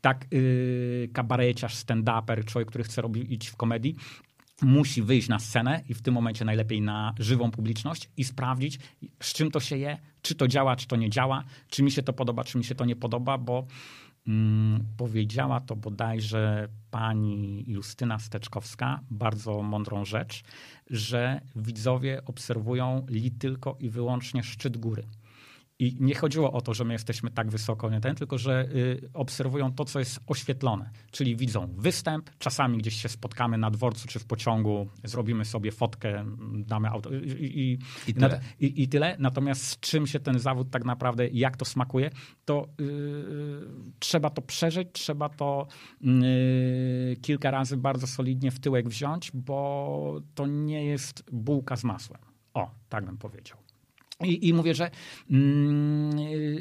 [0.01, 3.95] tak yy, kabareciarz, stand-uper, człowiek, który chce robić w komedii,
[4.61, 8.79] musi wyjść na scenę i w tym momencie najlepiej na żywą publiczność i sprawdzić,
[9.19, 12.03] z czym to się je, czy to działa, czy to nie działa, czy mi się
[12.03, 13.67] to podoba, czy mi się to nie podoba, bo
[14.27, 20.43] mm, powiedziała to bodajże pani Justyna Steczkowska, bardzo mądrą rzecz,
[20.89, 25.03] że widzowie obserwują li tylko i wyłącznie szczyt góry.
[25.79, 29.09] I nie chodziło o to, że my jesteśmy tak wysoko, nie ten, tylko że y,
[29.13, 30.89] obserwują to, co jest oświetlone.
[31.11, 36.25] Czyli widzą występ, czasami gdzieś się spotkamy na dworcu czy w pociągu, zrobimy sobie fotkę,
[36.53, 38.41] damy auto i, i, I, tyle.
[38.59, 39.15] i, tyle.
[39.19, 42.09] Natomiast z czym się ten zawód tak naprawdę, jak to smakuje,
[42.45, 43.67] to yy,
[43.99, 45.67] trzeba to przeżyć, trzeba to
[46.01, 52.21] yy, kilka razy bardzo solidnie w tyłek wziąć, bo to nie jest bułka z masłem.
[52.53, 53.62] O, tak bym powiedział.
[54.25, 54.91] I, I, mówię, że
[55.31, 56.11] mm,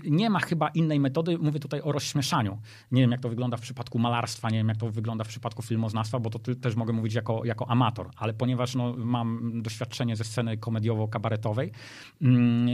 [0.05, 1.39] nie ma chyba innej metody.
[1.39, 2.59] Mówię tutaj o rozśmieszaniu.
[2.93, 5.63] Nie wiem, jak to wygląda w przypadku malarstwa, nie wiem, jak to wygląda w przypadku
[5.63, 10.25] filmoznawstwa, bo to też mogę mówić jako, jako amator, ale ponieważ no, mam doświadczenie ze
[10.25, 11.71] sceny komediowo-kabaretowej,
[12.23, 12.67] mm,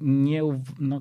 [0.00, 0.42] nie,
[0.80, 1.00] no,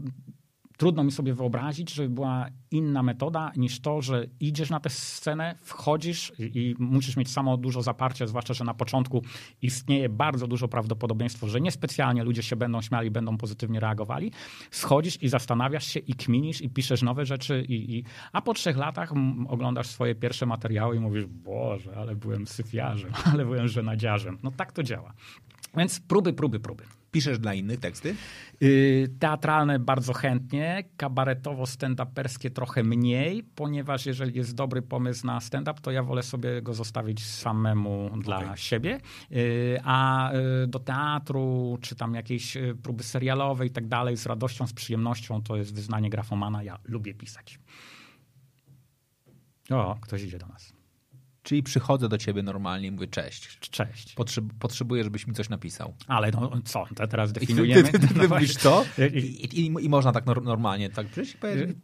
[0.77, 5.55] trudno mi sobie wyobrazić, żeby była inna metoda niż to, że idziesz na tę scenę,
[5.61, 9.21] wchodzisz i musisz mieć samo dużo zaparcia, zwłaszcza, że na początku
[9.61, 14.31] istnieje bardzo dużo prawdopodobieństwo, że niespecjalnie ludzie się będą śmiali, będą pozytywnie reagowali.
[14.71, 18.03] Schodzisz i zastanawiasz się i kminisz i piszesz nowe rzeczy, i, i...
[18.33, 19.13] a po trzech latach
[19.47, 24.37] oglądasz swoje pierwsze materiały i mówisz, Boże, ale byłem syfiarzem, ale byłem żenadziarzem.
[24.43, 25.13] No tak to działa.
[25.77, 26.83] Więc próby, próby, próby.
[27.15, 28.15] Piszesz dla innych teksty?
[28.61, 35.91] Yy, teatralne bardzo chętnie, kabaretowo-stand-uperskie trochę mniej, ponieważ jeżeli jest dobry pomysł na stand-up, to
[35.91, 38.57] ja wolę sobie go zostawić samemu dla Okay.
[38.57, 38.99] siebie.
[39.29, 44.25] Yy, a yy, do teatru, czy tam jakiejś yy, próby serialowe i tak dalej, z
[44.25, 46.63] radością, z przyjemnością, to jest wyznanie grafomana.
[46.63, 47.59] Ja lubię pisać.
[49.69, 50.74] O, ktoś idzie do nas.
[51.45, 53.59] Czyli przychodzę do ciebie normalnie i mówię cześć.
[53.59, 54.13] Cześć.
[54.13, 55.93] Potrzeb, potrzebuję, żebyś mi coś napisał.
[56.07, 57.83] Ale no co, to teraz I ty, definiujemy?
[57.83, 58.85] ty, ty, ty No mówisz co?
[59.13, 61.37] I- I, i, można tak nor- normalnie tak przyjść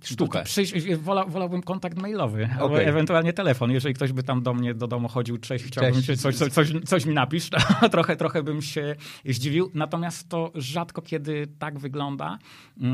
[0.03, 0.39] sztukę.
[0.39, 2.88] To Przyjść, wola, wolałbym kontakt mailowy, albo Okej.
[2.88, 3.72] ewentualnie telefon.
[3.72, 6.22] Jeżeli ktoś by tam do mnie do domu chodził, cześć, chciałbym Cześć.
[6.22, 8.95] Coś, coś, coś, coś mi napisz, to trochę, trochę bym się
[9.26, 9.72] zdziwił.
[9.73, 12.40] Natomiast to rzadko kiedy tak wygląda,
[12.77, 12.91] yy,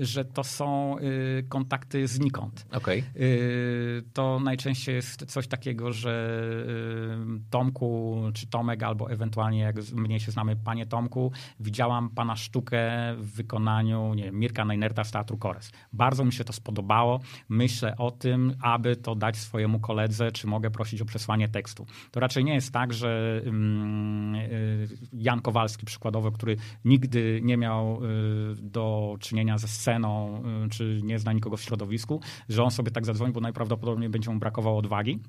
[0.00, 2.66] że to są yy, kontakty znikąd.
[2.72, 3.04] Okej.
[3.14, 10.20] Yy, to najczęściej jest coś takiego, że yy, Tomku czy Tomek, albo ewentualnie jak mnie
[10.20, 15.36] się znamy, panie Tomku, widziałam pana sztukę w wykonaniu nie wiem, Mirka Najnerta z Teatru
[15.36, 15.72] Kores.
[15.92, 17.20] Bardzo mi się to spodobało.
[17.48, 21.86] Myślę o tym, aby to dać swojemu koledze, czy mogę prosić o przesłanie tekstu.
[22.10, 28.54] To raczej nie jest tak, że yy, Jan Kowalski przykładowo, który nigdy nie miał yy,
[28.60, 33.32] do czynienia ze sceną, czy nie zna nikogo w środowisku, że on sobie tak zadzwoni,
[33.32, 35.20] bo najprawdopodobniej będzie mu brakowało odwagi.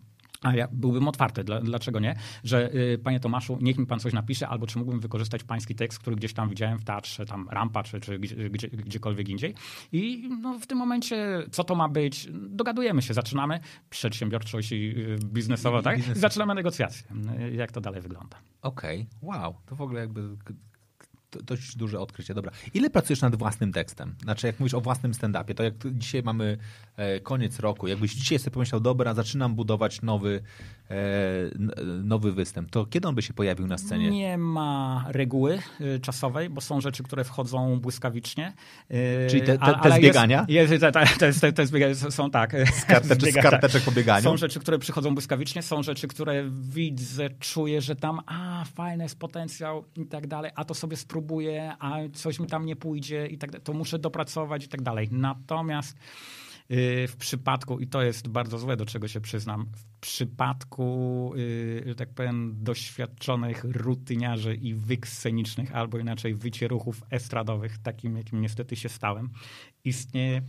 [0.43, 2.15] A ja byłbym otwarty, Dla, dlaczego nie?
[2.43, 5.99] Że y, panie Tomaszu, niech mi pan coś napisze, albo czy mógłbym wykorzystać pański tekst,
[5.99, 9.53] który gdzieś tam widziałem w teatrze, tam rampa, czy, czy gdzie, gdzie, gdziekolwiek indziej.
[9.91, 12.27] I no, w tym momencie, co to ma być?
[12.33, 13.59] Dogadujemy się, zaczynamy
[13.89, 15.97] przedsiębiorczość i y, biznesowa, tak?
[15.97, 16.17] Biznes.
[16.17, 17.07] I zaczynamy negocjacje.
[17.41, 18.37] Y, Jak to dalej wygląda?
[18.61, 20.21] Okej, wow, to w ogóle jakby
[21.43, 22.33] dość duże odkrycie.
[22.33, 22.51] Dobra.
[22.73, 24.15] Ile pracujesz nad własnym tekstem?
[24.23, 26.57] Znaczy, jak mówisz o własnym stand-upie, to jak dzisiaj mamy
[26.97, 30.43] e, koniec roku, jakbyś dzisiaj sobie pomyślał, dobra, zaczynam budować nowy,
[32.03, 34.11] nowy występ, to kiedy on by się pojawił na scenie?
[34.11, 38.53] Nie ma reguły y, czasowej, bo są rzeczy, które wchodzą błyskawicznie.
[38.91, 40.45] Y, Czyli te- te- te zbiegania?
[40.47, 42.51] Jest, jest, te, te, zbiegania są tak.
[42.51, 44.23] Z karteczek- z karteczek po bieganiu?
[44.23, 49.19] Są rzeczy, które przychodzą błyskawicznie, są rzeczy, które widzę, czuję, że tam a, fajny jest
[49.19, 53.37] potencjał i tak dalej, a to sobie spróbuję, a coś mi tam nie pójdzie i
[53.37, 55.07] tak dalej, to muszę dopracować i tak dalej.
[55.11, 55.97] Natomiast
[57.07, 61.95] w przypadku, i to jest bardzo złe, do czego się przyznam, w przypadku, y, że
[61.95, 68.89] tak powiem, doświadczonych rutyniarzy i wyk scenicznych, albo inaczej wycieruchów estradowych, takim jakim niestety się
[68.89, 69.29] stałem,
[69.83, 70.41] istnieje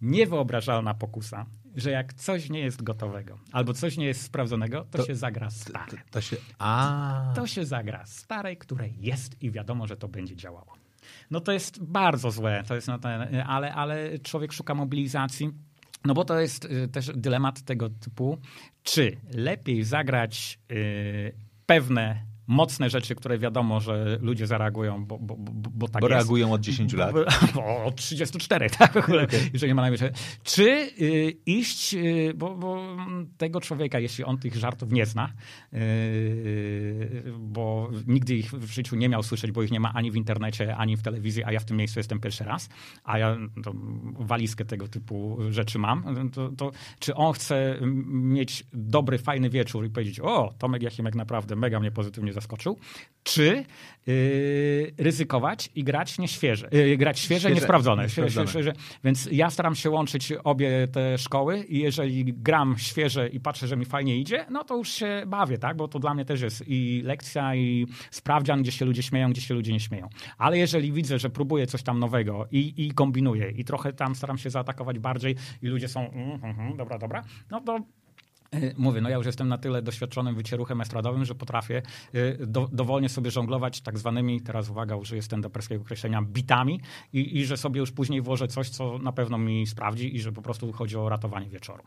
[0.00, 1.46] niewyobrażalna pokusa,
[1.76, 5.46] że jak coś nie jest gotowego, albo coś nie jest sprawdzonego, to, To- się zagra
[5.46, 5.98] To, stare.
[6.10, 6.36] to się...
[6.58, 10.72] A, To się zagra stare, które jest i wiadomo, że to będzie działało.
[11.30, 15.50] No to jest bardzo złe, to jest no ten, ale, ale człowiek szuka mobilizacji.
[16.04, 18.38] No bo to jest y, też dylemat tego typu,
[18.82, 21.34] czy lepiej zagrać y,
[21.66, 26.18] pewne mocne rzeczy, które wiadomo, że ludzie zareagują, bo, bo, bo, bo tak bo jest.
[26.18, 27.12] reagują od 10 lat.
[27.12, 27.24] Bo,
[27.54, 28.92] bo od 34, tak?
[28.92, 30.10] w ogóle, Jeżeli nie ma najmniejszej.
[30.42, 32.96] Czy y, iść, y, bo, bo
[33.36, 35.32] tego człowieka, jeśli on tych żartów nie zna,
[35.72, 40.16] y, bo nigdy ich w życiu nie miał słyszeć, bo ich nie ma ani w
[40.16, 42.68] internecie, ani w telewizji, a ja w tym miejscu jestem pierwszy raz,
[43.04, 43.72] a ja to,
[44.18, 49.90] walizkę tego typu rzeczy mam, to, to czy on chce mieć dobry, fajny wieczór i
[49.90, 52.78] powiedzieć, o, Tomek Jachimek naprawdę mega mnie pozytywnie zaskoczył,
[53.24, 53.64] czy
[54.06, 58.02] yy, ryzykować i grać nieświeże, yy, grać świeże, Świeże, niesprawdzone.
[58.02, 58.48] niesprawdzone.
[58.48, 58.72] Świeże,
[59.04, 63.76] więc ja staram się łączyć obie te szkoły i jeżeli gram świeże i patrzę, że
[63.76, 65.76] mi fajnie idzie, no to już się bawię, tak?
[65.76, 69.40] Bo to dla mnie też jest i lekcja, i sprawdzian, gdzie się ludzie śmieją, gdzie
[69.40, 70.08] się ludzie nie śmieją.
[70.38, 74.38] Ale jeżeli widzę, że próbuję coś tam nowego i, i kombinuję i trochę tam staram
[74.38, 77.80] się zaatakować bardziej i ludzie są mm, mm, mm, dobra, dobra, no to
[78.76, 81.82] Mówię, no ja już jestem na tyle doświadczonym wycieruchem estradowym, że potrafię
[82.14, 86.80] y, do, dowolnie sobie żonglować tak zwanymi, teraz uwaga, użyję stand-uperskiego określenia, bitami
[87.12, 90.32] i, i że sobie już później włożę coś, co na pewno mi sprawdzi i że
[90.32, 91.82] po prostu chodzi o ratowanie wieczoru.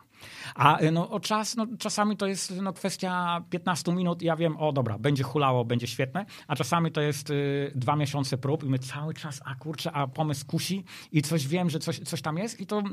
[0.55, 4.57] A y, no, o czas, no, czasami to jest no, kwestia 15 minut ja wiem,
[4.57, 8.69] o dobra, będzie hulało, będzie świetne, a czasami to jest y, dwa miesiące prób i
[8.69, 12.37] my cały czas, a kurczę, a pomysł kusi i coś wiem, że coś, coś tam
[12.37, 12.83] jest i to y,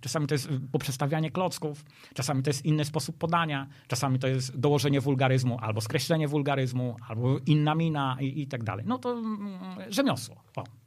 [0.00, 1.84] czasami to jest poprzestawianie klocków,
[2.14, 7.38] czasami to jest inny sposób podania, czasami to jest dołożenie wulgaryzmu, albo skreślenie wulgaryzmu, albo
[7.46, 8.84] inna mina i, i tak dalej.
[8.88, 10.36] No to mm, rzemiosło.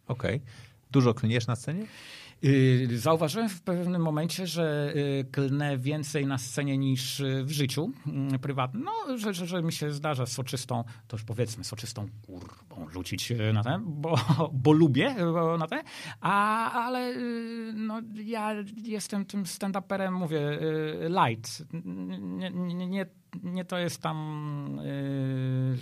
[0.08, 0.42] Okej.
[0.92, 1.86] Dużo klniesz na scenie?
[2.44, 7.92] Yy, Zauważyłem w pewnym momencie, że yy, klnę więcej na scenie niż yy, w życiu
[8.32, 8.84] yy, prywatnym.
[8.84, 13.64] No, że, że, że mi się zdarza soczystą, to już powiedzmy soczystą kurwą rzucić na
[13.64, 14.16] ten, bo,
[14.54, 15.84] bo lubię yy, na ten,
[16.22, 17.16] a, ale
[17.74, 20.60] no, ja jestem tym stand-uperem, mówię,
[21.10, 21.64] light.
[22.24, 23.06] Nie, nie, nie
[23.44, 24.80] nie to jest tam,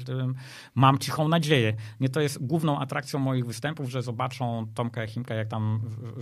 [0.07, 0.33] yy,
[0.75, 1.73] mam cichą nadzieję.
[1.99, 5.81] Nie to jest główną atrakcją moich występów, że zobaczą Tomka Chimka, jak tam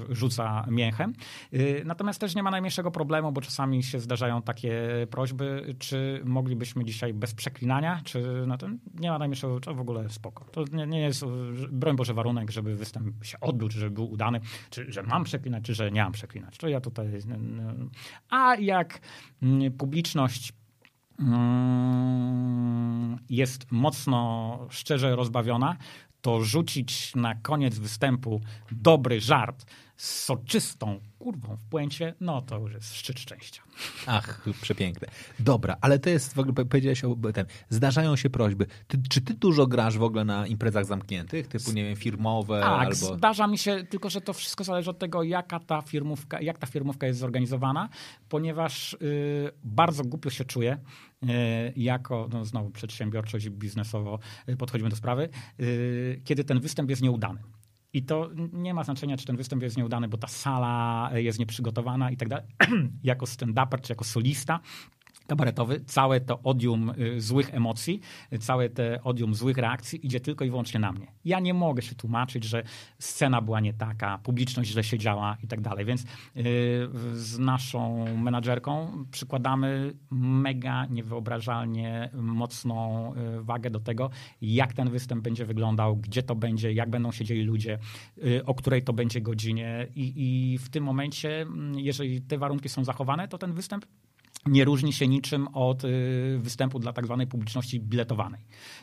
[0.09, 1.13] rzuca mięchem.
[1.51, 6.85] Yy, natomiast też nie ma najmniejszego problemu, bo czasami się zdarzają takie prośby, czy moglibyśmy
[6.85, 10.45] dzisiaj bez przeklinania, czy na ten nie ma najmniejszego, to w ogóle spoko.
[10.45, 11.25] To nie, nie jest,
[11.71, 14.39] broń Boże, warunek, żeby występ się odbył, czy żeby był udany,
[14.69, 16.57] czy że mam przeklinać, czy że nie mam przeklinać.
[16.57, 17.07] To ja tutaj...
[18.29, 18.99] A jak
[19.41, 20.53] mm, publiczność
[23.29, 25.77] jest mocno szczerze rozbawiona,
[26.21, 28.41] to rzucić na koniec występu
[28.71, 29.65] dobry żart
[29.99, 33.61] z soczystą kurwą w płęcie, no to już jest szczyt szczęścia.
[34.07, 35.07] Ach, przepiękne.
[35.39, 38.65] Dobra, ale to jest, w ogóle powiedziałeś o ten, zdarzają się prośby.
[38.87, 42.87] Ty, czy ty dużo grasz w ogóle na imprezach zamkniętych, typu, nie wiem, firmowe tak,
[42.87, 43.17] albo...
[43.17, 46.67] zdarza mi się, tylko że to wszystko zależy od tego, jaka ta firmówka, jak ta
[46.67, 47.89] firmówka jest zorganizowana,
[48.29, 50.77] ponieważ y, bardzo głupio się czuję,
[51.23, 51.27] y,
[51.75, 54.19] jako, no znowu przedsiębiorczość biznesowo
[54.49, 55.29] y, podchodzimy do sprawy,
[56.23, 57.39] kiedy ten występ jest nieudany.
[57.93, 62.11] I to nie ma znaczenia, czy ten występ jest nieudany, bo ta sala jest nieprzygotowana
[62.11, 62.45] i tak dalej.
[63.03, 64.59] jako stand-uper, czy jako solista,
[65.29, 67.99] kabaretowy, całe to odium y, złych emocji,
[68.39, 71.07] całe te odium złych reakcji idzie tylko i wyłącznie na mnie.
[71.25, 72.63] Ja nie mogę się tłumaczyć, że
[72.99, 75.85] scena była nie taka, publiczność źle siedziała i tak dalej.
[75.85, 76.05] Więc y,
[77.13, 84.09] z naszą menadżerką przykładamy mega niewyobrażalnie mocną y, wagę do tego,
[84.41, 87.79] jak ten występ będzie wyglądał, gdzie to będzie, jak będą siedzieli ludzie,
[88.45, 92.83] o której to będzie godzinie i, i w tym momencie, mm, jeżeli te warunki są
[92.83, 93.85] zachowane, to ten występ
[94.45, 98.41] nie różni się niczym od y, występu dla tak zwanej publiczności biletowanej,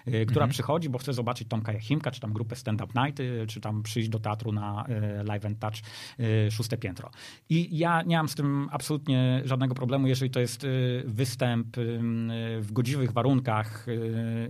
[0.09, 0.51] y, która mhm.
[0.51, 4.09] przychodzi, bo chce zobaczyć Tomka Jachimka, czy tam grupę Stand Up Night, czy tam przyjść
[4.09, 4.87] do teatru na
[5.21, 5.75] y, Live and Touch
[6.51, 7.11] szóste piętro.
[7.49, 10.67] I ja nie mam z tym absolutnie żadnego problemu, jeżeli to jest
[11.05, 11.77] występ
[12.61, 13.87] w godziwych warunkach,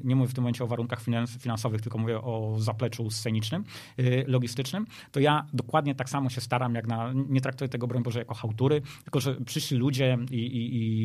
[0.05, 1.03] nie mówię w tym momencie o warunkach
[1.41, 3.65] finansowych, tylko mówię o zapleczu scenicznym,
[4.27, 8.19] logistycznym, to ja dokładnie tak samo się staram, jak na, nie traktuję tego, broń Boże,
[8.19, 10.96] jako hałtury, tylko że przyszli ludzie i, i,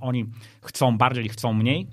[0.00, 0.26] oni
[0.62, 1.86] chcą bardziej, chcą mniej.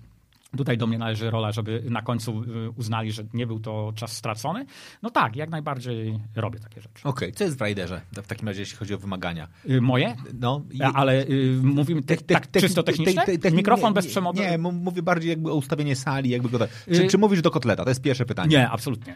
[0.57, 4.11] Tutaj do mnie należy rola, żeby na końcu y, uznali, że nie był to czas
[4.11, 4.65] stracony.
[5.01, 7.03] No tak, jak najbardziej robię takie rzeczy.
[7.03, 7.31] Okej, okay.
[7.31, 9.47] co jest w Riderze w takim razie, jeśli chodzi o wymagania?
[9.69, 10.15] Y, moje?
[10.39, 10.63] No.
[10.93, 13.25] Ale y, mówimy te, te, tak, czysto technicznie?
[13.25, 14.39] Te, te, Mikrofon nie, bez przemocy?
[14.39, 16.29] Nie, mówię bardziej jakby o ustawienie sali.
[16.29, 17.07] Jakby go, czy, y...
[17.07, 17.83] czy mówisz do kotleta?
[17.83, 18.57] To jest pierwsze pytanie.
[18.57, 19.15] Nie, absolutnie.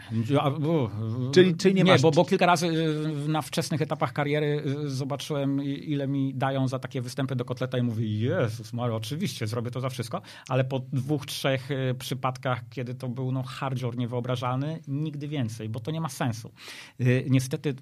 [1.34, 2.02] Czyli, czyli nie, nie masz...
[2.02, 2.68] bo, bo kilka razy
[3.28, 8.08] na wczesnych etapach kariery zobaczyłem, ile mi dają za takie występy do kotleta i mówię,
[8.08, 13.08] Jezus Mario, oczywiście, zrobię to za wszystko, ale po dwóch, trzech e, przypadkach, kiedy to
[13.08, 16.52] był no, hardzior niewyobrażalny, nigdy więcej, bo to nie ma sensu.
[17.00, 17.76] E, niestety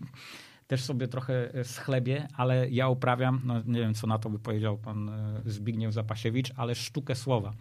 [0.69, 4.39] też sobie trochę e, schlebie, ale ja uprawiam, no nie wiem co na to by
[4.39, 5.11] powiedział pan
[5.45, 7.53] Zbigniew Zapasiewicz, ale sztukę słowa.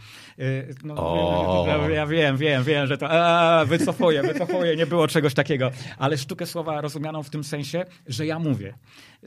[0.85, 6.18] No, ja wiem, wiem, wiem, że to a, wycofuję, wycofuję, nie było czegoś takiego, ale
[6.18, 8.74] sztukę słowa rozumianą w tym sensie, że ja mówię.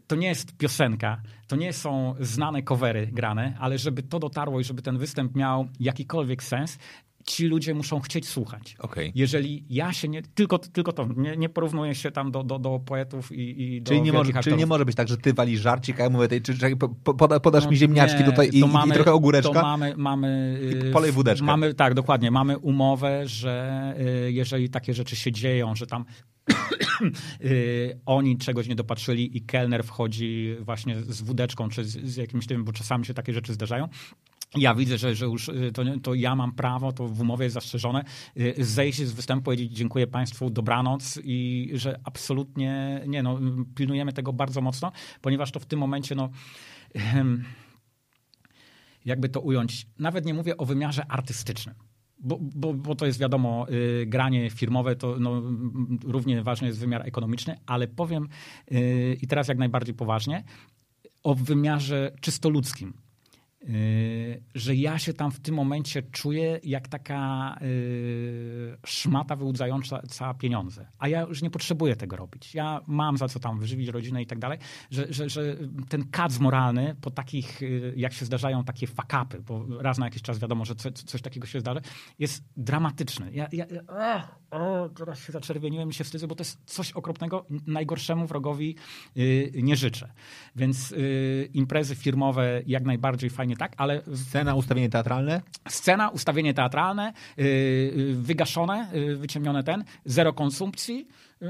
[0.07, 4.63] To nie jest piosenka, to nie są znane covery grane, ale żeby to dotarło i
[4.63, 6.77] żeby ten występ miał jakikolwiek sens,
[7.25, 8.75] ci ludzie muszą chcieć słuchać.
[8.79, 9.11] Okay.
[9.15, 12.79] Jeżeli ja się nie, tylko, tylko to, nie, nie porównuję się tam do, do, do
[12.79, 15.61] poetów i, i do czyli nie, może, czyli nie może być tak, że ty walisz
[15.61, 16.75] żarcik, a ja mówię, tej, czy, czy
[17.17, 19.53] poda, podasz no, mi ziemniaczki nie, tutaj i, mamy, i, trochę ogóreczka?
[19.53, 20.59] To mamy, mamy
[20.93, 21.45] polej wódeczkę.
[21.45, 22.31] Mamy, tak, dokładnie.
[22.31, 23.95] Mamy umowę, że
[24.27, 26.05] y, jeżeli takie rzeczy się dzieją, że tam
[27.41, 32.47] y, oni czegoś nie dopatrzyli i kelner wchodzi właśnie z wódeczką czy z, z jakimś
[32.47, 33.87] tym, bo czasami się takie rzeczy zdarzają,
[34.55, 37.53] ja widzę, że, że już y, to, to, ja mam prawo, to w umowie jest
[37.53, 38.03] zastrzeżone,
[38.37, 43.39] y, zejść z występu, powiedzieć dziękuję Państwu, dobranoc i że absolutnie nie, no,
[43.75, 44.91] pilnujemy tego bardzo mocno,
[45.21, 46.29] ponieważ to w tym momencie, no,
[49.05, 51.75] jakby to ująć, nawet nie mówię o wymiarze artystycznym.
[52.23, 55.41] Bo, bo, bo, to jest wiadomo, y, granie firmowe to no,
[56.03, 58.27] równie ważny jest wymiar ekonomiczny, ale powiem
[59.21, 60.43] i teraz jak najbardziej poważnie
[61.23, 62.93] o wymiarze czysto ludzkim.
[63.61, 70.87] Yy, że ja się tam w tym momencie czuję jak taka yy, szmata wyłudzająca pieniądze.
[70.99, 72.55] A ja już nie potrzebuję tego robić.
[72.55, 74.59] Ja mam za co tam wyżywić rodzinę i tak dalej,
[74.91, 75.57] że, że, że
[75.89, 80.21] ten kac moralny po takich, yy, jak się zdarzają takie fakapy, bo raz na jakiś
[80.21, 81.81] czas wiadomo, że co, coś takiego się zdarzy,
[82.19, 83.31] jest dramatyczny.
[83.33, 83.65] Ja, ja,
[84.51, 88.75] o, teraz się zaczerwieniłem i się wstydzę, bo to jest coś okropnego, najgorszemu wrogowi
[89.53, 90.11] nie życzę.
[90.55, 90.95] Więc
[91.53, 94.01] imprezy firmowe jak najbardziej fajnie nie tak, ale...
[94.15, 95.41] Scena, ustawienie teatralne?
[95.69, 101.07] Scena, ustawienie teatralne, yy, wygaszone, wyciemnione, y, wyciemnione ten, zero konsumpcji,
[101.41, 101.45] y,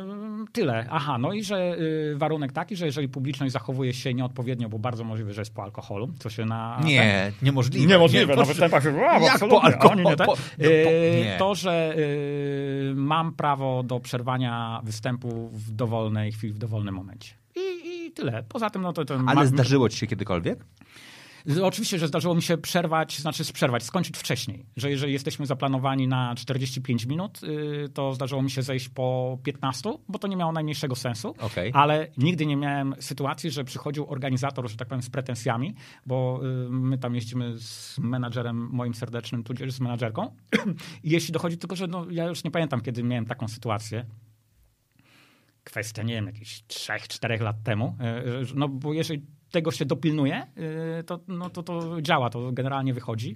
[0.52, 0.88] tyle.
[0.90, 5.04] Aha, no i że y, warunek taki, że jeżeli publiczność zachowuje się nieodpowiednio, bo bardzo
[5.04, 6.82] możliwe, że jest po alkoholu, co się na...
[6.86, 7.86] Nie, niemożliwe.
[7.88, 10.10] Niemożliwe, Nie, na po- występach się, a, Jak absolutnie, po alkoholu?
[10.10, 10.26] nie te.
[10.26, 10.92] Po- no, Y, po-
[11.26, 11.36] nie.
[11.40, 17.34] To, że y, mam prawo do przerwania występu w dowolnej chwili, w dowolnym momencie.
[17.56, 17.60] I,
[18.08, 18.44] i tyle.
[18.50, 19.06] Poza tym, no to...
[19.06, 20.66] to Ale ma- zdarzyło ci się kiedykolwiek?
[21.62, 24.66] Oczywiście, że zdarzyło mi się przerwać, znaczy przerwać, skończyć wcześniej.
[24.78, 29.94] Że jeżeli jesteśmy zaplanowani na 45 minut, y, to zdarzyło mi się zejść po 15,
[30.08, 31.36] bo to nie miało najmniejszego sensu.
[31.40, 31.72] Okej.
[31.76, 36.70] Ale nigdy nie miałem sytuacji, że przychodził organizator, że tak powiem, z pretensjami, bo y,
[36.70, 40.36] my tam jeździmy z menadżerem moim serdecznym, tudzież z menadżerką.
[41.04, 44.06] I jeśli dochodzi tylko, że no, ja już nie pamiętam, kiedy miałem taką sytuację,
[45.64, 47.98] kwestia, nie wiem, jakichś 3-4 lat temu.
[48.42, 50.48] y, No bo jeżeli tego się dopilnuje,
[51.00, 53.36] y, to, no, to, to działa, to generalnie wychodzi.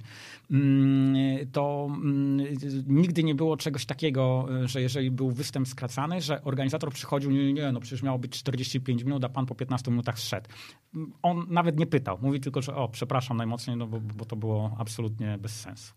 [0.51, 1.15] Mm,
[1.51, 2.47] To mm,
[2.87, 7.53] nigdy nie było czegoś takiego, y, że jeżeli był występ skracany, że organizator przychodził, nie,
[7.53, 10.49] nie, no przecież miało być 45 minut, a pan po 15 minutach zszedł.
[10.95, 14.35] Mm, On nawet nie pytał, mówi tylko, że o, przepraszam najmocniej, no bo, bo to
[14.35, 15.93] było absolutnie bez sensu.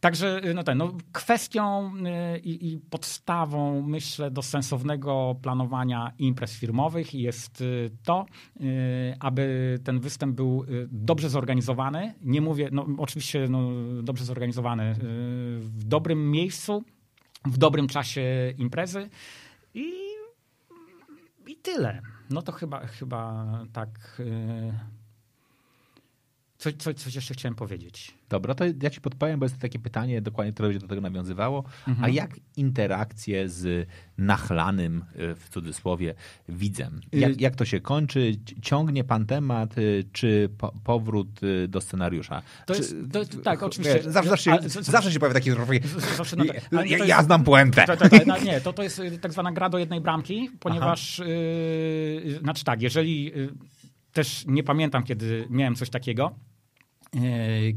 [0.00, 1.92] Także no ten, no, kwestią
[2.34, 8.26] y, i, i podstawą, myślę, do sensownego planowania imprez firmowych jest y, to,
[8.60, 12.14] y, aby ten występ był y, dobrze zorganizowany.
[12.22, 13.70] Nie mówię, no, oczywiście no,
[14.02, 14.96] dobrze zorganizowany y,
[15.60, 16.84] w dobrym miejscu,
[17.44, 19.08] w dobrym czasie imprezy
[19.74, 19.92] i,
[21.46, 22.02] i tyle.
[22.30, 24.20] No to chyba, chyba tak.
[24.20, 24.99] y,
[26.60, 28.14] Coś, coś, coś jeszcze chciałem powiedzieć.
[28.28, 31.64] Dobra, to ja ci podpowiem, bo jest takie pytanie dokładnie, które będzie do tego nawiązywało.
[31.88, 32.04] Mhm.
[32.04, 33.88] A jak interakcje z
[34.18, 36.14] nachlanym, y, w cudzysłowie,
[36.48, 37.00] widzem?
[37.12, 38.32] Jak, Y- jak to się kończy?
[38.62, 42.42] Ciągnie pan temat, y, czy po, powrót do scenariusza?
[42.66, 43.94] To czy, jest- to- tak, oczywiście.
[43.94, 45.50] Wiesz, zawsze, zawsze, Ale- zawsze się pojawia taki...
[45.50, 47.84] z- zawsze to Ja, jest- ja znam puentę.
[47.86, 51.18] Tak, no, nie, to, to jest tak zwana gra do jednej bramki, ponieważ,
[52.24, 53.54] yy, znaczy tak, jeżeli yy,
[54.12, 56.34] też nie pamiętam, kiedy miałem coś takiego,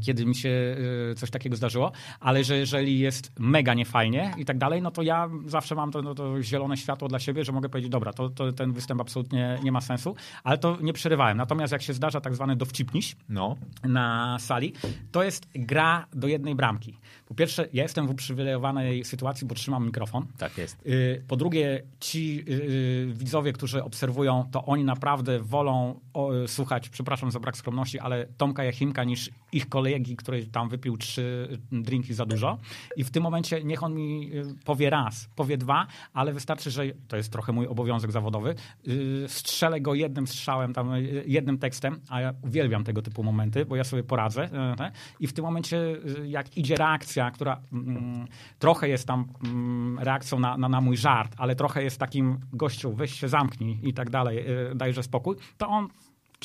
[0.04, 4.58] kiedy mi się yy, coś takiego zdarzyło, ale że jeżeli jest mega niefajnie i tak
[4.58, 7.68] dalej, no to ja zawsze mam to, no to zielone światło dla siebie, że mogę
[7.68, 11.36] powiedzieć, dobra, to, to ten występ absolutnie nie ma sensu, ale to nie przerywałem.
[11.36, 13.56] Natomiast jak się zdarza tak zwany dowcipniś, No.
[13.84, 14.72] na sali,
[15.12, 16.98] to jest gra do jednej bramki.
[17.34, 20.26] Po pierwsze, ja jestem w uprzywilejowanej sytuacji, bo trzymam mikrofon.
[20.38, 20.86] Tak jest.
[20.86, 26.00] Y, Po drugie, ci y, widzowie, którzy obserwują, to oni naprawdę wolą
[26.44, 30.96] y, słuchać, przepraszam za brak skromności, ale Tomka Jachimka niż ich kolegi, który tam wypił
[30.96, 32.58] trzy drinki za dużo.
[32.96, 36.82] I w tym momencie niech on mi y, powie raz, powie dwa, ale wystarczy, że
[37.08, 38.54] to jest trochę mój obowiązek zawodowy.
[38.88, 43.64] y, Strzelę go jednym strzałem, tam y, jednym tekstem, a ja uwielbiam tego typu momenty,
[43.66, 44.44] bo ja sobie poradzę.
[44.44, 44.90] y.
[45.20, 45.76] I w tym momencie,
[46.22, 48.26] y, jak idzie reakcja, która mm,
[48.58, 52.92] trochę jest tam mm, reakcją na, na, na mój żart, ale trochę jest takim gościu,
[52.92, 55.88] weź się zamknij i tak dalej, y, dajże spokój, to on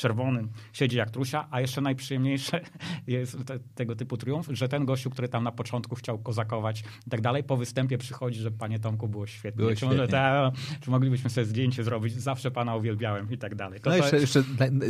[0.00, 2.60] czerwonym siedzi jak trusia, a jeszcze najprzyjemniejsze
[3.06, 7.10] jest te, tego typu triumf, że ten gościu, który tam na początku chciał kozakować i
[7.10, 9.58] tak dalej, po występie przychodzi, że panie Tomku było świetnie.
[9.58, 10.08] Było czy, świetnie.
[10.08, 12.14] ta, czy moglibyśmy sobie zdjęcie zrobić?
[12.14, 13.80] Zawsze pana uwielbiałem i tak dalej.
[13.80, 14.20] To, No to, jeszcze...
[14.20, 14.44] jeszcze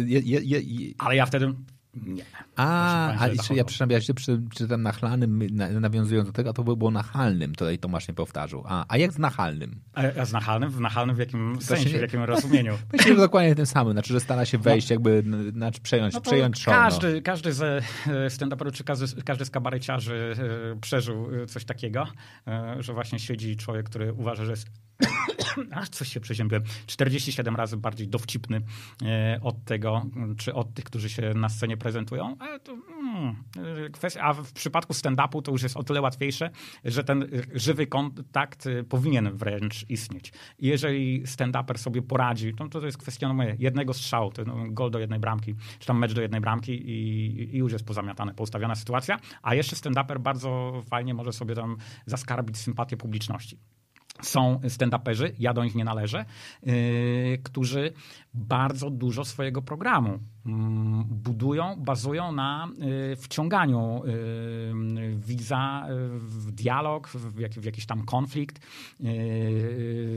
[0.06, 1.54] je, je, je, je, ale ja wtedy
[1.94, 2.24] nie.
[2.56, 6.64] A, a jeszcze ja przepraszam, ja się przy, tym nachlanym, na, nawiązując do tego, to
[6.64, 8.64] by było nachalnym, tutaj Tomasz nie powtarzał.
[8.68, 9.80] A, a jak z nachalnym?
[9.94, 10.70] A, a z nachalnym?
[10.70, 12.78] W nachalnym w jakim się sensie, nie- w jakim rozumieniu?
[12.92, 16.20] Myślę, że dokładnie tym samym, znaczy, że stara się wejść, jakby, n- znaczy przejąć, No
[16.20, 16.74] to przejąć show.
[16.74, 16.80] no.
[16.80, 17.82] każdy, każdy ze e,
[18.30, 20.34] stand-uperów, czy każdy, każdy z kabareciarzy
[20.72, 22.06] e, przeżył e, coś takiego,
[22.78, 24.66] że właśnie siedzi człowiek, który uważa, że jest
[25.74, 26.62] Ach, coś się przeziębiłem.
[26.86, 28.62] 47 razy bardziej dowcipny
[29.02, 32.36] e, od tego, m, czy od tych, którzy się na scenie prezentują.
[33.00, 33.36] Mm,
[34.16, 36.50] e, a w przypadku stand-upu to już jest o tyle łatwiejsze,
[36.84, 40.32] że ten żywy kontakt e, powinien wręcz istnieć.
[40.58, 44.98] Jeżeli stand-uper sobie poradzi, to, to jest kwestia no, jednego strzału, to no, gol do
[44.98, 49.18] jednej bramki, czy tam mecz do jednej bramki i, i już jest pozamiatane, poustawiona sytuacja.
[49.42, 53.58] A jeszcze stand-uper bardzo fajnie może sobie tam zaskarbić sympatię publiczności
[54.22, 56.24] są stand-uperzy, ja do nich nie należę,
[56.62, 56.74] yy,
[57.42, 57.92] którzy
[58.34, 67.08] bardzo dużo swojego programu mm, budują, bazują na yy, wciąganiu yy, widza yy, w dialog,
[67.08, 68.60] w, jak, w jakiś tam konflikt,
[69.00, 69.10] yy,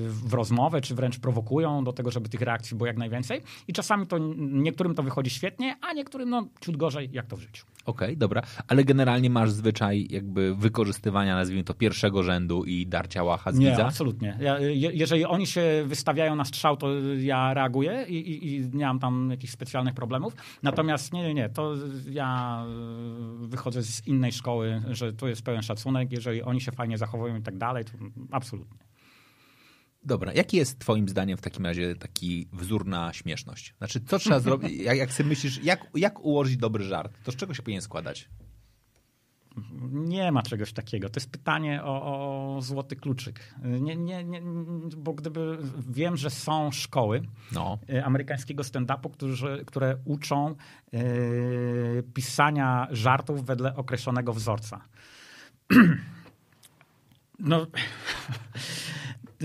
[0.09, 3.41] w rozmowę, czy wręcz prowokują do tego, żeby tych reakcji było jak najwięcej.
[3.67, 7.39] I czasami to niektórym to wychodzi świetnie, a niektórym no ciut gorzej, jak to w
[7.39, 7.65] życiu.
[7.85, 13.23] Okej, okay, dobra, ale generalnie masz zwyczaj jakby wykorzystywania, nazwijmy to, pierwszego rzędu i darcia
[13.23, 13.85] łacha z Nie, widza?
[13.85, 14.37] absolutnie.
[14.41, 16.87] Ja, je, jeżeli oni się wystawiają na strzał, to
[17.17, 20.35] ja reaguję i, i, i, nie mam tam jakichś specjalnych problemów.
[20.63, 21.73] Natomiast nie, nie, nie, to
[22.09, 22.63] ja
[23.43, 26.11] y, wychodzę z innej szkoły, że tu jest pełen szacunek.
[26.11, 27.91] Jeżeli oni się fajnie zachowują i tak dalej, to
[28.31, 28.92] absolutnie.
[30.05, 33.73] Dobra, jaki jest twoim zdaniem w takim razie taki wzór na śmieszność?
[33.77, 37.13] Znaczy, co trzeba zrobić, jak, jak sobie myślisz, jak, jak ułożyć dobry żart?
[37.23, 38.29] To z czego się powinien składać?
[39.91, 41.09] Nie ma czegoś takiego.
[41.09, 43.53] To jest pytanie o, o złoty kluczyk.
[43.63, 44.41] Nie, nie, nie,
[44.97, 45.57] bo gdyby
[45.89, 47.21] wiem, że są szkoły
[47.51, 47.77] no.
[48.03, 49.09] amerykańskiego stand-upu,
[49.65, 50.55] które uczą
[50.91, 54.81] yy, pisania żartów wedle określonego wzorca.
[57.39, 57.67] no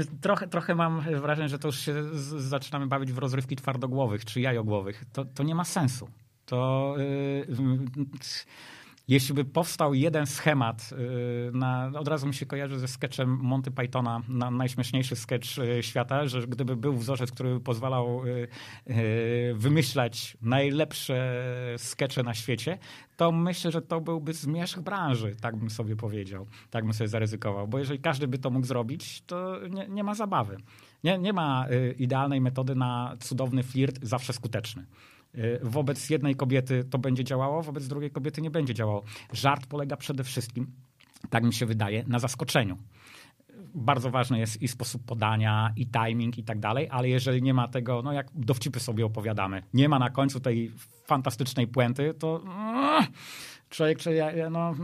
[0.07, 1.95] trochę, trochę mam wrażenie, że to już się
[2.39, 5.05] zaczynamy bawić w rozrywki twardogłowych czy jajogłowych.
[5.12, 6.09] To, to nie ma sensu.
[6.47, 6.95] To...
[6.99, 7.57] Yy,
[9.09, 13.70] jeśli by powstał jeden schemat, y, na, od razu mi się kojarzy ze sketchem Monty
[13.70, 18.48] Pythona, na najśmieszniejszy sketch y, świata, że gdyby był wzorzec, który by pozwalał y,
[19.55, 21.44] wymyślać najlepsze
[21.76, 22.78] skecze na świecie,
[23.16, 27.68] to myślę, że to byłby zmierzch branży, tak bym sobie powiedział, tak bym sobie zaryzykował.
[27.68, 30.56] Bo jeżeli każdy by to mógł zrobić, to nie, nie ma zabawy.
[31.05, 31.66] Nie, nie ma
[31.98, 34.86] idealnej metody na cudowny flirt, zawsze skuteczny.
[35.35, 39.03] Y, wobec jednej kobiety to będzie działało, wobec drugiej kobiety nie będzie działało.
[39.33, 40.67] Żart polega przede wszystkim,
[41.31, 42.77] tak mi się wydaje, na zaskoczeniu
[43.75, 47.69] bardzo ważny jest i sposób podania, i timing, i tak dalej, ale jeżeli nie ma
[47.69, 50.73] tego, no jak dowcipy sobie opowiadamy, nie ma na końcu tej
[51.07, 52.43] fantastycznej puenty, to
[53.69, 54.74] człowiek, czy ja, no,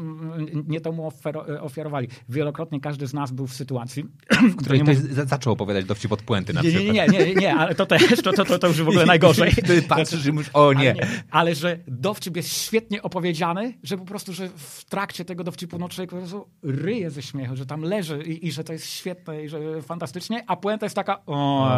[0.68, 1.12] nie to mu
[1.60, 2.08] ofiarowali.
[2.28, 4.04] Wielokrotnie każdy z nas był w sytuacji,
[4.52, 5.26] w której ktoś mógł...
[5.26, 6.84] zaczął opowiadać dowcip od puenty na przykład.
[6.84, 9.52] Nie, nie, nie, nie, ale to też, to, to, to, to już w ogóle najgorzej.
[9.52, 10.90] Ty patrzysz i mówisz, o nie.
[10.90, 11.22] Ale, nie.
[11.30, 15.88] ale że dowcip jest świetnie opowiedziany, że po prostu, że w trakcie tego dowcipu no,
[15.88, 19.44] człowiek po prostu ryje ze śmiechu, że tam leży i, i że to jest świetne
[19.44, 21.70] i że fantastycznie, a puenta jest taka, o,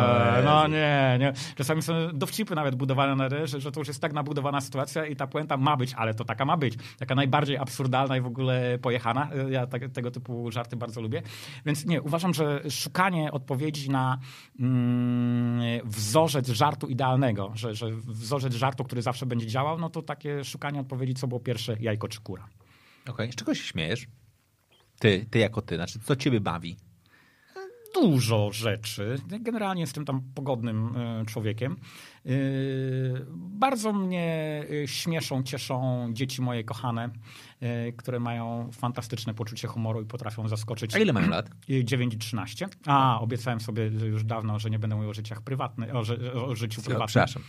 [0.45, 1.33] no nie, nie.
[1.57, 5.17] Czasami są dowcipy nawet budowane na że, że to już jest tak nabudowana sytuacja i
[5.17, 8.79] ta puenta ma być, ale to taka ma być taka najbardziej absurdalna i w ogóle
[8.79, 9.31] pojechana.
[9.51, 11.23] Ja te, tego typu żarty bardzo lubię.
[11.67, 14.19] Więc nie, uważam, że szukanie odpowiedzi na
[14.61, 20.45] mm, wzorzec żartu idealnego, że, że wzorzec żartu, który zawsze będzie działał, no to takie
[20.45, 22.49] szukanie odpowiedzi, co było pierwsze, jajko czy kura.
[23.03, 23.33] Okej, okay.
[23.33, 24.07] z czego się śmiejesz?
[24.99, 26.77] Ty, ty jako ty, znaczy co ciebie bawi?
[28.03, 29.19] Dużo rzeczy.
[29.41, 31.77] Generalnie jestem tam pogodnym e, człowiekiem.
[32.25, 37.11] Yy, bardzo mnie yy, śmieszą, cieszą dzieci moje kochane,
[37.97, 40.95] które mają fantastyczne poczucie humoru i potrafią zaskoczyć.
[40.95, 41.51] A ile mają lat?
[41.85, 42.69] 9 i 13.
[42.87, 46.55] A, obiecałem sobie już dawno, że nie będę mówił o życiach prywatnych, o, ży o
[46.55, 47.09] życiu prywatnym.
[47.09, 47.43] Przepraszam.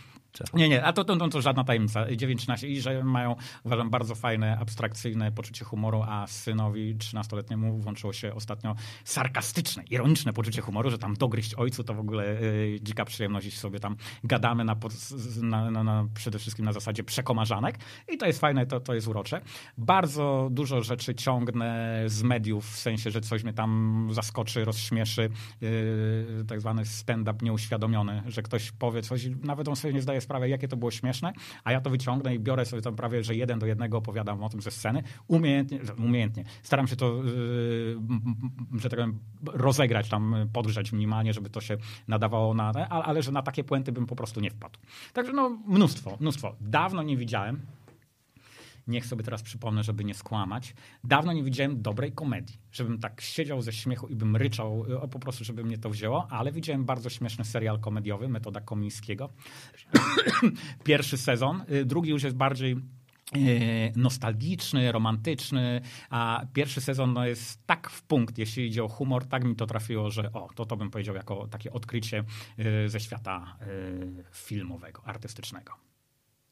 [0.54, 2.04] Nie, nie, a to, to, to, żadna tajemnica.
[2.06, 8.34] 9-13 i że mają, uważam, bardzo fajne, abstrakcyjne poczucie humoru, a synowi 13-letniemu włączyło się
[8.34, 8.74] ostatnio
[9.04, 13.60] sarkastyczne, ironiczne poczucie humoru, że tam dogryźć ojcu to w ogóle yy, dzika przyjemność, jeśli
[13.60, 14.76] sobie tam gadamy na,
[15.42, 17.78] na, na, na, przede wszystkim na zasadzie przekomarzanek
[18.08, 19.40] i to jest fajne, to, to jest urocze.
[19.78, 26.44] Bardzo dużo rzeczy ciągnę z mediów, w sensie, że coś mnie tam zaskoczy, rozśmieszy, yy,
[26.48, 30.68] tak zwany stand-up nieuświadomiony, że ktoś powie coś, nawet on sobie nie zdaje sprawy, jakie
[30.68, 31.32] to było śmieszne,
[31.64, 34.48] a ja to wyciągnę i biorę sobie tam prawie, że jeden do jednego opowiadam o
[34.48, 36.44] tym ze sceny, umiejętnie, umiejętnie.
[36.62, 37.96] Staram się to, yy,
[38.80, 41.76] że tak powiem, rozegrać tam, podgrzać minimalnie, żeby to się
[42.08, 44.78] nadawało na, ale, ale że na takie puenty bym po prostu nie wpadł.
[45.12, 46.54] Także no mnóstwo, mnóstwo.
[46.60, 47.60] Dawno nie widziałem,
[48.88, 50.74] niech sobie teraz przypomnę, żeby nie skłamać.
[51.04, 55.18] Dawno nie widziałem dobrej komedii, żebym tak siedział ze śmiechu i bym ryczał, o, po
[55.18, 59.30] prostu, żeby mnie to wzięło, ale widziałem bardzo śmieszny serial komediowy, Metoda Komińskiego.
[60.84, 62.76] Pierwszy sezon, y, drugi już jest bardziej
[63.36, 69.26] y, nostalgiczny, romantyczny, a pierwszy sezon no, jest tak w punkt, jeśli idzie o humor,
[69.26, 72.24] tak mi to trafiło, że o, to to bym powiedział jako takie odkrycie
[72.58, 73.58] y, ze świata
[74.32, 75.88] filmowego, artystycznego.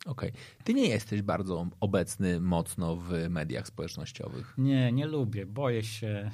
[0.06, 0.30] Okej.
[0.30, 0.42] Okay.
[0.64, 4.54] Ty nie jesteś bardzo obecny mocno w mediach społecznościowych.
[4.58, 5.46] Nie, nie lubię.
[5.46, 6.30] Boję się.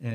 [0.00, 0.10] Yy,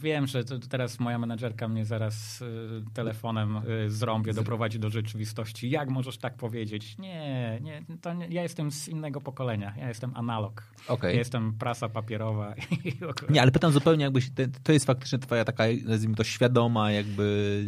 [0.00, 5.70] wiem, że teraz moja menedżerka mnie zaraz yy, telefonem yy, zrąbie, doprowadzi do rzeczywistości.
[5.70, 6.98] Jak możesz tak powiedzieć?
[6.98, 9.74] Nie, nie, to nie, ja jestem z innego pokolenia.
[9.76, 10.62] Ja jestem analog.
[10.88, 11.12] Okay.
[11.12, 12.54] Ja jestem prasa papierowa.
[13.30, 14.30] nie, ale pytam zupełnie jakbyś,
[14.62, 17.64] to jest faktycznie twoja taka, nazwijmy to świadoma jakby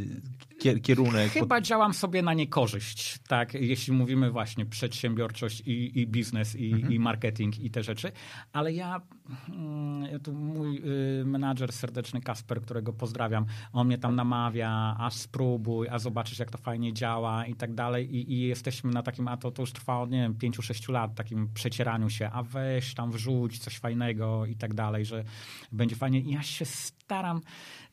[0.82, 1.32] kierunek.
[1.32, 6.92] Chyba działam sobie na niekorzyść, tak, jeśli mówimy właśnie przedsiębiorczość i, i biznes, i, mhm.
[6.92, 8.12] i, marketing i te rzeczy,
[8.52, 9.00] ale ja,
[9.48, 10.82] mm, tu mój
[11.20, 16.50] y, menadżer serdeczny Kasper, którego pozdrawiam, on mnie tam namawia, a spróbuj, a zobaczysz jak
[16.50, 19.72] to fajnie działa i tak dalej i, i jesteśmy na takim, a to, to już
[19.72, 24.46] trwało, nie wiem, pięciu, sześciu lat, takim przecieraniu się, a weź tam wrzuć coś fajnego
[24.46, 25.24] i tak dalej, że
[25.72, 26.20] będzie fajnie.
[26.20, 27.40] I ja się staram,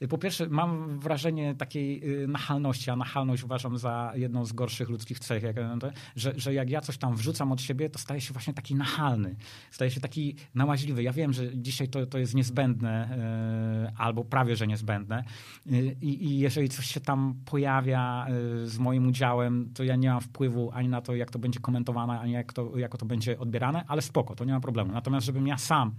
[0.09, 5.19] po pierwsze mam wrażenie takiej y, nachalności, a nachalność uważam za jedną z gorszych ludzkich
[5.19, 5.55] cech, jak,
[6.15, 9.35] że, że jak ja coś tam wrzucam od siebie, to staje się właśnie taki nachalny,
[9.71, 11.03] staje się taki nałaźliwy.
[11.03, 13.17] Ja wiem, że dzisiaj to, to jest niezbędne,
[13.87, 15.23] y, albo prawie, że niezbędne
[15.71, 18.27] y, I, i jeżeli coś się tam pojawia
[18.65, 22.19] z moim udziałem, to ja nie mam wpływu ani na to, jak to będzie komentowane,
[22.19, 24.91] ani jak to, jak to będzie odbierane, ale spoko, to nie ma problemu.
[24.91, 25.95] Natomiast żebym ja sam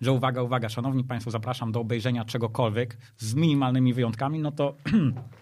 [0.00, 4.90] że uwaga, uwaga, szanowni państwo, zapraszam do obejrzenia czegokolwiek z minimalnymi wyjątkami, no to e,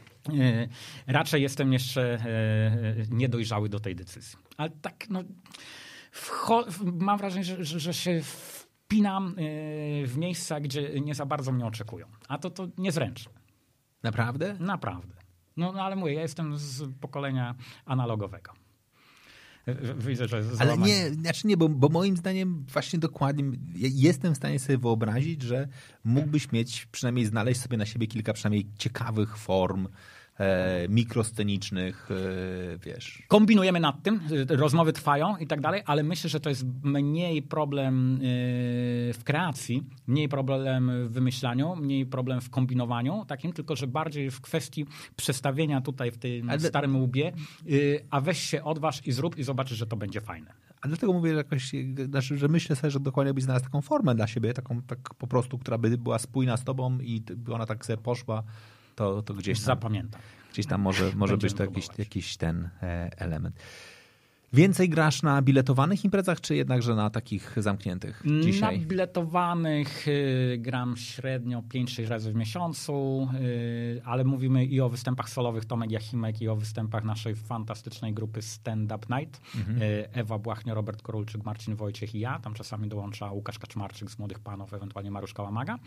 [1.06, 4.38] raczej jestem jeszcze e, niedojrzały do tej decyzji.
[4.56, 5.22] Ale tak, no,
[6.82, 9.32] mam wrażenie, że, że, że się wpinam e,
[10.06, 12.06] w miejsca, gdzie nie za bardzo mnie oczekują.
[12.28, 13.32] A to, to niezręczne.
[14.02, 14.56] Naprawdę?
[14.60, 15.16] Naprawdę.
[15.56, 17.54] No, no ale mówię, ja jestem z pokolenia
[17.84, 18.52] analogowego.
[19.98, 23.44] Widzę, że Ale nie, znaczy nie, bo, bo moim zdaniem właśnie dokładnie
[23.74, 25.68] jestem w stanie sobie wyobrazić, że
[26.04, 29.88] mógłbyś mieć, przynajmniej znaleźć sobie na siebie kilka przynajmniej ciekawych form,
[30.38, 33.22] e, mikroscenicznych, e, wiesz.
[33.28, 38.14] Kombinujemy nad tym, rozmowy trwają i tak dalej, ale myślę, że to jest mniej problem
[38.14, 38.18] e,
[39.12, 44.40] w kreacji, mniej problem w wymyślaniu, mniej problem w kombinowaniu takim, tylko że bardziej w
[44.40, 44.86] kwestii
[45.16, 46.60] przestawienia tutaj w tym ale...
[46.60, 47.32] starym łbie, e,
[48.10, 50.52] a weź się odważ i zrób i zobaczysz, że to będzie fajne.
[50.82, 51.72] A dlatego mówię, że, jakoś,
[52.08, 55.26] znaczy, że myślę sobie, że dokładnie byś znalazł taką formę dla siebie, taką tak po
[55.26, 58.42] prostu, która by była spójna z tobą i by ona tak sobie poszła
[58.96, 60.20] to, to gdzieś tam, Zapamiętam.
[60.52, 63.56] Gdzieś tam może, może być to jakiś, jakiś ten e, element.
[64.52, 68.80] Więcej grasz na biletowanych imprezach, czy jednakże na takich zamkniętych dzisiaj?
[68.80, 75.28] Na biletowanych y, gram średnio 5-6 razy w miesiącu, y, ale mówimy i o występach
[75.28, 79.40] solowych Tomek Jachimek, i o występach naszej fantastycznej grupy Stand Up Night.
[79.56, 79.82] Mhm.
[79.82, 82.38] Y, Ewa Błachnia, Robert Korulczyk, Marcin Wojciech i ja.
[82.38, 85.78] Tam czasami dołącza Łukasz Kaczmarczyk z Młodych Panów, ewentualnie Maruszka Łamaga.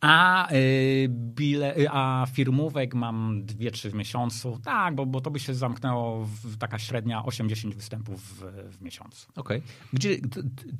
[0.00, 4.58] A, y, bile, y, a firmówek mam dwie, trzy w miesiącu.
[4.64, 8.42] Tak, bo, bo to by się zamknęło w taka średnia 8-10 występów w,
[8.76, 9.26] w miesiącu.
[9.36, 9.62] Okej.
[9.96, 10.20] Okay.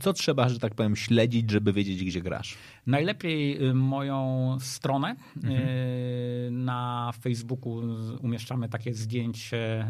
[0.01, 2.57] Co trzeba, że tak powiem, śledzić, żeby wiedzieć, gdzie grasz?
[2.87, 5.17] Najlepiej y, moją stronę.
[5.37, 6.65] Mhm.
[6.65, 7.83] Na Facebooku
[8.21, 9.87] umieszczamy takie zdjęcie,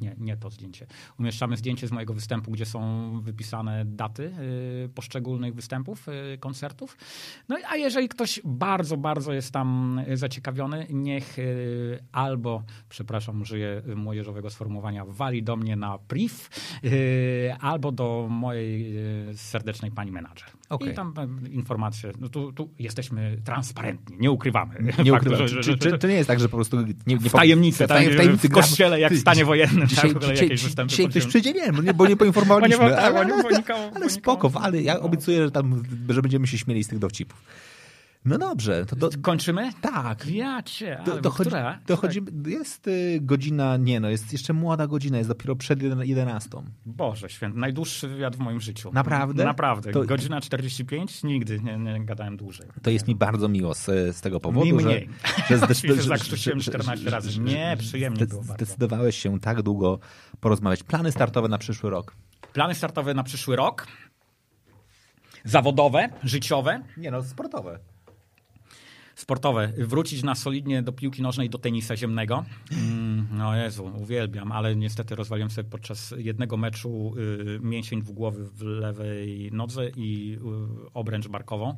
[0.00, 0.86] nie, nie to zdjęcie.
[1.18, 4.32] Umieszczamy zdjęcie z mojego występu, gdzie są wypisane daty
[4.94, 6.06] poszczególnych występów,
[6.40, 6.96] koncertów.
[7.48, 14.50] No a jeżeli ktoś bardzo, bardzo jest tam zaciekawiony, niech y, albo, przepraszam, użyję młodzieżowego
[14.50, 16.34] sformułowania, wali do mnie na priv,
[16.84, 18.96] y, albo do mojej
[19.30, 20.48] y, serdecznej pani menadżer.
[20.68, 20.92] Okay.
[20.92, 21.14] I tam
[21.50, 24.74] informacje, no tu, tu jesteśmy transparentni, nie ukrywamy.
[25.04, 25.48] Nie ukrywamy.
[25.48, 26.80] Czy, czy, czy, to nie jest tak, że po prostu...
[26.80, 29.88] Nie, nie w tajemnicy, tak, w, tajemnicy w kościele, jak w stanie wojennym.
[29.88, 32.78] Dzisiaj, tak, dzisiaj, dzisiaj, dzisiaj ktoś przyjdzie, nie, bo nie, bo nie poinformowaliśmy.
[32.78, 36.58] bo nie, tak, ale, ale, ale spoko, ale ja obiecuję, że, tam, że będziemy się
[36.58, 37.44] śmieli z tych dowcipów.
[38.24, 38.86] No dobrze.
[38.86, 39.10] To do...
[39.22, 39.70] Kończymy?
[39.80, 40.26] Tak.
[40.26, 41.02] Ja cię.
[41.06, 41.50] Do, dochodzi,
[41.86, 46.50] dochodzi, jest y, godzina, nie no, jest jeszcze młoda godzina, jest dopiero przed 11.
[46.86, 48.90] Boże święty, najdłuższy wywiad w moim życiu.
[48.92, 49.44] Naprawdę?
[49.44, 49.92] Naprawdę.
[49.92, 50.04] To...
[50.04, 51.22] Godzina 45?
[51.22, 52.66] Nigdy nie, nie gadałem dłużej.
[52.82, 53.86] To jest mi bardzo miło z,
[54.16, 55.08] z tego powodu, Mi mniej.
[55.48, 55.58] że...
[55.74, 57.40] że, że, zakrztusiłem 14 razy.
[57.40, 58.54] Nie, przyjemnie było bardzo.
[58.54, 59.98] Zdecydowałeś się tak długo
[60.40, 60.82] porozmawiać.
[60.82, 62.16] Plany startowe na przyszły rok?
[62.52, 63.86] Plany startowe na przyszły rok?
[65.44, 66.82] Zawodowe, życiowe?
[66.96, 67.78] Nie no, sportowe
[69.20, 69.72] sportowe.
[69.78, 72.44] Wrócić na solidnie do piłki nożnej, do tenisa ziemnego.
[72.72, 78.62] Mm, no Jezu, uwielbiam, ale niestety rozwaliłem sobie podczas jednego meczu y, mięsień dwugłowy w
[78.62, 80.38] lewej nodze i
[80.86, 81.76] y, obręcz barkową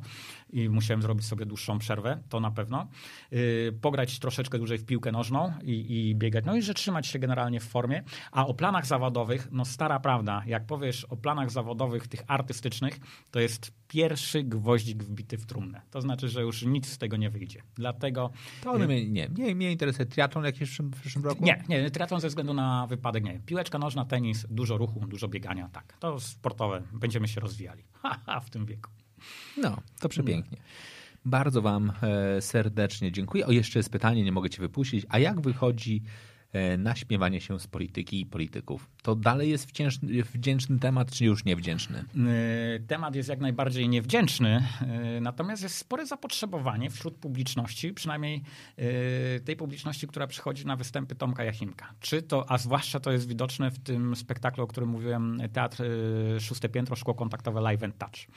[0.53, 2.87] i musiałem zrobić sobie dłuższą przerwę, to na pewno.
[3.33, 7.19] Y, pograć troszeczkę dłużej w piłkę nożną i, i biegać, no i że trzymać się
[7.19, 8.03] generalnie w formie.
[8.31, 12.99] A o planach zawodowych, no stara prawda, jak powiesz o planach zawodowych, tych artystycznych,
[13.31, 15.81] to jest pierwszy gwoździk wbity w trumnę.
[15.91, 17.61] To znaczy, że już nic z tego nie wyjdzie.
[17.75, 18.31] Dlatego...
[18.63, 21.45] To one mnie, nie, nie, mnie interesuje triatlon jakiś w przyszłym roku?
[21.45, 23.39] Nie, nie, triatlon ze względu na wypadek nie.
[23.39, 25.97] Piłeczka nożna, tenis, dużo ruchu, dużo biegania, tak.
[25.99, 27.83] To sportowe, będziemy się rozwijali.
[28.25, 28.89] Ha, w tym wieku.
[29.57, 30.57] No, to przepięknie.
[31.25, 33.45] Bardzo wam e, serdecznie dziękuję.
[33.47, 35.05] O, jeszcze jest pytanie, nie mogę cię wypuścić.
[35.09, 36.03] A jak wychodzi
[36.51, 38.89] e, naśmiewanie się z polityki i polityków.
[39.01, 41.97] To dalej jest wdzięczny, wdzięczny temat, czy już niewdzięczny?
[41.99, 44.63] E, temat jest jak najbardziej niewdzięczny,
[45.21, 48.43] natomiast jest spore zapotrzebowanie wśród publiczności, przynajmniej
[49.45, 51.93] tej publiczności, która przychodzi na występy Tomka Jachimka.
[51.99, 55.83] Czy to, a zwłaszcza to jest widoczne w tym spektaklu, o którym mówiłem, Teatr
[56.39, 58.27] Szóste Piętro, Szkło Kontaktowe Live and Touch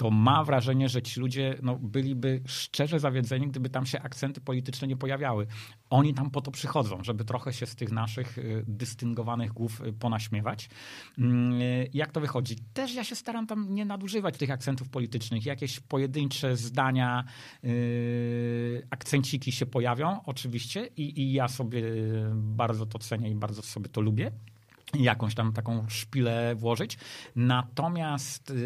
[0.00, 4.88] to ma wrażenie, że ci ludzie no, byliby szczerze zawiedzeni, gdyby tam się akcenty polityczne
[4.88, 5.46] nie pojawiały.
[5.90, 9.92] Oni tam po to przychodzą, żeby trochę się z tych naszych y, dystyngowanych głów y,
[9.92, 10.70] ponaśmiewać.
[11.18, 12.56] Mm, y, jak to wychodzi?
[12.74, 15.46] Też ja się staram tam nie nadużywać tych akcentów politycznych.
[15.46, 17.24] Jakieś pojedyncze zdania,
[18.90, 21.82] akcenciki się pojawią oczywiście i, i ja sobie
[22.34, 24.32] bardzo to cenię i bardzo sobie to lubię
[24.94, 26.98] jakąś tam taką szpilę włożyć.
[27.36, 28.56] Natomiast yy,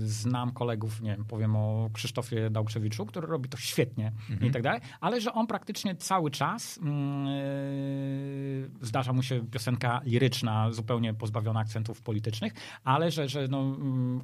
[0.00, 4.50] znam kolegów, nie wiem, powiem o Krzysztofie Dałkrzewiczu, który robi to świetnie mhm.
[4.50, 10.72] i tak dalej, ale że on praktycznie cały czas yy, zdarza mu się piosenka liryczna,
[10.72, 12.52] zupełnie pozbawiona akcentów politycznych,
[12.84, 13.76] ale że, że no,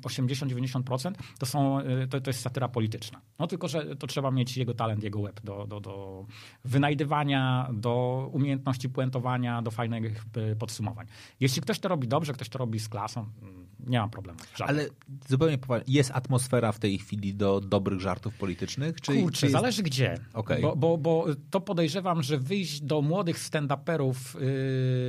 [0.02, 3.20] 80-90% to, są, yy, to, to jest satyra polityczna.
[3.38, 6.26] No tylko, że to trzeba mieć jego talent, jego łeb do, do, do
[6.64, 11.06] wynajdywania, do umiejętności puentowania, do fajnych yy, podsumowań.
[11.40, 14.38] Jeśli ktoś to robi dobrze, ktoś to robi z klasą, mm, nie mam problemu.
[14.60, 14.88] Ale
[15.28, 19.00] zupełnie poważnie, jest atmosfera w tej chwili do dobrych żartów politycznych?
[19.00, 19.52] Czy, Kurczę, czy jest...
[19.52, 20.18] zależy gdzie.
[20.34, 20.60] Okay.
[20.60, 24.40] Bo, bo, bo to podejrzewam, że wyjść do młodych stand-uperów yy,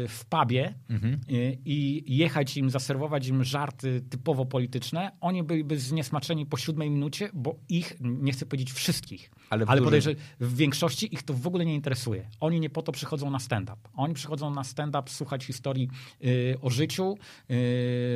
[0.08, 1.20] w pubie mhm.
[1.28, 7.30] yy, i jechać im, zaserwować im żarty typowo polityczne, oni byliby zniesmaczeni po siódmej minucie,
[7.34, 11.66] bo ich, nie chcę powiedzieć wszystkich, ale, ale podejrzewam, w większości ich to w ogóle
[11.66, 12.30] nie interesuje.
[12.40, 13.78] Oni nie po to przychodzą na stand-up.
[13.96, 15.90] Oni przychodzą na stand-up słuchać historii
[16.22, 17.18] yy, o życiu,
[17.50, 17.58] yy,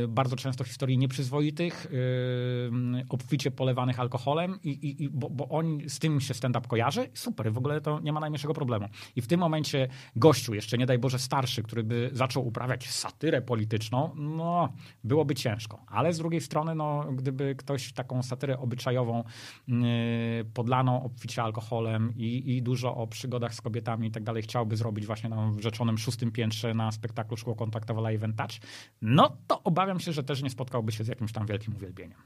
[0.07, 5.99] bardzo często historii nieprzyzwoitych, yy, obficie polewanych alkoholem, i, i, i bo, bo oni z
[5.99, 7.09] tym się stand-up kojarzy.
[7.13, 8.87] Super, w ogóle to nie ma najmniejszego problemu.
[9.15, 13.41] I w tym momencie gościu, jeszcze nie daj Boże starszy, który by zaczął uprawiać satyrę
[13.41, 15.83] polityczną, no byłoby ciężko.
[15.87, 19.23] Ale z drugiej strony, no, gdyby ktoś taką satyrę obyczajową
[20.53, 25.05] podlaną obficie alkoholem i, i dużo o przygodach z kobietami i tak dalej chciałby zrobić
[25.05, 28.51] właśnie na rzeczonym szóstym piętrze na spektaklu Szkło Kontaktowe Live and Touch,
[29.01, 32.19] no to obawiam się, że też nie spotkałby się z jakimś tam wielkim uwielbieniem.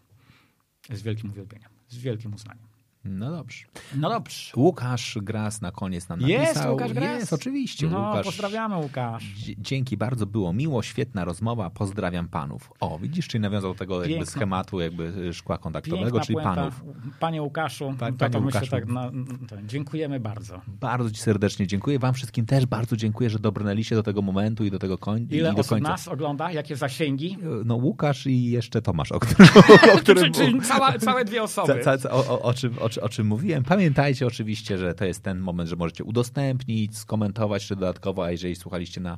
[0.90, 2.75] Z wielkim uwielbieniem, z wielkim uznaniem.
[3.06, 3.66] No dobrze.
[3.96, 4.52] No dobrze.
[4.56, 6.42] Łukasz Gras na koniec nam napisał.
[6.42, 7.20] Jest Łukasz Gras?
[7.20, 7.88] Jest, oczywiście.
[7.88, 8.26] No, Łukasz.
[8.26, 9.24] pozdrawiamy Łukasz.
[9.58, 12.72] Dzięki, bardzo było miło, świetna rozmowa, pozdrawiam panów.
[12.80, 16.56] O, widzisz, czyli nawiązał do tego jakby schematu jakby szkła kontaktowego, Piękna czyli puenta.
[16.56, 16.84] panów.
[17.20, 18.72] Panie Łukaszu, pa, panie to Łukaszu.
[18.72, 19.12] Tak na,
[19.50, 20.62] to dziękujemy bardzo.
[20.68, 22.00] Bardzo ci serdecznie dziękuję.
[22.00, 25.36] Wam wszystkim też bardzo dziękuję, że dobrnęliście do tego momentu i do tego końca.
[25.36, 25.90] Ile do osób końca.
[25.90, 26.52] nas ogląda?
[26.52, 27.38] Jakie zasięgi?
[27.66, 29.48] No Łukasz i jeszcze Tomasz, o którym...
[29.94, 31.80] O którym czyli, czyli cała, całe dwie osoby.
[31.84, 33.64] Ca, ca, o, o, o, czym, o, o czym mówiłem.
[33.64, 38.56] Pamiętajcie oczywiście, że to jest ten moment, że możecie udostępnić, skomentować jeszcze dodatkowo, a jeżeli
[38.56, 39.18] słuchaliście na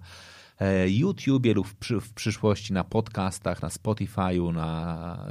[0.88, 1.68] YouTubie lub
[2.02, 5.28] w, przyszłości na podcastach, na Spotify'u, na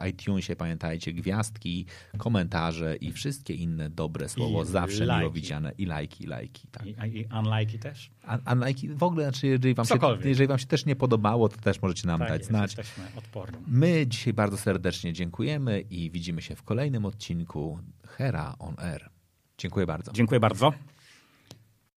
[0.00, 1.86] e, iTunesie, pamiętajcie, gwiazdki,
[2.18, 5.20] komentarze i wszystkie inne dobre słowo, I zawsze lajki.
[5.20, 6.68] miło widziane i lajki, i lajki.
[6.68, 6.86] Tak.
[6.86, 8.10] I, I unlajki też?
[8.52, 11.82] Unlajki w ogóle, znaczy jeżeli wam, się, jeżeli wam się też nie podobało, to też
[11.82, 12.76] możecie nam tak dać jest, znać.
[12.76, 13.58] Jesteśmy odporni.
[13.66, 19.10] My dzisiaj bardzo serdecznie dziękujemy i widzimy się w kolejnym odcinku Hera on Air.
[19.58, 20.12] Dziękuję bardzo.
[20.12, 20.72] Dziękuję bardzo.